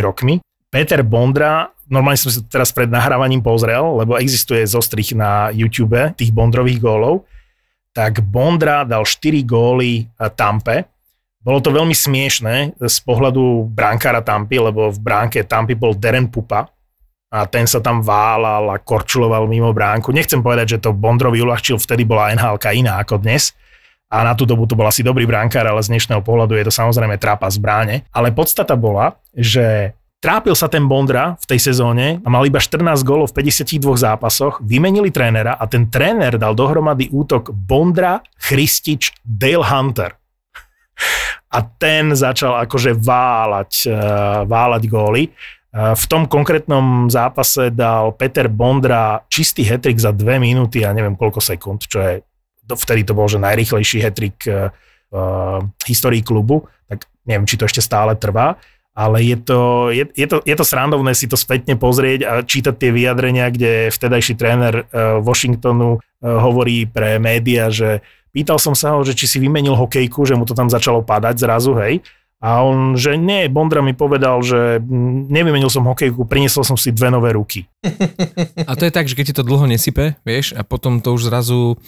rokmi 0.00 0.40
Peter 0.72 1.04
Bondra, 1.04 1.68
normálne 1.92 2.16
som 2.16 2.32
si 2.32 2.40
to 2.40 2.48
teraz 2.48 2.72
pred 2.72 2.88
nahrávaním 2.88 3.44
pozrel, 3.44 4.00
lebo 4.00 4.16
existuje 4.16 4.64
zostrich 4.64 5.12
na 5.12 5.52
YouTube 5.52 6.16
tých 6.16 6.32
Bondrových 6.32 6.80
gólov, 6.80 7.28
tak 7.94 8.24
Bondra 8.26 8.82
dal 8.82 9.06
4 9.06 9.44
góly 9.44 10.02
eh, 10.02 10.30
Tampe. 10.32 10.93
Bolo 11.44 11.60
to 11.60 11.76
veľmi 11.76 11.92
smiešné 11.92 12.80
z 12.80 12.96
pohľadu 13.04 13.68
brankára 13.68 14.24
Tampy, 14.24 14.64
lebo 14.64 14.88
v 14.88 14.96
bránke 14.96 15.44
Tampy 15.44 15.76
bol 15.76 15.92
Darren 15.92 16.32
Pupa 16.32 16.64
a 17.28 17.44
ten 17.44 17.68
sa 17.68 17.84
tam 17.84 18.00
válal 18.00 18.72
a 18.72 18.80
korčuloval 18.80 19.44
mimo 19.44 19.68
bránku. 19.76 20.08
Nechcem 20.08 20.40
povedať, 20.40 20.80
že 20.80 20.88
to 20.88 20.96
Bondrovi 20.96 21.44
uľahčil, 21.44 21.76
vtedy 21.76 22.08
bola 22.08 22.32
nhl 22.32 22.56
iná 22.72 22.96
ako 23.04 23.20
dnes 23.20 23.52
a 24.08 24.24
na 24.24 24.32
tú 24.32 24.48
dobu 24.48 24.64
to 24.64 24.72
bol 24.72 24.88
asi 24.88 25.04
dobrý 25.04 25.28
brankár, 25.28 25.68
ale 25.68 25.84
z 25.84 25.92
dnešného 25.92 26.24
pohľadu 26.24 26.56
je 26.56 26.64
to 26.64 26.72
samozrejme 26.72 27.20
trápa 27.20 27.50
z 27.52 27.60
bráne. 27.60 27.96
Ale 28.14 28.32
podstata 28.32 28.78
bola, 28.78 29.20
že 29.34 29.92
trápil 30.24 30.56
sa 30.56 30.72
ten 30.72 30.88
Bondra 30.88 31.36
v 31.36 31.44
tej 31.44 31.60
sezóne 31.60 32.24
a 32.24 32.28
mal 32.32 32.46
iba 32.48 32.62
14 32.62 33.04
gólov 33.04 33.36
v 33.36 33.44
52 33.44 33.84
zápasoch, 34.00 34.64
vymenili 34.64 35.12
trénera 35.12 35.60
a 35.60 35.68
ten 35.68 35.92
tréner 35.92 36.40
dal 36.40 36.56
dohromady 36.56 37.12
útok 37.12 37.52
Bondra, 37.52 38.24
Christič, 38.40 39.12
Dale 39.20 39.66
Hunter. 39.66 40.23
A 41.54 41.58
ten 41.62 42.14
začal 42.14 42.58
akože 42.66 42.98
váľať, 42.98 43.72
eh, 43.86 43.94
váľať 44.46 44.82
góly. 44.90 45.30
Eh, 45.30 45.94
V 45.94 46.04
tom 46.06 46.26
konkrétnom 46.26 47.10
zápase 47.10 47.70
dal 47.74 48.14
Peter 48.14 48.46
Bondra 48.46 49.22
čistý 49.26 49.66
hetrik 49.66 49.98
za 49.98 50.14
dve 50.14 50.38
minúty 50.38 50.82
a 50.86 50.94
neviem 50.94 51.18
koľko 51.18 51.42
sekúnd, 51.42 51.86
čo 51.86 51.98
je, 51.98 52.12
vtedy 52.70 53.02
to 53.06 53.12
bol 53.12 53.26
že 53.26 53.42
najrýchlejší 53.42 53.98
hetrik 54.00 54.38
v 55.14 55.82
histórii 55.86 56.26
klubu, 56.26 56.66
tak 56.90 57.06
neviem, 57.22 57.46
či 57.46 57.54
to 57.54 57.70
ešte 57.70 57.78
stále 57.78 58.18
trvá, 58.18 58.58
ale 58.94 59.26
je 59.26 59.36
to, 59.42 59.90
je, 59.90 60.06
je, 60.14 60.26
to, 60.30 60.38
je 60.46 60.54
to 60.54 60.64
srandovné 60.64 61.18
si 61.18 61.26
to 61.26 61.34
spätne 61.34 61.74
pozrieť 61.74 62.20
a 62.22 62.32
čítať 62.46 62.74
tie 62.78 62.90
vyjadrenia, 62.94 63.50
kde 63.50 63.90
vtedajší 63.90 64.38
tréner 64.38 64.86
eh, 64.86 65.18
Washingtonu 65.18 65.98
eh, 65.98 66.02
hovorí 66.22 66.86
pre 66.86 67.18
média, 67.18 67.74
že 67.74 68.06
pýtal 68.34 68.58
som 68.58 68.74
sa 68.74 68.98
ho, 68.98 69.06
že 69.06 69.14
či 69.14 69.30
si 69.30 69.38
vymenil 69.38 69.78
hokejku, 69.78 70.26
že 70.26 70.34
mu 70.34 70.42
to 70.42 70.58
tam 70.58 70.66
začalo 70.66 71.06
padať 71.06 71.38
zrazu, 71.38 71.78
hej, 71.78 72.02
a 72.44 72.60
on, 72.60 72.92
že 72.92 73.16
nie, 73.16 73.48
Bondra 73.48 73.80
mi 73.80 73.96
povedal, 73.96 74.44
že 74.44 74.76
mm, 74.76 75.32
nevymenil 75.32 75.72
som 75.72 75.88
hokejku, 75.88 76.28
priniesol 76.28 76.60
som 76.60 76.76
si 76.76 76.92
dve 76.92 77.08
nové 77.08 77.32
ruky. 77.32 77.64
A 78.68 78.76
to 78.76 78.84
je 78.84 78.92
tak, 78.92 79.08
že 79.08 79.16
keď 79.16 79.24
ti 79.32 79.38
to 79.40 79.48
dlho 79.48 79.64
nesype, 79.64 80.20
vieš, 80.28 80.52
a 80.52 80.60
potom 80.60 81.00
to 81.00 81.16
už 81.16 81.32
zrazu... 81.32 81.80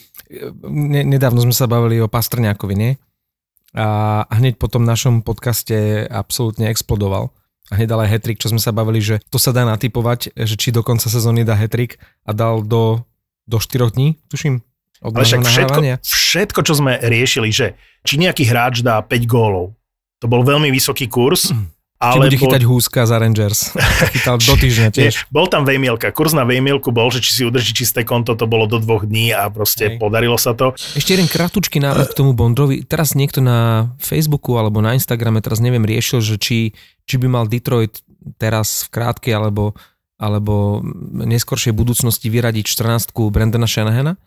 Ne, 0.64 1.04
nedávno 1.04 1.44
sme 1.44 1.52
sa 1.52 1.68
bavili 1.68 2.00
o 2.00 2.08
Pastrňákovi, 2.08 2.72
nie? 2.72 2.96
A 3.76 4.24
hneď 4.32 4.56
po 4.56 4.72
tom 4.72 4.88
našom 4.88 5.20
podcaste 5.20 6.08
absolútne 6.08 6.72
explodoval. 6.72 7.36
A 7.68 7.76
hneď 7.76 7.92
dal 7.92 8.08
aj 8.08 8.16
hetrik, 8.16 8.40
čo 8.40 8.48
sme 8.48 8.62
sa 8.62 8.72
bavili, 8.72 9.04
že 9.04 9.20
to 9.28 9.36
sa 9.36 9.52
dá 9.52 9.68
natypovať, 9.68 10.32
že 10.32 10.56
či 10.56 10.72
do 10.72 10.80
konca 10.80 11.12
sezóny 11.12 11.44
dá 11.44 11.52
hetrik 11.52 12.00
a 12.24 12.32
dal 12.32 12.64
do, 12.64 13.04
do 13.44 13.60
4 13.60 13.92
dní, 13.92 14.16
tuším, 14.32 14.64
Ale 15.04 15.24
však 15.24 15.44
všetko, 15.44 15.80
všetko, 16.00 16.60
čo 16.64 16.74
sme 16.76 16.96
riešili, 17.00 17.48
že 17.52 17.76
či 18.06 18.16
nejaký 18.16 18.48
hráč 18.48 18.80
dá 18.80 19.00
5 19.02 19.12
gólov, 19.28 19.76
to 20.20 20.26
bol 20.26 20.40
veľmi 20.40 20.72
vysoký 20.72 21.10
kurz, 21.10 21.52
Či 21.96 22.12
ale 22.12 22.28
bude 22.28 22.36
chytať 22.36 22.62
húska 22.68 23.08
za 23.08 23.16
Rangers. 23.16 23.72
Chytal 24.12 24.36
do 24.36 24.52
týždňa 24.52 24.92
Nie, 24.92 25.08
tiež. 25.08 25.32
bol 25.32 25.48
tam 25.48 25.64
vejmielka. 25.64 26.12
Kurz 26.12 26.36
na 26.36 26.44
vejmielku 26.44 26.92
bol, 26.92 27.08
že 27.08 27.24
či 27.24 27.32
si 27.32 27.42
udrží 27.48 27.72
čisté 27.72 28.04
konto, 28.04 28.36
to 28.36 28.44
bolo 28.44 28.68
do 28.68 28.76
dvoch 28.76 29.08
dní 29.08 29.32
a 29.32 29.48
proste 29.48 29.96
Hej. 29.96 30.04
podarilo 30.04 30.36
sa 30.36 30.52
to. 30.52 30.76
Ešte 30.76 31.16
jeden 31.16 31.24
kratučký 31.24 31.80
návrh 31.80 32.12
k 32.12 32.18
tomu 32.20 32.36
Bondrovi. 32.36 32.84
Teraz 32.84 33.16
niekto 33.16 33.40
na 33.40 33.88
Facebooku 33.96 34.60
alebo 34.60 34.84
na 34.84 34.92
Instagrame, 34.92 35.40
teraz 35.40 35.56
neviem, 35.56 35.88
riešil, 35.88 36.20
že 36.20 36.36
či, 36.36 36.76
či 37.08 37.14
by 37.16 37.32
mal 37.32 37.48
Detroit 37.48 38.04
teraz 38.36 38.84
v 38.84 38.88
krátkej 38.92 39.32
alebo, 39.32 39.72
alebo 40.20 40.84
neskoršej 41.16 41.72
budúcnosti 41.72 42.28
vyradiť 42.28 42.76
14 42.76 43.16
Brandona 43.32 43.64
Shanahana. 43.64 44.20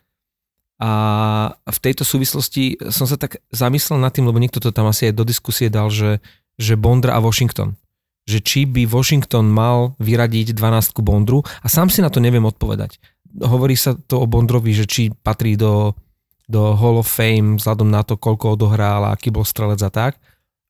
A 0.80 0.92
v 1.68 1.80
tejto 1.84 2.08
súvislosti 2.08 2.80
som 2.88 3.04
sa 3.04 3.20
tak 3.20 3.44
zamyslel 3.52 4.00
nad 4.00 4.16
tým, 4.16 4.32
lebo 4.32 4.40
niekto 4.40 4.64
to 4.64 4.72
tam 4.72 4.88
asi 4.88 5.12
aj 5.12 5.14
do 5.20 5.28
diskusie 5.28 5.68
dal, 5.68 5.92
že, 5.92 6.24
že 6.56 6.80
Bondra 6.80 7.20
a 7.20 7.24
Washington. 7.24 7.76
Že 8.24 8.40
či 8.40 8.60
by 8.64 8.88
Washington 8.88 9.52
mal 9.52 10.00
vyradiť 10.00 10.56
12 10.56 10.96
Bondru 11.04 11.44
a 11.44 11.68
sám 11.68 11.92
si 11.92 12.00
na 12.00 12.08
to 12.08 12.24
neviem 12.24 12.48
odpovedať. 12.48 12.96
Hovorí 13.44 13.76
sa 13.76 13.92
to 13.92 14.24
o 14.24 14.26
Bondrovi, 14.26 14.72
že 14.72 14.88
či 14.88 15.12
patrí 15.12 15.60
do, 15.60 15.92
do 16.48 16.72
Hall 16.80 17.04
of 17.04 17.12
Fame 17.12 17.60
vzhľadom 17.60 17.92
na 17.92 18.08
to, 18.08 18.16
koľko 18.16 18.56
odohrál 18.56 19.04
a 19.04 19.12
aký 19.12 19.36
bol 19.36 19.44
strelec 19.44 19.84
a 19.84 19.92
tak. 19.92 20.16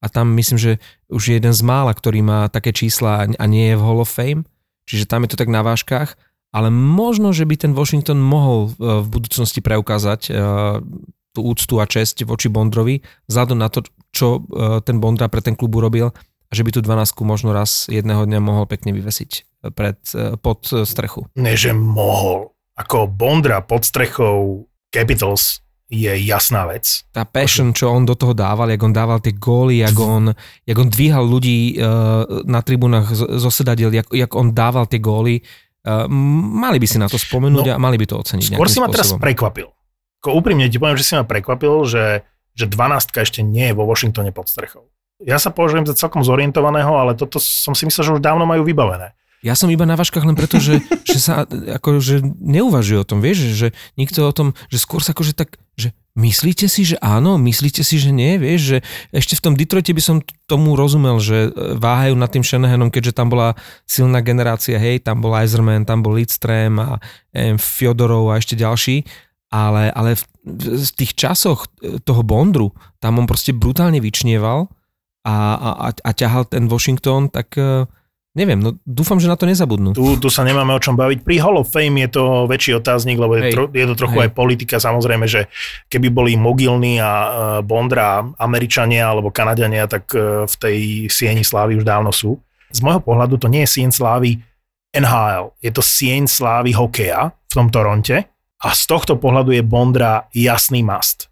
A 0.02 0.10
tam 0.10 0.34
myslím, 0.34 0.58
že 0.58 0.72
už 1.14 1.22
je 1.22 1.34
jeden 1.38 1.54
z 1.54 1.62
mála, 1.62 1.94
ktorý 1.94 2.26
má 2.26 2.50
také 2.50 2.74
čísla 2.74 3.30
a 3.30 3.46
nie 3.46 3.70
je 3.70 3.78
v 3.78 3.86
Hall 3.86 4.02
of 4.02 4.10
Fame. 4.10 4.42
Čiže 4.90 5.06
tam 5.06 5.22
je 5.22 5.38
to 5.38 5.38
tak 5.38 5.54
na 5.54 5.62
váškach 5.62 6.18
ale 6.50 6.74
možno, 6.74 7.30
že 7.30 7.46
by 7.46 7.56
ten 7.58 7.72
Washington 7.78 8.18
mohol 8.18 8.74
e, 8.74 9.06
v 9.06 9.08
budúcnosti 9.08 9.62
preukázať 9.62 10.22
e, 10.30 10.32
tú 11.30 11.40
úctu 11.46 11.78
a 11.78 11.86
česť 11.86 12.26
voči 12.26 12.50
Bondrovi, 12.50 13.06
vzhľadom 13.30 13.58
na 13.62 13.70
to, 13.70 13.86
čo 14.10 14.42
e, 14.42 14.82
ten 14.82 14.98
Bondra 14.98 15.30
pre 15.30 15.46
ten 15.46 15.54
klub 15.54 15.78
urobil 15.78 16.10
a 16.50 16.52
že 16.52 16.66
by 16.66 16.74
tú 16.74 16.82
12 16.82 17.14
možno 17.22 17.54
raz 17.54 17.86
jedného 17.86 18.26
dňa 18.26 18.42
mohol 18.42 18.66
pekne 18.66 18.90
vyvesiť 18.98 19.62
pred, 19.78 20.02
pod 20.42 20.66
strechu. 20.66 21.30
Nie, 21.38 21.54
že 21.54 21.78
mohol. 21.78 22.58
Ako 22.74 23.06
Bondra 23.06 23.62
pod 23.62 23.86
strechou 23.86 24.66
Capitals 24.90 25.62
je 25.86 26.10
jasná 26.26 26.66
vec. 26.66 27.06
Tá 27.14 27.22
passion, 27.22 27.70
čo 27.70 27.94
on 27.94 28.02
do 28.02 28.18
toho 28.18 28.34
dával, 28.34 28.74
jak 28.74 28.82
on 28.82 28.94
dával 28.94 29.22
tie 29.22 29.38
góly, 29.38 29.86
jak 29.86 29.94
on, 29.98 30.34
jak 30.66 30.78
on 30.78 30.90
dvíhal 30.90 31.26
ľudí 31.26 31.82
na 32.46 32.62
tribúnach 32.62 33.10
zo 33.14 33.50
sedadiel, 33.50 33.94
jak, 33.94 34.10
jak 34.10 34.32
on 34.34 34.54
dával 34.54 34.86
tie 34.86 35.02
góly, 35.02 35.42
mali 36.60 36.78
by 36.78 36.88
si 36.88 36.98
na 37.00 37.08
to 37.08 37.16
spomenúť 37.16 37.68
no, 37.72 37.76
a 37.76 37.80
mali 37.80 37.96
by 37.96 38.06
to 38.10 38.16
oceniť. 38.20 38.56
Skôr 38.56 38.68
si 38.68 38.84
ma 38.84 38.92
teraz 38.92 39.16
prekvapil. 39.16 39.72
Ko 40.20 40.36
úprimne 40.36 40.68
ti 40.68 40.76
poviem, 40.76 41.00
že 41.00 41.08
si 41.08 41.14
ma 41.16 41.24
prekvapil, 41.24 41.88
že, 41.88 42.28
že 42.52 42.66
12 42.68 43.16
ešte 43.16 43.40
nie 43.40 43.72
je 43.72 43.78
vo 43.78 43.88
Washingtone 43.88 44.36
pod 44.36 44.52
strechou. 44.52 44.92
Ja 45.24 45.40
sa 45.40 45.52
považujem 45.52 45.88
za 45.88 45.96
celkom 45.96 46.24
zorientovaného, 46.24 46.96
ale 46.96 47.16
toto 47.16 47.40
som 47.40 47.76
si 47.76 47.88
myslel, 47.88 48.04
že 48.04 48.16
už 48.20 48.22
dávno 48.24 48.48
majú 48.48 48.64
vybavené. 48.64 49.16
Ja 49.40 49.56
som 49.56 49.72
iba 49.72 49.88
na 49.88 49.96
váškach 49.96 50.28
len 50.28 50.36
preto, 50.36 50.60
že, 50.60 50.84
že 51.08 51.20
sa 51.20 51.48
akože 51.48 52.24
neuvažuje 52.40 53.00
o 53.00 53.08
tom, 53.08 53.24
vieš, 53.24 53.48
že, 53.48 53.52
že 53.56 53.68
nikto 53.96 54.28
o 54.28 54.36
tom, 54.36 54.56
že 54.68 54.80
skôr 54.80 55.00
sa 55.00 55.16
akože 55.16 55.32
tak, 55.36 55.56
že 55.80 55.96
myslíte 56.20 56.68
si, 56.68 56.84
že 56.84 57.00
áno, 57.00 57.40
myslíte 57.40 57.80
si, 57.80 57.96
že 57.96 58.12
nie, 58.12 58.36
vieš, 58.36 58.62
že 58.76 58.78
ešte 59.16 59.40
v 59.40 59.44
tom 59.48 59.54
Detroite 59.56 59.96
by 59.96 60.04
som 60.04 60.18
tomu 60.46 60.76
rozumel, 60.76 61.24
že 61.24 61.48
e, 61.48 61.80
váhajú 61.80 62.20
nad 62.20 62.28
tým 62.28 62.44
Shanahanom, 62.44 62.92
keďže 62.92 63.16
tam 63.16 63.32
bola 63.32 63.56
silná 63.88 64.20
generácia, 64.20 64.76
hej, 64.76 65.00
tam 65.00 65.24
bol 65.24 65.32
Eiserman, 65.40 65.88
tam 65.88 66.04
bol 66.04 66.20
Lidström 66.20 66.76
a 66.84 67.00
em, 67.32 67.56
Fyodorov 67.56 68.36
a 68.36 68.38
ešte 68.38 68.60
ďalší, 68.60 69.08
ale, 69.50 69.90
ale 69.96 70.20
v, 70.20 70.24
v 70.84 70.92
tých 71.00 71.16
časoch 71.16 71.72
e, 71.80 72.04
toho 72.04 72.22
Bondru, 72.28 72.76
tam 73.00 73.24
on 73.24 73.26
proste 73.26 73.56
brutálne 73.56 74.04
vyčnieval 74.04 74.68
a, 75.24 75.36
a, 75.56 75.90
a 75.96 76.10
ťahal 76.12 76.52
ten 76.52 76.68
Washington, 76.68 77.32
tak 77.32 77.56
e, 77.56 77.88
Neviem, 78.38 78.62
no 78.62 78.78
dúfam, 78.86 79.18
že 79.18 79.26
na 79.26 79.34
to 79.34 79.50
nezabudnú. 79.50 79.98
Tu, 79.98 80.22
tu 80.22 80.30
sa 80.30 80.46
nemáme 80.46 80.78
o 80.78 80.82
čom 80.82 80.94
baviť. 80.94 81.26
Pri 81.26 81.42
Hall 81.42 81.58
of 81.58 81.74
Fame 81.74 82.06
je 82.06 82.10
to 82.14 82.46
väčší 82.46 82.78
otáznik, 82.78 83.18
lebo 83.18 83.34
je, 83.34 83.50
tro, 83.50 83.66
je 83.74 83.86
to 83.90 83.96
trochu 83.98 84.22
Hej. 84.22 84.24
aj 84.30 84.32
politika. 84.38 84.76
Samozrejme, 84.78 85.26
že 85.26 85.50
keby 85.90 86.14
boli 86.14 86.38
Mogilny 86.38 87.02
a 87.02 87.10
uh, 87.10 87.30
Bondra, 87.66 88.22
Američania 88.38 89.10
alebo 89.10 89.34
Kanadiania, 89.34 89.90
tak 89.90 90.14
uh, 90.14 90.46
v 90.46 90.56
tej 90.62 90.78
sieni 91.10 91.42
slávy 91.42 91.82
už 91.82 91.86
dávno 91.90 92.14
sú. 92.14 92.38
Z 92.70 92.86
môjho 92.86 93.02
pohľadu 93.02 93.42
to 93.42 93.50
nie 93.50 93.66
je 93.66 93.82
sieň 93.82 93.90
slávy 93.90 94.38
NHL, 94.94 95.54
je 95.62 95.72
to 95.74 95.82
sieň 95.82 96.26
slávy 96.26 96.74
hokeja 96.74 97.34
v 97.34 97.54
tom 97.54 97.70
Toronte 97.70 98.26
a 98.60 98.68
z 98.74 98.84
tohto 98.90 99.18
pohľadu 99.18 99.54
je 99.54 99.62
Bondra 99.66 100.30
jasný 100.34 100.82
must. 100.82 101.30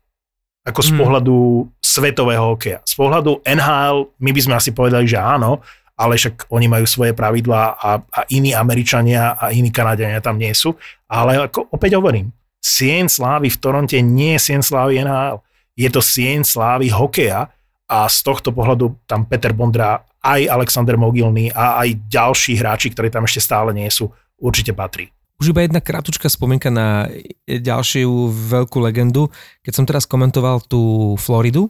Ako 0.67 0.83
z 0.83 0.91
hmm. 0.93 0.99
pohľadu 0.99 1.35
svetového 1.79 2.53
hokeja. 2.53 2.83
Z 2.83 2.93
pohľadu 2.99 3.41
NHL 3.47 4.13
my 4.19 4.31
by 4.33 4.41
sme 4.43 4.53
asi 4.59 4.71
povedali, 4.75 5.07
že 5.07 5.17
áno, 5.17 5.63
ale 5.97 6.13
však 6.15 6.53
oni 6.53 6.69
majú 6.69 6.85
svoje 6.85 7.17
pravidlá 7.17 7.81
a, 7.81 7.89
a 8.05 8.19
iní 8.29 8.53
Američania 8.53 9.33
a 9.33 9.49
iní 9.49 9.73
Kanadiania 9.73 10.21
tam 10.21 10.37
nie 10.37 10.53
sú. 10.53 10.77
Ale 11.09 11.49
ako 11.49 11.73
opäť 11.73 11.97
hovorím, 11.97 12.29
sien 12.61 13.09
slávy 13.09 13.49
v 13.49 13.57
Toronte 13.57 13.97
nie 14.05 14.37
je 14.37 14.53
sien 14.53 14.61
slávy 14.61 15.01
NHL. 15.01 15.41
Je 15.73 15.89
to 15.89 16.01
sien 16.05 16.45
slávy 16.45 16.93
hokeja 16.93 17.49
a 17.89 17.97
z 18.05 18.17
tohto 18.21 18.53
pohľadu 18.53 19.09
tam 19.09 19.25
Peter 19.25 19.57
Bondra, 19.57 20.05
aj 20.21 20.45
Alexander 20.45 20.99
Mogilny 20.99 21.49
a 21.49 21.81
aj 21.81 21.97
ďalší 22.05 22.61
hráči, 22.61 22.93
ktorí 22.93 23.09
tam 23.09 23.25
ešte 23.25 23.41
stále 23.41 23.73
nie 23.73 23.87
sú, 23.89 24.11
určite 24.37 24.75
patrí. 24.77 25.09
Už 25.37 25.53
iba 25.53 25.61
jedna 25.61 25.77
krátučka 25.77 26.27
spomienka 26.33 26.73
na 26.73 27.05
ďalšiu 27.45 28.09
veľkú 28.33 28.81
legendu. 28.81 29.29
Keď 29.61 29.73
som 29.73 29.85
teraz 29.85 30.09
komentoval 30.09 30.65
tú 30.65 31.13
Floridu, 31.21 31.69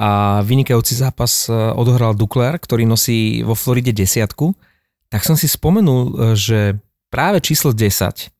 a 0.00 0.40
vynikajúci 0.40 0.96
zápas 0.96 1.44
e, 1.44 1.52
odohral 1.52 2.16
Dukler, 2.16 2.56
ktorý 2.56 2.88
nosí 2.88 3.44
vo 3.44 3.52
Floride 3.52 3.92
desiatku, 3.92 4.56
tak 5.12 5.28
som 5.28 5.36
si 5.36 5.44
spomenul, 5.44 6.02
e, 6.08 6.12
že 6.32 6.80
práve 7.12 7.44
číslo 7.44 7.76
10 7.76 8.32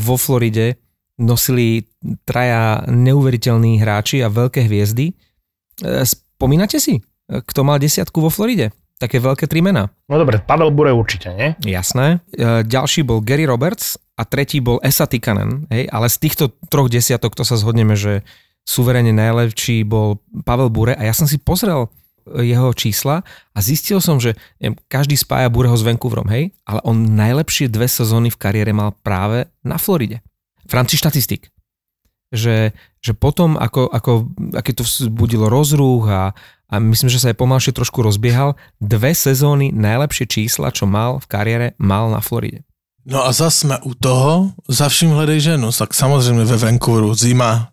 vo 0.00 0.16
Floride 0.16 0.80
nosili 1.20 1.84
traja 2.24 2.88
neuveriteľní 2.88 3.84
hráči 3.84 4.24
a 4.24 4.32
veľké 4.32 4.64
hviezdy. 4.64 5.12
E, 5.12 5.14
spomínate 6.08 6.80
si, 6.80 7.04
kto 7.28 7.60
mal 7.68 7.76
desiatku 7.76 8.24
vo 8.24 8.32
Floride? 8.32 8.72
Také 8.96 9.20
veľké 9.20 9.44
tri 9.44 9.60
mená. 9.60 9.92
No 10.08 10.16
dobre, 10.16 10.40
Pavel 10.40 10.72
Bure 10.72 10.96
určite, 10.96 11.34
nie? 11.36 11.52
Jasné. 11.66 12.22
Ďalší 12.64 13.02
bol 13.02 13.20
Gary 13.20 13.44
Roberts 13.44 13.98
a 14.14 14.22
tretí 14.22 14.62
bol 14.62 14.78
Esa 14.80 15.10
Tikanen. 15.10 15.66
Hej? 15.66 15.90
Ale 15.90 16.06
z 16.06 16.16
týchto 16.22 16.44
troch 16.70 16.86
desiatok 16.86 17.34
to 17.34 17.42
sa 17.42 17.58
zhodneme, 17.58 17.98
že 17.98 18.22
suverene 18.64 19.12
najlepší 19.12 19.84
bol 19.84 20.18
Pavel 20.42 20.72
Bure 20.72 20.96
a 20.96 21.04
ja 21.04 21.12
som 21.12 21.28
si 21.28 21.36
pozrel 21.36 21.84
e, 21.84 22.48
jeho 22.48 22.72
čísla 22.72 23.20
a 23.52 23.58
zistil 23.60 24.00
som, 24.00 24.16
že 24.16 24.34
neviem, 24.58 24.80
každý 24.88 25.14
spája 25.14 25.52
Bureho 25.52 25.76
s 25.76 25.84
Vancouverom, 25.84 26.26
hej, 26.32 26.56
ale 26.64 26.80
on 26.82 27.14
najlepšie 27.14 27.68
dve 27.68 27.86
sezóny 27.86 28.32
v 28.32 28.40
kariére 28.40 28.72
mal 28.72 28.96
práve 29.04 29.52
na 29.60 29.76
Floride. 29.76 30.24
V 30.64 30.72
rámci 30.72 30.96
štatistik. 30.96 31.52
Že, 32.34 32.74
že 32.98 33.12
potom, 33.14 33.54
ako, 33.54 33.86
ako, 33.86 34.12
aké 34.58 34.74
to 34.74 34.82
vzbudilo 34.82 35.46
rozruch 35.46 36.08
a, 36.10 36.34
a 36.66 36.74
myslím, 36.82 37.12
že 37.12 37.20
sa 37.22 37.30
aj 37.30 37.38
pomalšie 37.38 37.70
trošku 37.76 38.02
rozbiehal, 38.02 38.58
dve 38.82 39.14
sezóny 39.14 39.70
najlepšie 39.70 40.26
čísla, 40.26 40.74
čo 40.74 40.88
mal 40.88 41.22
v 41.22 41.30
kariére, 41.30 41.66
mal 41.78 42.10
na 42.10 42.18
Floride. 42.18 42.66
No 43.04 43.20
a 43.20 43.32
zase 43.32 43.60
jsme 43.60 43.78
u 43.84 43.94
toho, 43.94 44.50
za 44.68 44.88
vším 44.88 45.10
hledej 45.10 45.40
ženu, 45.40 45.72
tak 45.72 45.94
samozřejmě 45.94 46.44
ve 46.44 46.56
Vancouveru 46.56 47.14
zima, 47.14 47.68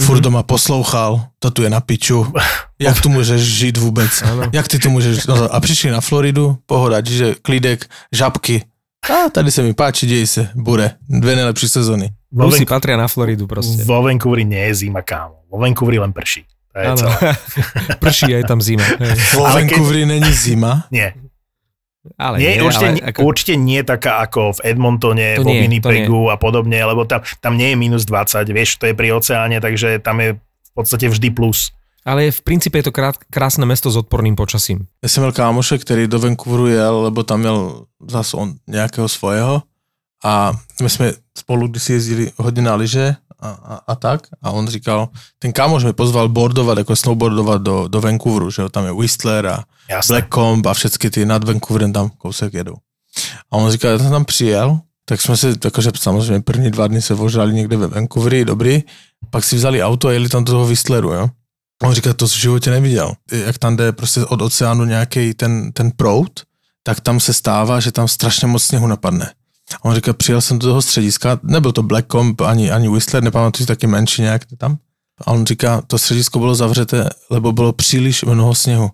furt 0.00 0.16
mm-hmm. 0.16 0.20
doma 0.20 0.42
poslouchal, 0.42 1.24
to 1.38 1.50
tu 1.50 1.62
je 1.62 1.70
na 1.70 1.80
piču, 1.80 2.32
jak 2.78 3.00
tu 3.00 3.08
můžeš 3.08 3.40
žít 3.40 3.76
vůbec, 3.76 4.22
ano. 4.22 4.42
jak 4.52 4.68
ty 4.68 4.78
tu 4.78 4.90
můžeš, 4.90 5.26
no, 5.26 5.54
a 5.54 5.60
přišli 5.60 5.90
na 5.90 6.00
Floridu, 6.00 6.58
pohoda, 6.66 7.02
čiže 7.02 7.34
klídek, 7.42 7.86
žabky, 8.12 8.62
a 9.10 9.30
tady 9.30 9.50
se 9.50 9.62
mi 9.62 9.74
páči, 9.74 10.06
dej 10.06 10.26
se, 10.26 10.48
bude, 10.54 10.90
dve 11.08 11.36
nejlepší 11.36 11.68
sezóny. 11.68 12.10
Vo 12.32 12.44
Rusy 12.44 12.64
patria 12.64 12.96
na 12.96 13.08
Floridu 13.08 13.46
proste. 13.46 13.84
Vo 13.84 14.02
Vancouveri 14.02 14.44
nie 14.44 14.62
je 14.70 14.74
zima, 14.74 15.02
kámo. 15.02 15.44
Vo 15.50 15.58
Vancouveri 15.58 15.98
len 15.98 16.12
prší. 16.12 16.46
To 16.72 16.80
je 16.80 16.88
prší 18.00 18.34
aj 18.40 18.44
tam 18.48 18.62
zima. 18.62 18.86
Vo 19.34 19.42
Vancouveri 19.42 20.06
keď... 20.06 20.08
není 20.08 20.32
zima? 20.32 20.86
Nie. 20.88 21.12
Ale 22.18 22.42
nie, 22.42 22.58
nie 22.58 22.66
určite, 22.66 22.88
ale 22.88 23.14
ako... 23.14 23.18
určite 23.22 23.54
nie 23.54 23.80
taká 23.86 24.26
ako 24.26 24.58
v 24.58 24.74
Edmontone, 24.74 25.38
to 25.38 25.46
vo 25.46 25.54
nie, 25.54 25.62
Winnipegu 25.62 26.34
a 26.34 26.36
podobne, 26.36 26.82
lebo 26.82 27.06
tam, 27.06 27.22
tam 27.38 27.54
nie 27.54 27.70
je 27.70 27.76
minus 27.78 28.02
20, 28.10 28.42
vieš, 28.50 28.82
to 28.82 28.90
je 28.90 28.94
pri 28.98 29.14
oceáne, 29.14 29.62
takže 29.62 30.02
tam 30.02 30.18
je 30.18 30.34
v 30.34 30.72
podstate 30.74 31.06
vždy 31.06 31.30
plus. 31.30 31.70
Ale 32.02 32.34
v 32.34 32.40
princípe 32.42 32.74
je 32.82 32.90
to 32.90 32.94
krát, 32.94 33.14
krásne 33.30 33.62
mesto 33.62 33.86
s 33.86 33.94
odporným 33.94 34.34
počasím. 34.34 34.90
Ja 34.98 35.06
som 35.06 35.22
mal 35.22 35.30
kámoše, 35.30 35.78
ktorý 35.78 36.10
do 36.10 36.18
Vancouveru 36.18 36.66
jel, 36.66 37.06
lebo 37.06 37.22
tam 37.22 37.46
měl 37.46 37.86
zase 38.02 38.34
on 38.34 38.58
nejakého 38.66 39.06
svojho 39.06 39.62
a 40.26 40.54
my 40.82 40.90
sme 40.90 41.14
spolu 41.38 41.70
si 41.78 41.92
jezdili 41.92 42.30
hodně 42.38 42.62
na 42.62 42.74
lyže 42.74 43.21
a, 43.42 43.50
a, 43.50 43.80
a 43.86 43.94
tak. 43.94 44.20
A 44.42 44.50
on 44.50 44.68
říkal, 44.68 45.08
ten 45.38 45.52
kámoš 45.52 45.84
mi 45.84 45.92
pozval 45.92 46.28
boardovat, 46.28 46.78
jako 46.78 46.96
snowboardovat 46.96 47.62
do, 47.62 47.88
do 47.88 48.00
Vancouveru, 48.00 48.50
že 48.50 48.68
tam 48.70 48.84
je 48.84 48.92
Whistler 48.92 49.46
a 49.46 49.64
Jasne. 49.90 50.12
Blackcomb 50.12 50.66
a 50.66 50.74
všechny 50.74 51.10
ty 51.10 51.26
nad 51.26 51.44
Vancouverem 51.44 51.92
tam 51.92 52.10
kousek 52.18 52.54
jedou. 52.54 52.74
A 53.50 53.56
on 53.56 53.70
říkal, 53.70 53.90
já 53.90 53.98
jsem 53.98 54.10
tam 54.10 54.24
přijel, 54.24 54.80
tak 55.04 55.20
jsme 55.20 55.36
si, 55.36 55.54
jakože 55.64 55.90
samozřejmě 55.98 56.40
první 56.40 56.70
dva 56.70 56.86
dny 56.86 57.02
se 57.02 57.14
vožrali 57.14 57.54
někde 57.54 57.76
ve 57.76 57.86
Vancouveri, 57.86 58.44
dobrý, 58.44 58.82
pak 59.30 59.44
si 59.44 59.56
vzali 59.56 59.82
auto 59.82 60.08
a 60.08 60.12
jeli 60.12 60.28
tam 60.28 60.44
do 60.44 60.52
toho 60.52 60.66
Whistleru, 60.66 61.12
jo. 61.12 61.28
On 61.82 61.94
říká, 61.94 62.12
to 62.12 62.26
v 62.26 62.30
životě 62.38 62.70
neviděl. 62.70 63.12
Jak 63.32 63.58
tam 63.58 63.76
jde 63.76 63.92
prostě 63.92 64.24
od 64.24 64.42
oceánu 64.42 64.84
nějaký 64.84 65.34
ten, 65.34 65.72
ten 65.72 65.90
prout, 65.90 66.40
tak 66.82 67.00
tam 67.00 67.20
se 67.20 67.32
stává, 67.34 67.80
že 67.80 67.92
tam 67.92 68.08
strašně 68.08 68.46
moc 68.46 68.62
sněhu 68.62 68.86
napadne. 68.86 69.32
On 69.82 69.94
říká, 69.94 70.12
přijel 70.12 70.40
jsem 70.40 70.58
do 70.58 70.66
toho 70.66 70.82
střediska, 70.82 71.40
nebyl 71.42 71.72
to 71.72 71.82
Blackcomb 71.82 72.40
ani, 72.40 72.70
ani 72.70 72.88
Whistler, 72.88 73.22
nepamatuji 73.22 73.66
taky 73.66 73.86
menší 73.86 74.22
nějak 74.22 74.42
tam. 74.58 74.78
A 75.26 75.30
on 75.30 75.46
říká, 75.46 75.82
to 75.86 75.98
středisko 75.98 76.38
bylo 76.38 76.54
zavřeté, 76.54 77.08
lebo 77.30 77.52
bylo 77.52 77.72
příliš 77.72 78.24
mnoho 78.24 78.54
sněhu. 78.54 78.90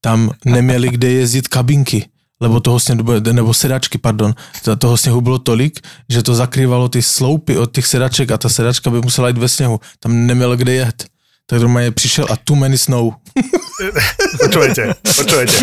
Tam 0.00 0.30
neměli 0.44 0.88
kde 0.88 1.10
jezdit 1.10 1.48
kabinky. 1.48 2.08
lebo 2.40 2.60
toho 2.60 2.80
sněhu, 2.80 3.02
nebo 3.32 3.54
sedačky, 3.54 3.98
pardon, 3.98 4.34
to- 4.64 4.76
toho 4.76 4.96
sněhu 4.96 5.20
bylo 5.20 5.38
tolik, 5.38 5.80
že 6.08 6.22
to 6.22 6.34
zakrývalo 6.34 6.88
ty 6.88 7.02
sloupy 7.02 7.58
od 7.58 7.72
těch 7.72 7.86
sedaček 7.86 8.30
a 8.30 8.38
ta 8.38 8.48
sedačka 8.48 8.90
by 8.90 9.00
musela 9.00 9.28
jít 9.28 9.38
ve 9.38 9.48
sněhu. 9.48 9.80
Tam 10.00 10.26
neměl 10.26 10.56
kde 10.56 10.72
jet. 10.72 11.04
Tak 11.44 11.60
doma 11.60 11.80
je 11.80 11.90
přišel 11.92 12.26
a 12.32 12.36
too 12.36 12.56
many 12.56 12.78
snow. 12.78 13.12
Počujete, 14.40 14.94
počujete. 15.02 15.56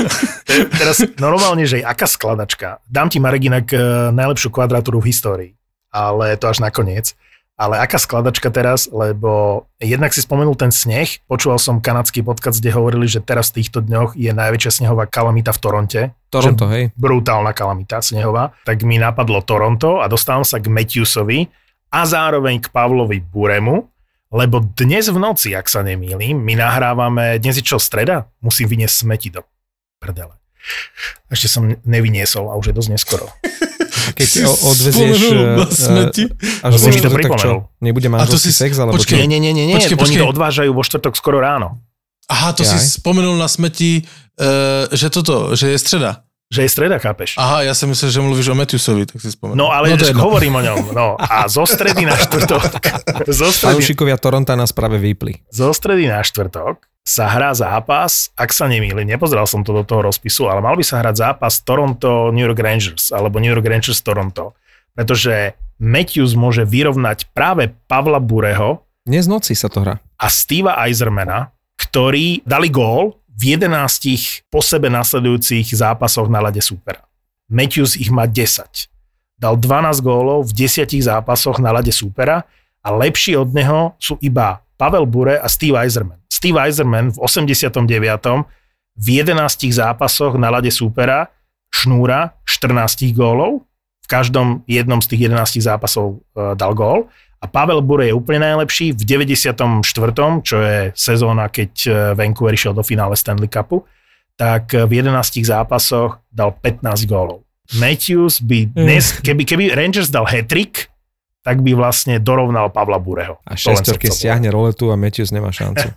Te- 0.46 0.68
Teraz 0.68 1.00
normálne, 1.18 1.64
že 1.66 1.82
aká 1.82 2.06
skladačka. 2.06 2.84
Dám 2.86 3.08
ti, 3.10 3.18
Marek, 3.18 3.44
inak 3.48 3.66
eh, 3.74 3.80
najlepšiu 4.12 4.52
kvadratúru 4.52 5.00
v 5.00 5.10
histórii, 5.10 5.52
ale 5.90 6.36
to 6.38 6.52
až 6.52 6.60
nakoniec. 6.60 7.16
Ale 7.56 7.78
aká 7.78 8.02
skladačka 8.02 8.50
teraz, 8.50 8.90
lebo 8.90 9.64
jednak 9.78 10.10
si 10.12 10.26
spomenul 10.26 10.58
ten 10.58 10.74
sneh, 10.74 11.22
počúval 11.30 11.62
som 11.62 11.78
kanadský 11.78 12.26
podcast, 12.26 12.58
kde 12.58 12.74
hovorili, 12.74 13.06
že 13.06 13.22
teraz 13.22 13.54
v 13.54 13.62
týchto 13.62 13.86
dňoch 13.86 14.18
je 14.18 14.34
najväčšia 14.34 14.82
snehová 14.82 15.06
kalamita 15.06 15.54
v 15.54 15.60
Toronte. 15.62 16.02
Toronto, 16.34 16.66
hej. 16.74 16.90
brutálna 16.98 17.54
kalamita 17.54 18.02
snehová, 18.02 18.50
tak 18.66 18.82
mi 18.82 18.98
napadlo 18.98 19.46
Toronto 19.46 20.02
a 20.02 20.10
dostávam 20.10 20.42
sa 20.42 20.58
k 20.58 20.74
Matthewsovi 20.74 21.54
a 21.94 22.02
zároveň 22.02 22.66
k 22.66 22.74
Pavlovi 22.74 23.22
Buremu, 23.22 23.86
lebo 24.32 24.64
dnes 24.64 25.12
v 25.12 25.20
noci, 25.20 25.52
ak 25.52 25.68
sa 25.68 25.84
nemýlim, 25.84 26.40
my 26.40 26.56
nahrávame, 26.56 27.38
dnes 27.44 27.60
je 27.60 27.64
čo, 27.68 27.76
streda? 27.78 28.32
Musím 28.40 28.72
vyniesť 28.72 28.96
smeti 29.04 29.28
do 29.28 29.44
prdele. 30.00 30.40
Ešte 31.28 31.48
som 31.52 31.68
nevyniesol 31.84 32.48
a 32.48 32.56
už 32.56 32.72
je 32.72 32.74
dosť 32.76 32.90
neskoro. 32.96 33.28
Keď 34.18 34.30
o, 34.48 34.54
odvezieš... 34.72 35.20
Spomenul 35.20 35.46
na 35.58 35.66
eh, 35.68 35.74
smeti. 35.74 36.24
Až 36.64 36.72
Si 36.80 36.90
mi 36.90 37.02
to 37.04 37.12
pripomenul. 37.12 37.60
Nebude 37.84 38.08
A 38.08 38.26
to 38.26 38.36
manželský 38.38 38.52
si- 38.52 38.62
sex, 38.66 38.72
alebo 38.80 38.98
počkej, 38.98 39.20
čo? 39.20 39.22
Nie, 39.22 39.28
nie, 39.28 39.40
nie, 39.40 39.54
nie, 39.54 39.66
nie. 39.70 39.76
Počkej, 39.78 39.98
oni 39.98 40.02
počkej. 40.02 40.22
to 40.24 40.32
odvážajú 40.32 40.72
vo 40.72 40.84
štvrtok 40.86 41.14
skoro 41.20 41.38
ráno. 41.44 41.82
Aha, 42.32 42.56
to 42.56 42.64
Jaj. 42.64 42.80
si 42.80 43.04
spomenul 43.04 43.36
na 43.36 43.52
smeti, 43.52 44.08
uh, 44.40 44.88
že 44.96 45.12
toto, 45.12 45.52
že 45.60 45.76
je 45.76 45.78
středa. 45.78 46.24
Že 46.52 46.68
je 46.68 46.70
streda, 46.70 47.00
chápeš? 47.00 47.40
Aha, 47.40 47.64
ja 47.64 47.72
som 47.72 47.88
myslel, 47.88 48.12
že 48.12 48.20
mluvíš 48.20 48.52
o 48.52 48.56
Matthewsovi, 48.60 49.08
tak 49.08 49.24
si 49.24 49.32
spomenul. 49.32 49.56
No 49.56 49.72
ale 49.72 49.96
no, 49.96 49.96
je 49.96 50.12
hovorím 50.12 50.60
o 50.60 50.62
ňom. 50.62 50.92
No, 50.92 51.16
a 51.16 51.48
zo 51.48 51.64
stredy 51.64 52.04
na 52.04 52.20
štvrtok, 52.20 52.76
zo 53.40 53.48
stredy, 53.56 53.80
Fanúšikovia 53.80 54.20
Toronta 54.20 54.60
nás 54.60 54.76
práve 54.76 55.00
vypli. 55.00 55.40
zo 55.48 55.72
stredy 55.72 56.12
na 56.12 56.20
štvrtok 56.20 56.84
sa 57.02 57.32
hrá 57.32 57.56
zápas, 57.56 58.30
ak 58.36 58.52
sa 58.52 58.68
nemýlim, 58.68 59.08
nepozeral 59.08 59.48
som 59.48 59.64
to 59.64 59.72
do 59.72 59.88
toho 59.88 60.04
rozpisu, 60.06 60.52
ale 60.52 60.60
mal 60.60 60.76
by 60.76 60.84
sa 60.84 61.00
hrať 61.00 61.16
zápas 61.18 61.64
Toronto-New 61.64 62.44
York 62.44 62.60
Rangers, 62.60 63.16
alebo 63.16 63.40
New 63.40 63.50
York 63.50 63.64
Rangers-Toronto. 63.66 64.52
Pretože 64.92 65.56
Matthews 65.80 66.36
môže 66.36 66.68
vyrovnať 66.68 67.32
práve 67.34 67.72
Pavla 67.88 68.20
Bureho 68.22 68.84
Dnes 69.02 69.26
noci 69.26 69.56
sa 69.58 69.66
to 69.72 69.82
hrá. 69.82 69.98
a 70.20 70.28
Steva 70.30 70.78
Eisermana, 70.86 71.50
ktorí 71.80 72.46
dali 72.46 72.70
gól 72.70 73.18
v 73.42 73.58
11 73.58 74.54
po 74.54 74.62
sebe 74.62 74.86
nasledujúcich 74.94 75.74
zápasoch 75.74 76.30
na 76.30 76.46
lade 76.46 76.62
supera. 76.62 77.02
Matthews 77.50 77.98
ich 77.98 78.14
má 78.14 78.30
10. 78.30 78.86
Dal 79.42 79.58
12 79.58 79.98
gólov 80.06 80.54
v 80.54 80.70
10 80.70 80.94
zápasoch 81.02 81.58
na 81.58 81.74
lade 81.74 81.90
supera 81.90 82.46
a 82.86 82.94
lepší 82.94 83.34
od 83.34 83.50
neho 83.50 83.98
sú 83.98 84.22
iba 84.22 84.62
Pavel 84.78 85.10
Bure 85.10 85.42
a 85.42 85.50
Steve 85.50 85.74
Eiserman. 85.82 86.22
Steve 86.30 86.62
Eiserman 86.62 87.10
v 87.10 87.18
89. 87.18 87.82
v 89.02 89.08
11 89.10 89.34
zápasoch 89.74 90.38
na 90.38 90.54
lade 90.54 90.70
supera 90.70 91.34
šnúra 91.74 92.38
14 92.46 93.10
gólov, 93.18 93.66
v 94.06 94.08
každom 94.08 94.62
jednom 94.70 95.02
z 95.02 95.18
tých 95.18 95.34
11 95.34 95.66
zápasov 95.66 96.22
e, 96.38 96.54
dal 96.54 96.78
gól 96.78 97.10
a 97.42 97.46
Pavel 97.48 97.82
Bure 97.82 98.06
je 98.06 98.14
úplne 98.14 98.46
najlepší 98.46 98.94
v 98.94 99.02
94., 99.02 99.82
čo 100.46 100.58
je 100.62 100.94
sezóna, 100.94 101.50
keď 101.50 101.72
e, 101.82 101.90
Vancouver 102.14 102.54
išiel 102.54 102.72
do 102.72 102.86
finále 102.86 103.18
Stanley 103.18 103.50
Cupu, 103.50 103.82
tak 104.38 104.70
e, 104.72 104.86
v 104.86 105.02
11 105.02 105.10
zápasoch 105.42 106.22
dal 106.30 106.54
15 106.54 106.86
gólov. 107.06 107.42
Matthews 107.74 108.40
by 108.40 108.70
dnes, 108.72 109.18
keby, 109.18 109.42
keby 109.44 109.64
Rangers 109.74 110.08
dal 110.08 110.30
hat-trick, 110.30 110.92
tak 111.42 111.66
by 111.66 111.74
vlastne 111.74 112.22
dorovnal 112.22 112.70
Pavla 112.70 113.02
Bureho. 113.02 113.42
A 113.42 113.58
šestorky 113.58 114.06
chcel 114.06 114.38
stiahne 114.38 114.54
roletu 114.54 114.94
a 114.94 114.96
Matthews 114.96 115.34
nemá 115.34 115.50
šancu. 115.50 115.90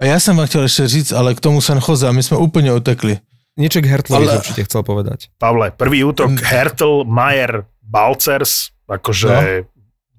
A 0.00 0.02
ja 0.10 0.16
som 0.16 0.32
vám 0.32 0.48
chtěl 0.48 0.64
ešte 0.64 0.88
říct, 0.88 1.10
ale 1.12 1.36
k 1.36 1.44
tomu 1.44 1.60
San 1.60 1.76
Jose 1.76 2.08
my 2.08 2.22
sme 2.24 2.40
úplne 2.40 2.72
utekli. 2.72 3.20
Niečo 3.60 3.84
k 3.84 3.92
Hertlovi 3.92 4.24
Ale- 4.24 4.40
určite 4.40 4.64
chcel 4.64 4.80
povedať. 4.80 5.28
Pavle, 5.36 5.68
prvý 5.76 6.08
útok 6.08 6.32
Mm. 6.32 6.40
Hertl, 6.40 7.04
Mayer, 7.04 7.68
Balcers, 7.84 8.72
akože 8.88 9.68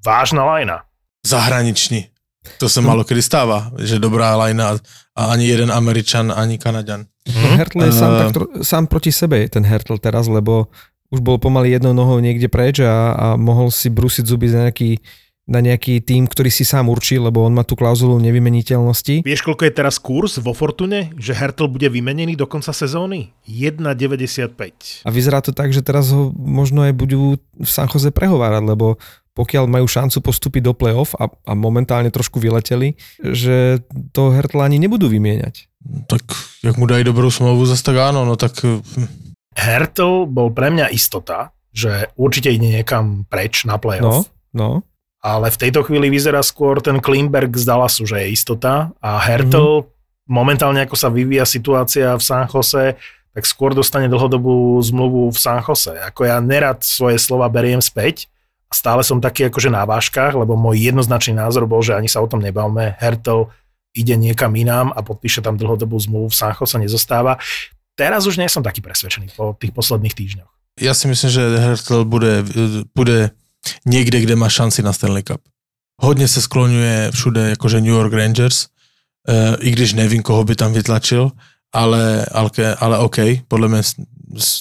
vážna 0.06 0.45
lajna. 0.45 0.78
Zahraniční. 1.22 2.10
To 2.58 2.66
sa 2.66 2.82
malo 2.82 3.06
kedy 3.06 3.22
stáva, 3.22 3.70
že 3.78 4.02
dobrá 4.02 4.34
lajna 4.34 4.82
a 5.14 5.22
ani 5.30 5.45
jeden 5.45 5.70
Američan, 5.70 6.34
ani 6.34 6.58
Kanaďan. 6.58 7.06
Hm? 7.30 7.54
Hertl 7.54 7.80
je 7.86 7.91
sám, 7.93 8.12
Eh. 8.12 8.18
tak, 8.18 8.34
sám 8.66 8.84
proti 8.89 9.14
sebe, 9.14 9.45
ten 9.45 9.62
Hertl 9.62 10.02
teraz, 10.02 10.26
lebo 10.26 10.66
už 11.14 11.22
bol 11.22 11.38
pomaly 11.38 11.78
jednou 11.78 11.93
nohou 11.93 12.18
niekde 12.18 12.49
preč 12.49 12.82
a, 12.82 13.14
a 13.14 13.26
mohol 13.38 13.70
si 13.70 13.93
brúsiť 13.93 14.26
zuby 14.26 14.49
za 14.49 14.66
nejaký, 14.66 14.97
na 15.45 15.62
nejaký 15.62 16.02
tým, 16.02 16.26
ktorý 16.26 16.49
si 16.49 16.66
sám 16.66 16.89
určí, 16.89 17.22
lebo 17.22 17.45
on 17.45 17.54
má 17.54 17.62
tú 17.62 17.78
klauzulu 17.78 18.18
nevymeniteľnosti. 18.18 19.22
Vieš, 19.22 19.45
koľko 19.45 19.68
je 19.68 19.74
teraz 19.76 20.02
kurz 20.02 20.39
vo 20.41 20.56
Fortune, 20.58 21.14
že 21.22 21.38
Hertl 21.38 21.70
bude 21.70 21.91
vymenený 21.93 22.34
do 22.34 22.49
konca 22.49 22.74
sezóny? 22.74 23.30
1,95. 23.45 25.06
A 25.06 25.10
vyzerá 25.12 25.45
to 25.45 25.52
tak, 25.54 25.70
že 25.76 25.84
teraz 25.86 26.10
ho 26.10 26.32
možno 26.34 26.82
aj 26.88 26.93
budú 26.95 27.38
v 27.60 27.70
San 27.70 27.86
Jose 27.91 28.10
prehovárať, 28.10 28.64
lebo 28.66 28.95
pokiaľ 29.41 29.65
majú 29.65 29.89
šancu 29.89 30.21
postúpiť 30.21 30.61
do 30.69 30.77
play-off 30.77 31.17
a, 31.17 31.25
a 31.49 31.57
momentálne 31.57 32.13
trošku 32.13 32.37
vyleteli, 32.37 32.93
že 33.17 33.81
to 34.13 34.29
Hertla 34.29 34.69
ani 34.69 34.77
nebudú 34.77 35.09
vymieňať. 35.09 35.65
Tak 36.05 36.21
jak 36.61 36.77
mu 36.77 36.85
dají 36.85 37.01
dobrou 37.01 37.33
smlouvu, 37.33 37.65
zase 37.65 37.81
tak 37.81 37.97
áno, 37.97 38.21
no 38.21 38.37
tak 38.37 38.53
hm, 38.61 38.85
Hertl 39.57 40.29
bol 40.29 40.53
pre 40.53 40.69
mňa 40.69 40.93
istota, 40.93 41.49
že 41.73 42.13
určite 42.15 42.53
ide 42.53 42.69
niekam 42.79 43.25
preč 43.25 43.65
na 43.65 43.75
No, 43.75 43.81
playoff. 43.81 44.29
no. 44.53 44.85
ale 45.25 45.49
v 45.49 45.57
tejto 45.57 45.81
chvíli 45.83 46.07
vyzerá 46.13 46.45
skôr 46.45 46.79
ten 46.79 47.01
Klimberg 47.01 47.51
z 47.57 47.65
Dallasu, 47.65 48.05
že 48.05 48.21
je 48.21 48.31
istota 48.31 48.93
a 49.01 49.17
Hertl 49.19 49.83
mm-hmm. 49.83 50.29
momentálne 50.29 50.85
ako 50.85 50.95
sa 50.95 51.09
vyvíja 51.11 51.43
situácia 51.43 52.13
v 52.13 52.23
San 52.23 52.45
Jose, 52.47 52.95
tak 53.31 53.43
skôr 53.47 53.71
dostane 53.71 54.11
dlhodobú 54.11 54.79
zmluvu 54.79 55.31
v 55.31 55.37
San 55.39 55.59
Jose. 55.63 55.95
Ako 55.97 56.27
ja 56.27 56.39
nerad 56.43 56.83
svoje 56.83 57.19
slova 57.19 57.47
beriem 57.51 57.79
späť 57.83 58.30
a 58.72 58.74
stále 58.74 59.03
som 59.03 59.19
taký 59.19 59.51
akože 59.51 59.67
na 59.67 59.84
váškach, 59.84 60.32
lebo 60.32 60.55
môj 60.55 60.80
jednoznačný 60.88 61.36
názor 61.36 61.67
bol, 61.67 61.84
že 61.84 61.91
ani 61.91 62.07
sa 62.07 62.24
o 62.24 62.28
tom 62.32 62.39
nebavme. 62.39 62.95
Hertl 63.03 63.51
ide 63.91 64.15
niekam 64.15 64.55
inám 64.55 64.95
a 64.95 65.03
podpíše 65.03 65.43
tam 65.43 65.59
dlhodobú 65.59 65.99
zmluvu 65.99 66.32
v 66.32 66.36
San 66.36 66.55
Jose, 66.55 66.80
nezostáva. 66.80 67.36
Teraz 67.99 68.24
už 68.24 68.39
nie 68.39 68.47
som 68.47 68.63
taký 68.63 68.80
presvedčený 68.80 69.36
po 69.36 69.51
tých 69.59 69.76
posledných 69.76 70.15
týždňoch. 70.15 70.51
ja 70.80 70.95
si 70.95 71.11
myslím, 71.11 71.30
že 71.30 71.43
Hertl 71.59 72.07
bude, 72.07 72.47
bude 72.95 73.36
niekde, 73.84 74.24
kde 74.24 74.36
má 74.39 74.47
šanci 74.47 74.82
na 74.82 74.93
Stanley 74.93 75.24
Cup. 75.24 75.41
Hodně 76.01 76.28
se 76.28 76.41
skloňuje 76.41 77.11
všude 77.11 77.49
jakože 77.49 77.82
New 77.82 77.93
York 77.93 78.13
Rangers, 78.13 78.67
e, 79.28 79.55
i 79.61 79.72
když 79.72 79.93
nevím, 79.93 80.22
koho 80.22 80.43
by 80.43 80.55
tam 80.55 80.74
vytlačil, 80.74 81.32
ale, 81.74 82.26
ale, 82.32 82.49
ale 82.80 82.97
OK, 82.97 83.17
podle 83.47 83.67
mě 83.67 83.82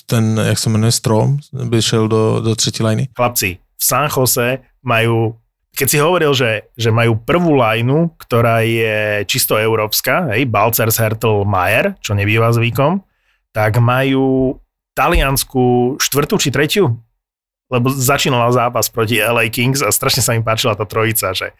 ten, 0.07 0.41
jak 0.45 0.59
se 0.59 0.71
jmenuje, 0.71 0.93
Strom, 0.93 1.39
by 1.65 1.83
šel 1.83 2.09
do, 2.09 2.41
do 2.41 2.57
třetí 2.57 2.83
liny. 2.83 3.09
chlapci, 3.17 3.59
v 3.81 3.83
San 3.83 4.13
Jose 4.13 4.61
majú, 4.85 5.41
keď 5.73 5.87
si 5.89 5.97
hovoril, 5.97 6.37
že, 6.37 6.69
že 6.77 6.93
majú 6.93 7.17
prvú 7.17 7.57
lajnu, 7.57 8.13
ktorá 8.21 8.61
je 8.61 9.25
čisto 9.25 9.57
európska, 9.57 10.29
hej, 10.37 10.45
Balcers, 10.45 11.01
Hertl, 11.01 11.49
Mayer, 11.49 11.97
čo 12.05 12.13
nebýva 12.13 12.53
zvykom, 12.53 13.01
tak 13.57 13.81
majú 13.81 14.61
taliansku 14.93 15.97
štvrtú 15.97 16.37
či 16.37 16.53
tretiu, 16.53 17.01
lebo 17.73 17.89
začínala 17.89 18.53
zápas 18.53 18.93
proti 18.93 19.17
LA 19.17 19.49
Kings 19.49 19.81
a 19.81 19.89
strašne 19.89 20.21
sa 20.21 20.37
mi 20.37 20.45
páčila 20.45 20.77
tá 20.77 20.85
trojica, 20.85 21.33
že 21.33 21.57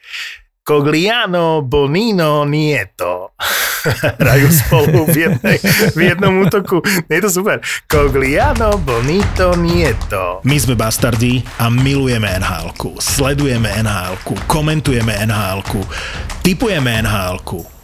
Cogliano, 0.71 1.67
Bonino, 1.67 2.47
Nieto. 2.47 3.35
Hrajú 4.23 4.47
spolu 4.55 5.03
v, 5.11 5.27
jednej, 5.27 5.59
v 5.91 5.99
jednom 5.99 6.47
útoku. 6.47 6.79
Je 7.11 7.19
to 7.19 7.27
super. 7.27 7.59
Cogliano, 7.91 8.79
Bonito, 8.79 9.59
Nieto. 9.59 10.39
My 10.47 10.63
sme 10.63 10.79
bastardi 10.79 11.43
a 11.59 11.67
milujeme 11.75 12.31
nhl 12.39 12.71
Sledujeme 13.03 13.83
nhl 13.83 14.15
komentujeme 14.47 15.27
nhl 15.27 15.59
typujeme 16.47 17.03
nhl 17.03 17.43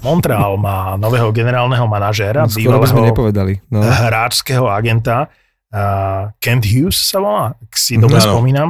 Montreal 0.00 0.56
má 0.56 0.96
nového 0.96 1.28
generálneho 1.30 1.84
manažéra, 1.84 2.44
No, 2.44 2.52
skoro 2.52 2.80
by 2.80 2.88
sme 2.88 3.08
nepovedali. 3.12 3.60
No. 3.68 3.84
hráčského 3.84 4.64
agenta, 4.66 5.28
uh, 5.72 6.32
Kent 6.40 6.64
Hughes 6.64 6.96
sa 6.96 7.20
volá, 7.20 7.44
ak 7.54 7.72
si 7.76 8.00
dobre 8.00 8.18
Áno. 8.20 8.32
spomínam. 8.32 8.68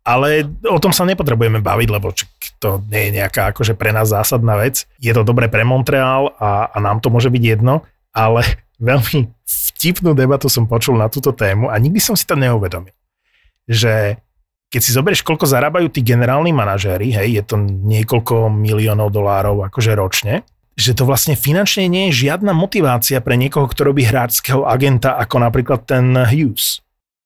Ale 0.00 0.48
o 0.64 0.80
tom 0.80 0.96
sa 0.96 1.04
nepotrebujeme 1.04 1.60
baviť, 1.60 1.88
lebo 1.92 2.08
to 2.60 2.80
nie 2.88 3.12
je 3.12 3.20
nejaká 3.20 3.52
akože 3.52 3.76
pre 3.76 3.92
nás 3.92 4.08
zásadná 4.08 4.56
vec. 4.56 4.88
Je 4.96 5.12
to 5.12 5.24
dobré 5.24 5.48
pre 5.52 5.64
Montreal 5.64 6.32
a, 6.40 6.72
a 6.72 6.76
nám 6.80 7.04
to 7.04 7.12
môže 7.12 7.28
byť 7.28 7.42
jedno, 7.44 7.84
ale 8.16 8.40
veľmi 8.80 9.28
vtipnú 9.44 10.16
debatu 10.16 10.48
som 10.48 10.64
počul 10.64 10.96
na 10.96 11.12
túto 11.12 11.36
tému 11.36 11.68
a 11.68 11.76
nikdy 11.76 12.00
som 12.00 12.16
si 12.16 12.24
to 12.24 12.36
neuvedomil. 12.36 12.96
Že 13.68 14.16
keď 14.70 14.80
si 14.80 14.90
zoberieš, 14.94 15.26
koľko 15.26 15.50
zarábajú 15.50 15.90
tí 15.90 16.00
generálni 16.00 16.54
manažéri, 16.54 17.10
hej, 17.10 17.28
je 17.36 17.42
to 17.42 17.58
niekoľko 17.60 18.48
miliónov 18.54 19.10
dolárov 19.10 19.66
akože 19.66 19.98
ročne, 19.98 20.46
že 20.78 20.96
to 20.96 21.04
vlastne 21.04 21.36
finančne 21.36 21.86
nie 21.90 22.08
je 22.10 22.28
žiadna 22.28 22.54
motivácia 22.56 23.20
pre 23.20 23.36
niekoho, 23.36 23.68
kto 23.68 23.90
robí 23.90 24.06
hráčského 24.06 24.64
agenta, 24.64 25.18
ako 25.18 25.36
napríklad 25.42 25.84
ten 25.84 26.14
Hughes. 26.14 26.80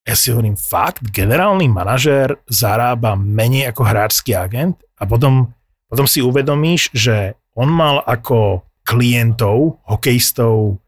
Ja 0.05 0.13
si 0.13 0.33
hovorím, 0.33 0.57
fakt, 0.59 1.01
generálny 1.09 1.65
manažér 1.71 2.37
zarába 2.45 3.17
menej 3.17 3.73
ako 3.73 3.83
hráčský 3.89 4.37
agent 4.37 4.77
a 5.01 5.09
potom, 5.09 5.49
potom 5.89 6.05
si 6.05 6.21
uvedomíš, 6.21 6.93
že 6.93 7.41
on 7.57 7.73
mal 7.73 8.05
ako 8.05 8.69
klientov, 8.85 9.81
hokejistov, 9.89 10.83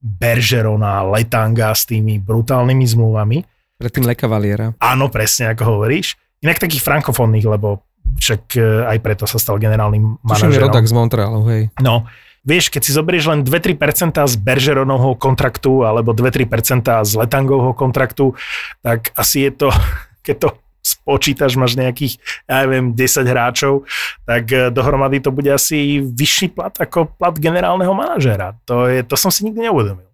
Bergerona, 0.00 1.04
Letanga 1.04 1.76
s 1.76 1.84
tými 1.84 2.16
brutálnymi 2.20 2.84
zmluvami. 2.88 3.38
Predtým 3.80 4.04
Le 4.08 4.16
Cavaliera. 4.16 4.66
Áno, 4.80 5.12
presne 5.12 5.52
ako 5.52 5.76
hovoríš. 5.76 6.16
Inak 6.40 6.60
takých 6.60 6.84
frankofónnych, 6.84 7.44
lebo 7.44 7.84
však 8.18 8.42
e, 8.56 8.90
aj 8.90 8.98
preto 9.04 9.24
sa 9.28 9.38
stal 9.38 9.60
generálnym 9.62 10.18
Tuším, 10.18 10.26
manažerom. 10.26 10.66
rodak 10.66 10.86
z 10.88 10.94
Montrealu, 10.94 11.40
hej. 11.52 11.62
No, 11.78 12.08
vieš, 12.42 12.72
keď 12.72 12.82
si 12.82 12.92
zoberieš 12.96 13.30
len 13.30 13.40
2-3% 13.46 14.16
z 14.26 14.34
Bergeronovho 14.40 15.14
kontraktu 15.14 15.84
alebo 15.86 16.16
2-3% 16.16 17.06
z 17.06 17.12
Letangovho 17.14 17.72
kontraktu, 17.76 18.34
tak 18.82 19.14
asi 19.14 19.48
je 19.48 19.50
to, 19.54 19.68
keď 20.26 20.36
to 20.36 20.48
spočítaš, 20.80 21.60
máš 21.60 21.76
nejakých, 21.76 22.18
ja 22.48 22.64
neviem, 22.64 22.96
10 22.96 23.28
hráčov, 23.28 23.84
tak 24.24 24.48
e, 24.50 24.74
dohromady 24.74 25.20
to 25.22 25.30
bude 25.30 25.48
asi 25.48 26.02
vyšší 26.02 26.56
plat 26.56 26.74
ako 26.74 27.14
plat 27.14 27.36
generálneho 27.36 27.92
manažéra. 27.92 28.56
To, 28.66 28.88
je, 28.88 29.04
to 29.04 29.14
som 29.14 29.30
si 29.30 29.46
nikdy 29.46 29.68
neuvedomil. 29.68 30.09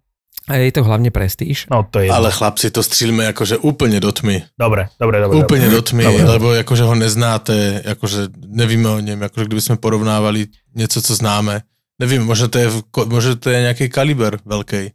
A 0.47 0.55
je 0.63 0.71
to 0.71 0.87
hlavne 0.87 1.11
prestíž. 1.11 1.67
No 1.67 1.83
to 1.83 1.99
je... 1.99 2.07
Ale 2.07 2.31
chlapci, 2.31 2.71
to 2.71 2.79
střílme 2.79 3.27
akože 3.35 3.59
úplne 3.59 3.99
do 3.99 4.15
tmy. 4.15 4.47
Dobre, 4.55 4.87
dobre, 4.95 5.19
dobre. 5.19 5.43
Úplne 5.43 5.67
do 5.67 5.81
tmy, 5.83 6.03
Dobre. 6.07 6.23
lebo 6.23 6.47
akože 6.55 6.83
ho 6.87 6.95
neznáte, 6.95 7.83
akože 7.83 8.31
nevíme 8.47 8.87
o 8.87 8.99
ňom, 9.03 9.27
akože 9.27 9.43
kdyby 9.43 9.61
sme 9.61 9.75
porovnávali 9.75 10.47
něco, 10.71 11.01
co 11.03 11.11
známe. 11.15 11.67
Nevím, 11.99 12.23
možno 12.23 12.47
to 12.47 12.63
je, 12.63 12.67
možno 13.11 13.35
to 13.35 13.49
je 13.51 13.59
nejaký 13.59 13.91
kaliber 13.91 14.39
veľkej. 14.45 14.85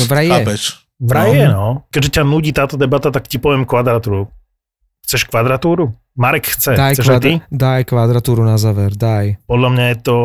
No 0.00 0.02
vraj 0.10 0.26
je. 0.26 0.32
Chápeš? 0.34 0.62
Vraj 0.96 1.30
je, 1.36 1.46
no. 1.52 1.84
Keďže 1.92 2.10
ťa 2.10 2.22
nudí 2.24 2.50
táto 2.50 2.74
debata, 2.74 3.12
tak 3.12 3.28
ti 3.28 3.36
poviem 3.38 3.62
kvadratúru. 3.68 4.26
Chceš 5.06 5.28
kvadratúru? 5.30 5.92
Marek 6.16 6.50
chce. 6.50 6.74
Daj, 6.74 6.96
Chceš 6.96 7.06
aj 7.06 7.20
ty? 7.20 7.32
kvadra- 7.38 7.46
daj 7.52 7.80
kvadratúru 7.84 8.42
na 8.42 8.56
záver, 8.56 8.96
daj. 8.96 9.38
Podľa 9.46 9.68
mňa 9.70 9.84
je 9.92 9.98
to 10.02 10.16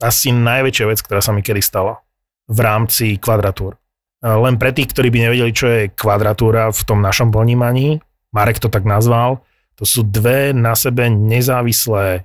asi 0.00 0.32
najväčšia 0.32 0.86
vec, 0.88 0.98
ktorá 0.98 1.20
sa 1.20 1.30
mi 1.30 1.44
kedy 1.44 1.60
stala 1.60 2.00
v 2.48 2.58
rámci 2.58 3.20
kvadratúr. 3.20 3.76
Len 4.24 4.56
pre 4.56 4.72
tých, 4.72 4.88
ktorí 4.96 5.12
by 5.12 5.18
nevedeli, 5.28 5.52
čo 5.52 5.66
je 5.68 5.92
kvadratúra 5.92 6.72
v 6.72 6.82
tom 6.88 7.04
našom 7.04 7.28
ponímaní, 7.28 8.00
Marek 8.32 8.56
to 8.56 8.72
tak 8.72 8.88
nazval, 8.88 9.44
to 9.76 9.84
sú 9.84 10.00
dve 10.00 10.56
na 10.56 10.72
sebe 10.72 11.12
nezávislé 11.12 12.24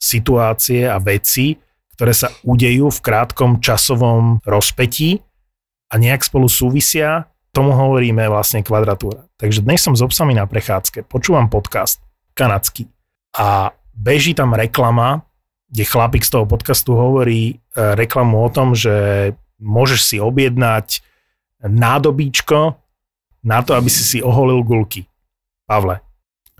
situácie 0.00 0.88
a 0.88 0.96
veci, 0.96 1.60
ktoré 1.96 2.12
sa 2.16 2.32
udejú 2.40 2.88
v 2.88 3.02
krátkom 3.04 3.60
časovom 3.60 4.40
rozpetí 4.48 5.20
a 5.92 6.00
nejak 6.00 6.24
spolu 6.24 6.48
súvisia, 6.48 7.28
tomu 7.52 7.72
hovoríme 7.72 8.28
vlastne 8.28 8.60
kvadratúra. 8.60 9.24
Takže 9.40 9.64
dnes 9.64 9.80
som 9.80 9.96
s 9.96 10.04
obsami 10.04 10.36
na 10.36 10.44
prechádzke, 10.44 11.08
počúvam 11.08 11.48
podcast 11.48 12.00
kanadský 12.36 12.88
a 13.36 13.72
beží 13.96 14.36
tam 14.36 14.52
reklama, 14.52 15.24
kde 15.72 15.84
chlapík 15.88 16.24
z 16.24 16.36
toho 16.36 16.44
podcastu 16.44 16.92
hovorí 16.96 17.40
e, 17.48 17.54
reklamu 17.96 18.44
o 18.44 18.52
tom, 18.52 18.76
že 18.76 19.32
môžeš 19.56 20.00
si 20.04 20.16
objednať 20.20 21.00
nádobíčko 21.64 22.74
na 23.44 23.62
to, 23.62 23.74
aby 23.74 23.90
si 23.90 24.02
si 24.04 24.18
oholil 24.22 24.62
gulky. 24.66 25.06
Pavle, 25.66 26.00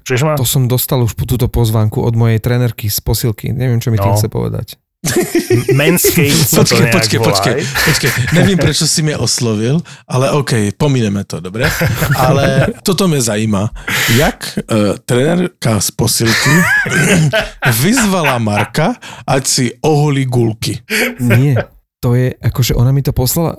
čuješ 0.03 0.23
ma? 0.23 0.35
To 0.39 0.47
som 0.47 0.67
dostal 0.67 1.03
už 1.03 1.15
po 1.15 1.27
túto 1.27 1.47
pozvánku 1.47 2.03
od 2.03 2.15
mojej 2.15 2.39
trenerky 2.43 2.91
z 2.91 2.99
posilky. 3.03 3.51
Neviem, 3.55 3.79
čo 3.83 3.91
mi 3.91 3.99
tým 3.99 4.15
No. 4.15 4.19
chce 4.19 4.29
povedať. 4.31 4.79
To 5.07 6.67
Počkej, 6.67 6.91
počkej, 6.91 7.21
počkej, 7.23 7.55
počkej. 7.63 8.11
Nevím, 8.35 8.59
prečo 8.59 8.87
si 8.91 9.03
mě 9.07 9.15
oslovil, 9.17 9.79
ale 10.09 10.31
OK, 10.35 10.75
pomineme 10.75 11.23
to, 11.25 11.39
dobre? 11.41 11.71
Ale 12.19 12.67
toto 12.83 13.07
mě 13.09 13.23
zajímá. 13.23 13.71
Jak 14.19 14.59
uh, 14.59 14.99
trenérka 15.07 15.81
z 15.81 15.91
posilky 15.91 16.51
vyzvala 17.83 18.39
Marka, 18.39 18.95
ať 19.27 19.47
si 19.47 19.65
oholí 19.81 20.25
gulky. 20.27 20.83
Nie. 21.21 21.55
To 22.05 22.13
je, 22.13 22.37
akože 22.37 22.77
ona 22.77 22.93
mi 22.93 23.01
to 23.01 23.17
poslala, 23.17 23.57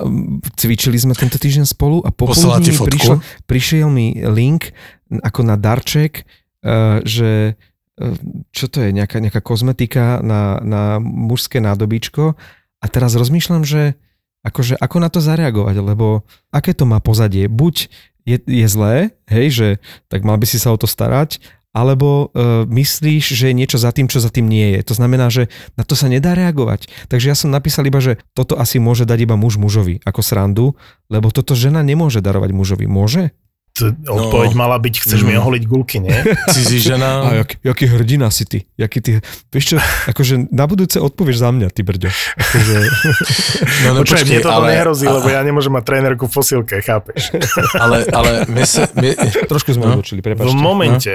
cvičili 0.53 0.97
sme 1.01 1.17
tento 1.17 1.41
týždeň 1.41 1.65
spolu 1.65 2.05
a 2.05 2.13
popoludní 2.13 2.69
mi 2.69 2.77
prišiel, 2.77 3.17
prišiel 3.49 3.87
mi 3.89 4.13
link 4.13 4.77
ako 5.09 5.41
na 5.41 5.57
darček, 5.57 6.21
uh, 6.61 7.01
že 7.01 7.57
uh, 7.57 8.17
čo 8.53 8.65
to 8.69 8.85
je, 8.85 8.93
nejaká, 8.93 9.17
nejaká 9.17 9.41
kozmetika 9.41 10.21
na, 10.21 10.61
na 10.61 11.01
mužské 11.01 11.57
nádobíčko 11.57 12.37
a 12.77 12.85
teraz 12.85 13.17
rozmýšľam, 13.17 13.65
že 13.65 13.97
akože 14.45 14.77
ako 14.77 14.97
na 15.01 15.09
to 15.09 15.19
zareagovať, 15.19 15.75
lebo 15.81 16.21
aké 16.53 16.77
to 16.77 16.85
má 16.85 17.01
pozadie? 17.01 17.49
Buď 17.49 17.89
je, 18.27 18.37
je 18.43 18.67
zlé, 18.69 19.17
hej, 19.31 19.47
že 19.49 19.67
tak 20.11 20.21
mal 20.21 20.37
by 20.37 20.45
si 20.45 20.61
sa 20.61 20.75
o 20.75 20.77
to 20.77 20.85
starať, 20.85 21.41
alebo 21.77 22.07
uh, 22.27 22.65
myslíš, 22.65 23.25
že 23.29 23.45
je 23.47 23.55
niečo 23.55 23.77
za 23.77 23.91
tým, 23.91 24.05
čo 24.05 24.17
za 24.17 24.27
tým 24.27 24.45
nie 24.45 24.73
je. 24.73 24.79
To 24.83 24.93
znamená, 24.93 25.29
že 25.29 25.45
na 25.73 25.85
to 25.85 25.93
sa 25.93 26.07
nedá 26.07 26.33
reagovať. 26.33 26.89
Takže 27.05 27.29
ja 27.29 27.35
som 27.35 27.49
napísal 27.49 27.85
iba, 27.85 27.99
že 27.99 28.17
toto 28.33 28.57
asi 28.57 28.77
môže 28.77 29.05
dať 29.05 29.19
iba 29.21 29.35
muž 29.35 29.55
mužovi 29.55 30.01
ako 30.01 30.19
srandu, 30.19 30.73
lebo 31.05 31.29
toto 31.29 31.53
žena 31.53 31.79
nemôže 31.81 32.17
darovať 32.17 32.49
mužovi. 32.51 32.85
Môže? 32.87 33.29
Odpoveď 33.77 34.51
No. 34.51 34.59
mala 34.59 34.81
byť, 34.81 34.95
chceš 34.99 35.21
mi 35.21 35.37
Mm. 35.37 35.39
oholiť 35.39 35.63
gulky, 35.63 36.01
nie? 36.01 36.09
Cizí 36.49 36.81
A 36.81 36.85
žena. 36.87 37.09
jak, 37.37 37.61
jaký 37.61 37.85
hrdina 37.85 38.25
si 38.27 38.41
ty? 38.43 38.65
Jaký 38.73 38.99
ty 38.99 39.11
vieš 39.47 39.65
čo, 39.69 39.75
akože 40.09 40.49
na 40.49 40.65
budúce 40.65 40.97
odpovieš 40.97 41.37
za 41.37 41.53
mňa, 41.53 41.69
ty 41.69 41.85
brďo. 41.85 42.09
Akože, 42.09 42.73
No, 43.85 43.89
no, 43.93 44.01
Počkaj, 44.01 44.25
mne 44.25 44.41
toto 44.41 44.49
ale, 44.55 44.67
nehrozí, 44.73 45.05
a- 45.05 45.13
lebo 45.13 45.29
ja 45.29 45.41
nemôžem 45.41 45.69
mať 45.69 45.83
trénerku 45.85 46.25
v 46.25 46.31
fosilke, 46.31 46.81
chápeš? 46.81 47.29
ale, 47.75 48.01
ale 48.09 48.29
my 48.49 48.65
sa, 48.65 48.89
my, 48.91 49.13
trošku 49.45 49.69
sme 49.71 49.85
No. 49.85 49.93
odbočili, 49.93 50.19
V 50.19 50.25
prepáčte. 50.25 50.57
momente, 50.57 51.13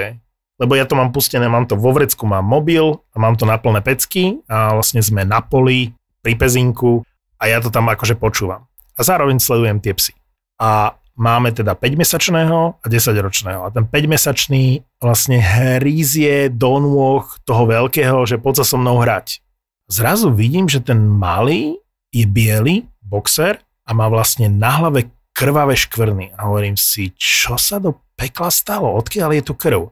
lebo 0.63 0.79
ja 0.79 0.87
to 0.87 0.95
mám 0.95 1.11
pustené, 1.11 1.51
mám 1.51 1.67
to 1.67 1.75
vo 1.75 1.91
vrecku, 1.91 2.23
mám 2.23 2.47
mobil 2.47 3.03
a 3.11 3.19
mám 3.19 3.35
to 3.35 3.43
na 3.43 3.59
plné 3.59 3.83
pecky 3.83 4.39
a 4.47 4.79
vlastne 4.79 5.03
sme 5.03 5.27
na 5.27 5.43
poli, 5.43 5.91
pri 6.23 6.39
pezinku 6.39 7.03
a 7.37 7.51
ja 7.51 7.59
to 7.59 7.67
tam 7.67 7.91
akože 7.91 8.15
počúvam. 8.15 8.65
A 8.95 9.03
zároveň 9.03 9.43
sledujem 9.43 9.83
tie 9.83 9.91
psy. 9.91 10.15
A 10.63 10.95
máme 11.19 11.51
teda 11.51 11.75
5-mesačného 11.75 12.79
a 12.79 12.85
10-ročného. 12.87 13.67
A 13.67 13.69
ten 13.69 13.83
5-mesačný 13.83 14.87
vlastne 15.03 15.43
hrízie 15.43 16.47
do 16.47 16.79
nôh 16.79 17.27
toho 17.43 17.67
veľkého, 17.67 18.23
že 18.23 18.39
poď 18.39 18.63
sa 18.63 18.65
so 18.73 18.77
mnou 18.79 19.03
hrať. 19.03 19.43
Zrazu 19.91 20.31
vidím, 20.31 20.71
že 20.71 20.79
ten 20.79 21.03
malý 21.03 21.75
je 22.15 22.23
biely, 22.23 22.87
boxer 23.03 23.59
a 23.83 23.91
má 23.91 24.07
vlastne 24.07 24.47
na 24.47 24.79
hlave 24.79 25.11
krvavé 25.35 25.75
škvrny. 25.75 26.39
A 26.39 26.47
hovorím 26.47 26.79
si, 26.79 27.11
čo 27.19 27.59
sa 27.59 27.83
do 27.83 27.99
pekla 28.15 28.47
stalo? 28.47 28.95
Odkiaľ 28.95 29.35
je 29.35 29.43
tu 29.43 29.53
krv? 29.57 29.91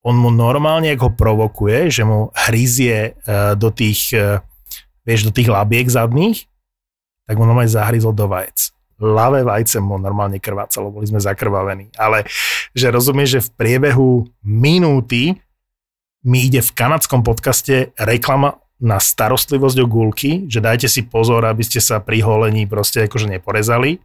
On 0.00 0.16
mu 0.16 0.32
normálne, 0.32 0.88
ho 0.96 1.10
provokuje, 1.12 1.92
že 1.92 2.02
mu 2.08 2.32
hryzie 2.32 3.12
e, 3.12 3.54
do 3.56 3.68
tých, 3.68 4.16
e, 4.16 4.40
vieš, 5.04 5.28
do 5.28 5.32
tých 5.32 5.52
labiek 5.52 5.84
zadných, 5.92 6.48
tak 7.28 7.36
mu 7.36 7.44
normálne 7.44 7.68
zahryzol 7.68 8.16
do 8.16 8.24
vajec. 8.24 8.72
Lavé 9.00 9.44
vajce 9.44 9.80
mu 9.80 9.96
normálne 9.96 10.40
krvácalo, 10.40 10.92
boli 10.92 11.08
sme 11.08 11.20
zakrvavení. 11.20 11.92
Ale 11.96 12.24
že 12.76 12.92
rozumieš, 12.92 13.28
že 13.36 13.44
v 13.48 13.50
priebehu 13.56 14.10
minúty 14.44 15.40
mi 16.24 16.48
ide 16.48 16.60
v 16.60 16.74
kanadskom 16.76 17.24
podcaste 17.24 17.96
reklama 17.96 18.60
na 18.80 18.96
starostlivosť 18.96 19.76
o 19.84 19.86
gulky, 19.88 20.48
že 20.48 20.64
dajte 20.64 20.88
si 20.88 21.04
pozor, 21.04 21.44
aby 21.44 21.60
ste 21.60 21.80
sa 21.80 22.00
pri 22.00 22.24
holení 22.24 22.64
proste 22.64 23.04
akože 23.04 23.28
neporezali. 23.28 24.00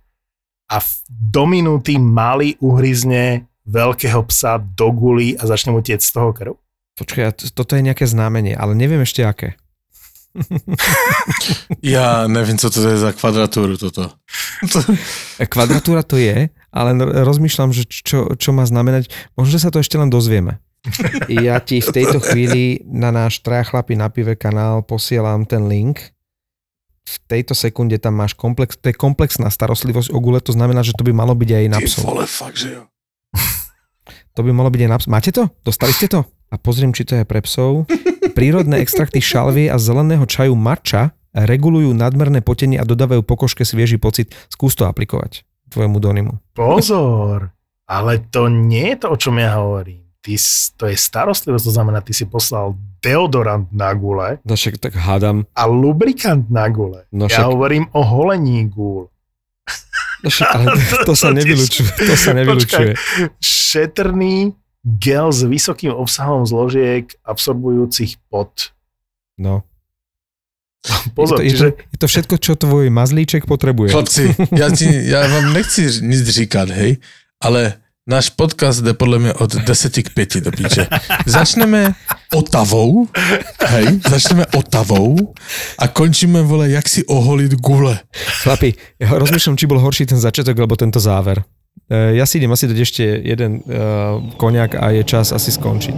A 0.68 0.84
do 1.08 1.44
minúty 1.48 1.96
malý 1.96 2.60
uhryzne 2.60 3.48
veľkého 3.66 4.22
psa 4.30 4.58
do 4.58 4.90
guly 4.94 5.34
a 5.36 5.44
začne 5.46 5.74
mu 5.74 5.82
tiec 5.82 6.02
z 6.02 6.12
toho 6.14 6.32
krv. 6.32 6.54
Počkaj, 6.96 7.52
toto 7.52 7.76
je 7.76 7.84
nejaké 7.84 8.08
znamenie, 8.08 8.56
ale 8.56 8.72
neviem 8.72 9.04
ešte 9.04 9.26
aké. 9.26 9.60
ja 11.80 12.28
nevím, 12.28 12.60
co 12.60 12.68
to 12.68 12.80
je 12.84 13.00
za 13.00 13.12
kvadratúru 13.16 13.76
toto. 13.80 14.12
E, 15.40 15.44
Kvadratúra 15.44 16.00
to 16.04 16.16
je, 16.16 16.48
ale 16.72 16.90
n- 16.96 17.12
rozmýšľam, 17.28 17.76
že 17.76 17.84
čo, 17.88 18.32
čo 18.40 18.50
má 18.56 18.64
znamenať. 18.64 19.12
Možno, 19.36 19.52
že 19.52 19.64
sa 19.64 19.72
to 19.72 19.84
ešte 19.84 20.00
len 20.00 20.08
dozvieme. 20.08 20.60
Ja 21.28 21.58
ti 21.60 21.82
v 21.82 21.90
tejto 21.92 22.22
chvíli 22.22 22.86
na 22.86 23.10
náš 23.10 23.42
Traja 23.42 23.66
chlapi 23.66 23.98
na 23.98 24.08
pive 24.08 24.38
kanál 24.38 24.86
posielam 24.86 25.44
ten 25.44 25.66
link. 25.66 26.14
V 27.06 27.16
tejto 27.28 27.54
sekunde 27.54 27.98
tam 28.02 28.18
máš 28.18 28.34
komplex, 28.34 28.78
to 28.82 28.90
je 28.90 28.96
komplexná 28.98 29.50
starostlivosť 29.54 30.10
o 30.10 30.18
gule, 30.18 30.42
to 30.42 30.54
znamená, 30.56 30.82
že 30.82 30.96
to 30.98 31.06
by 31.06 31.14
malo 31.14 31.38
byť 31.38 31.50
aj 31.54 31.66
na 31.70 31.78
Ty 31.78 31.86
psov. 31.86 32.02
vole, 32.02 32.26
fakt, 32.26 32.58
že 32.58 32.70
jo. 32.74 32.82
To 34.36 34.44
by 34.44 34.52
malo 34.52 34.68
byť 34.68 34.82
aj 34.82 34.90
naps- 34.90 35.08
Máte 35.08 35.32
to? 35.32 35.48
Dostali 35.62 35.92
ste 35.92 36.08
to? 36.08 36.24
A 36.48 36.56
pozriem, 36.56 36.92
či 36.92 37.04
to 37.04 37.16
je 37.16 37.24
pre 37.24 37.40
psov. 37.40 37.88
Prírodné 38.32 38.78
extrakty 38.78 39.18
šalvie 39.18 39.68
a 39.68 39.78
zeleného 39.78 40.24
čaju 40.24 40.54
matcha 40.54 41.10
regulujú 41.34 41.92
nadmerné 41.92 42.40
potenie 42.40 42.76
a 42.76 42.84
dodávajú 42.84 43.20
pokožke 43.22 43.64
svieži 43.64 43.96
pocit. 43.96 44.32
Skús 44.48 44.72
to 44.72 44.86
aplikovať 44.86 45.44
tvojemu 45.68 45.98
Donimu. 45.98 46.34
Pozor, 46.54 47.52
ale 47.86 48.12
to 48.26 48.48
nie 48.48 48.92
je 48.92 48.98
to, 48.98 49.08
o 49.10 49.18
čom 49.18 49.36
ja 49.36 49.56
hovorím. 49.56 50.04
Ty, 50.20 50.36
to 50.74 50.84
je 50.86 50.98
starostlivosť, 50.98 51.64
to 51.64 51.74
znamená, 51.74 52.02
ty 52.02 52.12
si 52.12 52.26
poslal 52.26 52.74
deodorant 53.00 53.70
na 53.70 53.94
gule 53.94 54.42
No 54.42 54.54
však 54.54 54.80
tak 54.80 54.98
hádam. 54.98 55.46
a 55.54 55.64
lubrikant 55.64 56.50
na 56.50 56.66
gule. 56.68 57.06
No 57.10 57.26
ja 57.26 57.40
však- 57.40 57.48
hovorím 57.48 57.86
o 57.92 58.02
holení 58.02 58.66
gúl. 58.66 59.08
No 60.24 60.30
ale 60.32 60.66
to 61.10 61.14
sa 61.18 61.34
nevylučuje. 61.34 61.92
To 62.08 62.16
sa 62.16 62.32
nevylučuje. 62.32 62.94
Šetrný 63.42 64.54
gel 64.86 65.34
s 65.34 65.42
vysokým 65.42 65.92
obsahom 65.92 66.46
zložiek 66.46 67.10
absorbujúcich 67.26 68.22
pot. 68.30 68.76
No. 69.36 69.66
Pozor, 71.18 71.42
je, 71.42 71.42
to, 71.42 71.44
je, 71.44 71.50
čiže 71.50 71.70
to, 71.74 71.82
je 71.82 71.98
to 71.98 72.08
všetko, 72.08 72.36
čo 72.38 72.54
tvoj 72.54 72.86
mazlíček 72.94 73.50
potrebuje. 73.50 73.90
Chlapci, 73.90 74.24
ja, 74.54 74.70
ti, 74.70 74.86
ja 74.86 75.26
vám 75.26 75.58
nechci 75.58 75.90
nic 76.06 76.22
říkat, 76.22 76.70
hej, 76.70 77.02
ale 77.42 77.82
náš 78.08 78.30
podcast 78.30 78.82
jde 78.82 78.94
podle 78.94 79.20
mě 79.20 79.34
od 79.34 79.56
10 79.56 79.94
k 79.94 80.14
5 80.14 80.38
do 80.38 80.52
píče. 80.52 80.88
Začneme 81.26 81.94
Otavou, 82.34 83.08
hej, 83.66 84.00
začneme 84.10 84.46
Otavou 84.46 85.34
a 85.80 85.88
končíme, 85.88 86.42
vole, 86.42 86.70
jak 86.70 86.90
si 86.90 87.06
oholit 87.06 87.54
gule. 87.54 88.00
Chlapi, 88.44 88.74
ja 89.00 89.10
rozmýšľam, 89.10 89.58
či 89.58 89.66
bol 89.66 89.82
horší 89.82 90.06
ten 90.06 90.20
začiatok, 90.22 90.54
alebo 90.60 90.78
tento 90.78 91.00
záver. 91.02 91.42
E, 91.90 92.18
Ja 92.20 92.26
si 92.30 92.38
idem 92.38 92.54
asi 92.54 92.70
dať 92.70 92.78
ešte 92.78 93.04
jeden 93.26 93.66
uh, 93.66 94.22
koniak 94.38 94.78
a 94.78 94.94
je 94.94 95.02
čas 95.02 95.34
asi 95.34 95.50
skončiť. 95.50 95.98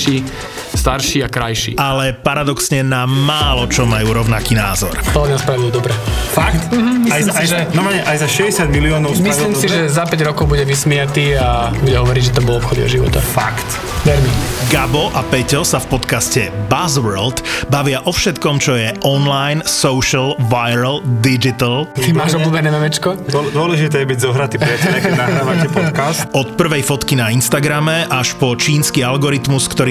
starší 0.71 1.21
a 1.21 1.29
krajší. 1.29 1.77
ale 1.77 2.13
paradoxne 2.13 2.81
na 2.81 3.05
málo 3.05 3.67
čo 3.67 3.85
majú 3.85 4.15
rovnaký 4.15 4.55
názor. 4.55 4.95
To 5.11 5.25
nás 5.25 5.39
spravilo 5.39 5.69
dobre. 5.69 5.93
Fakt? 6.31 6.71
myslím 6.71 7.11
aj, 7.11 7.21
za, 7.21 7.31
si, 7.31 7.37
aj, 7.37 7.45
že- 7.45 7.65
no, 7.71 7.81
aj 7.85 8.17
za 8.17 8.27
60 8.27 8.67
miliónov 8.69 9.09
Myslím 9.13 9.53
si, 9.53 9.67
že 9.67 9.85
za 9.85 10.03
5 10.03 10.17
rokov 10.23 10.47
bude 10.47 10.63
vysmiatý 10.63 11.35
a 11.35 11.69
bude 11.71 11.93
hovoriť, 11.93 12.23
že 12.23 12.33
to 12.33 12.41
bol 12.41 12.57
obchod 12.57 12.77
jeho 12.77 12.89
života. 12.91 13.19
Fakt. 13.21 13.67
Ver 14.01 14.17
mi. 14.17 14.31
Gabo 14.67 15.11
a 15.11 15.21
Peťo 15.21 15.61
sa 15.61 15.77
v 15.77 15.91
podcaste 15.91 16.41
Buzzworld 16.65 17.41
bavia 17.67 18.01
o 18.01 18.11
všetkom, 18.11 18.57
čo 18.57 18.73
je 18.73 18.95
online, 19.01 19.61
social, 19.61 20.33
viral, 20.41 21.03
digital. 21.21 21.85
Ty 21.91 22.09
máš 22.11 22.33
obľúbené 22.33 22.71
memečko? 22.71 23.19
Dôl- 23.27 23.51
Dôležité 23.51 24.01
je 24.01 24.07
byť 24.07 24.19
zohratý 24.21 24.55
priateľ, 24.55 24.91
keď 24.97 25.13
nahrávate 25.13 25.67
podcast. 25.69 26.19
Od 26.31 26.55
prvej 26.55 26.81
fotky 26.81 27.13
na 27.13 27.29
Instagrame 27.29 28.07
až 28.07 28.33
po 28.35 28.55
čínsky 28.55 29.01
algoritmus, 29.01 29.67
ktorý 29.67 29.90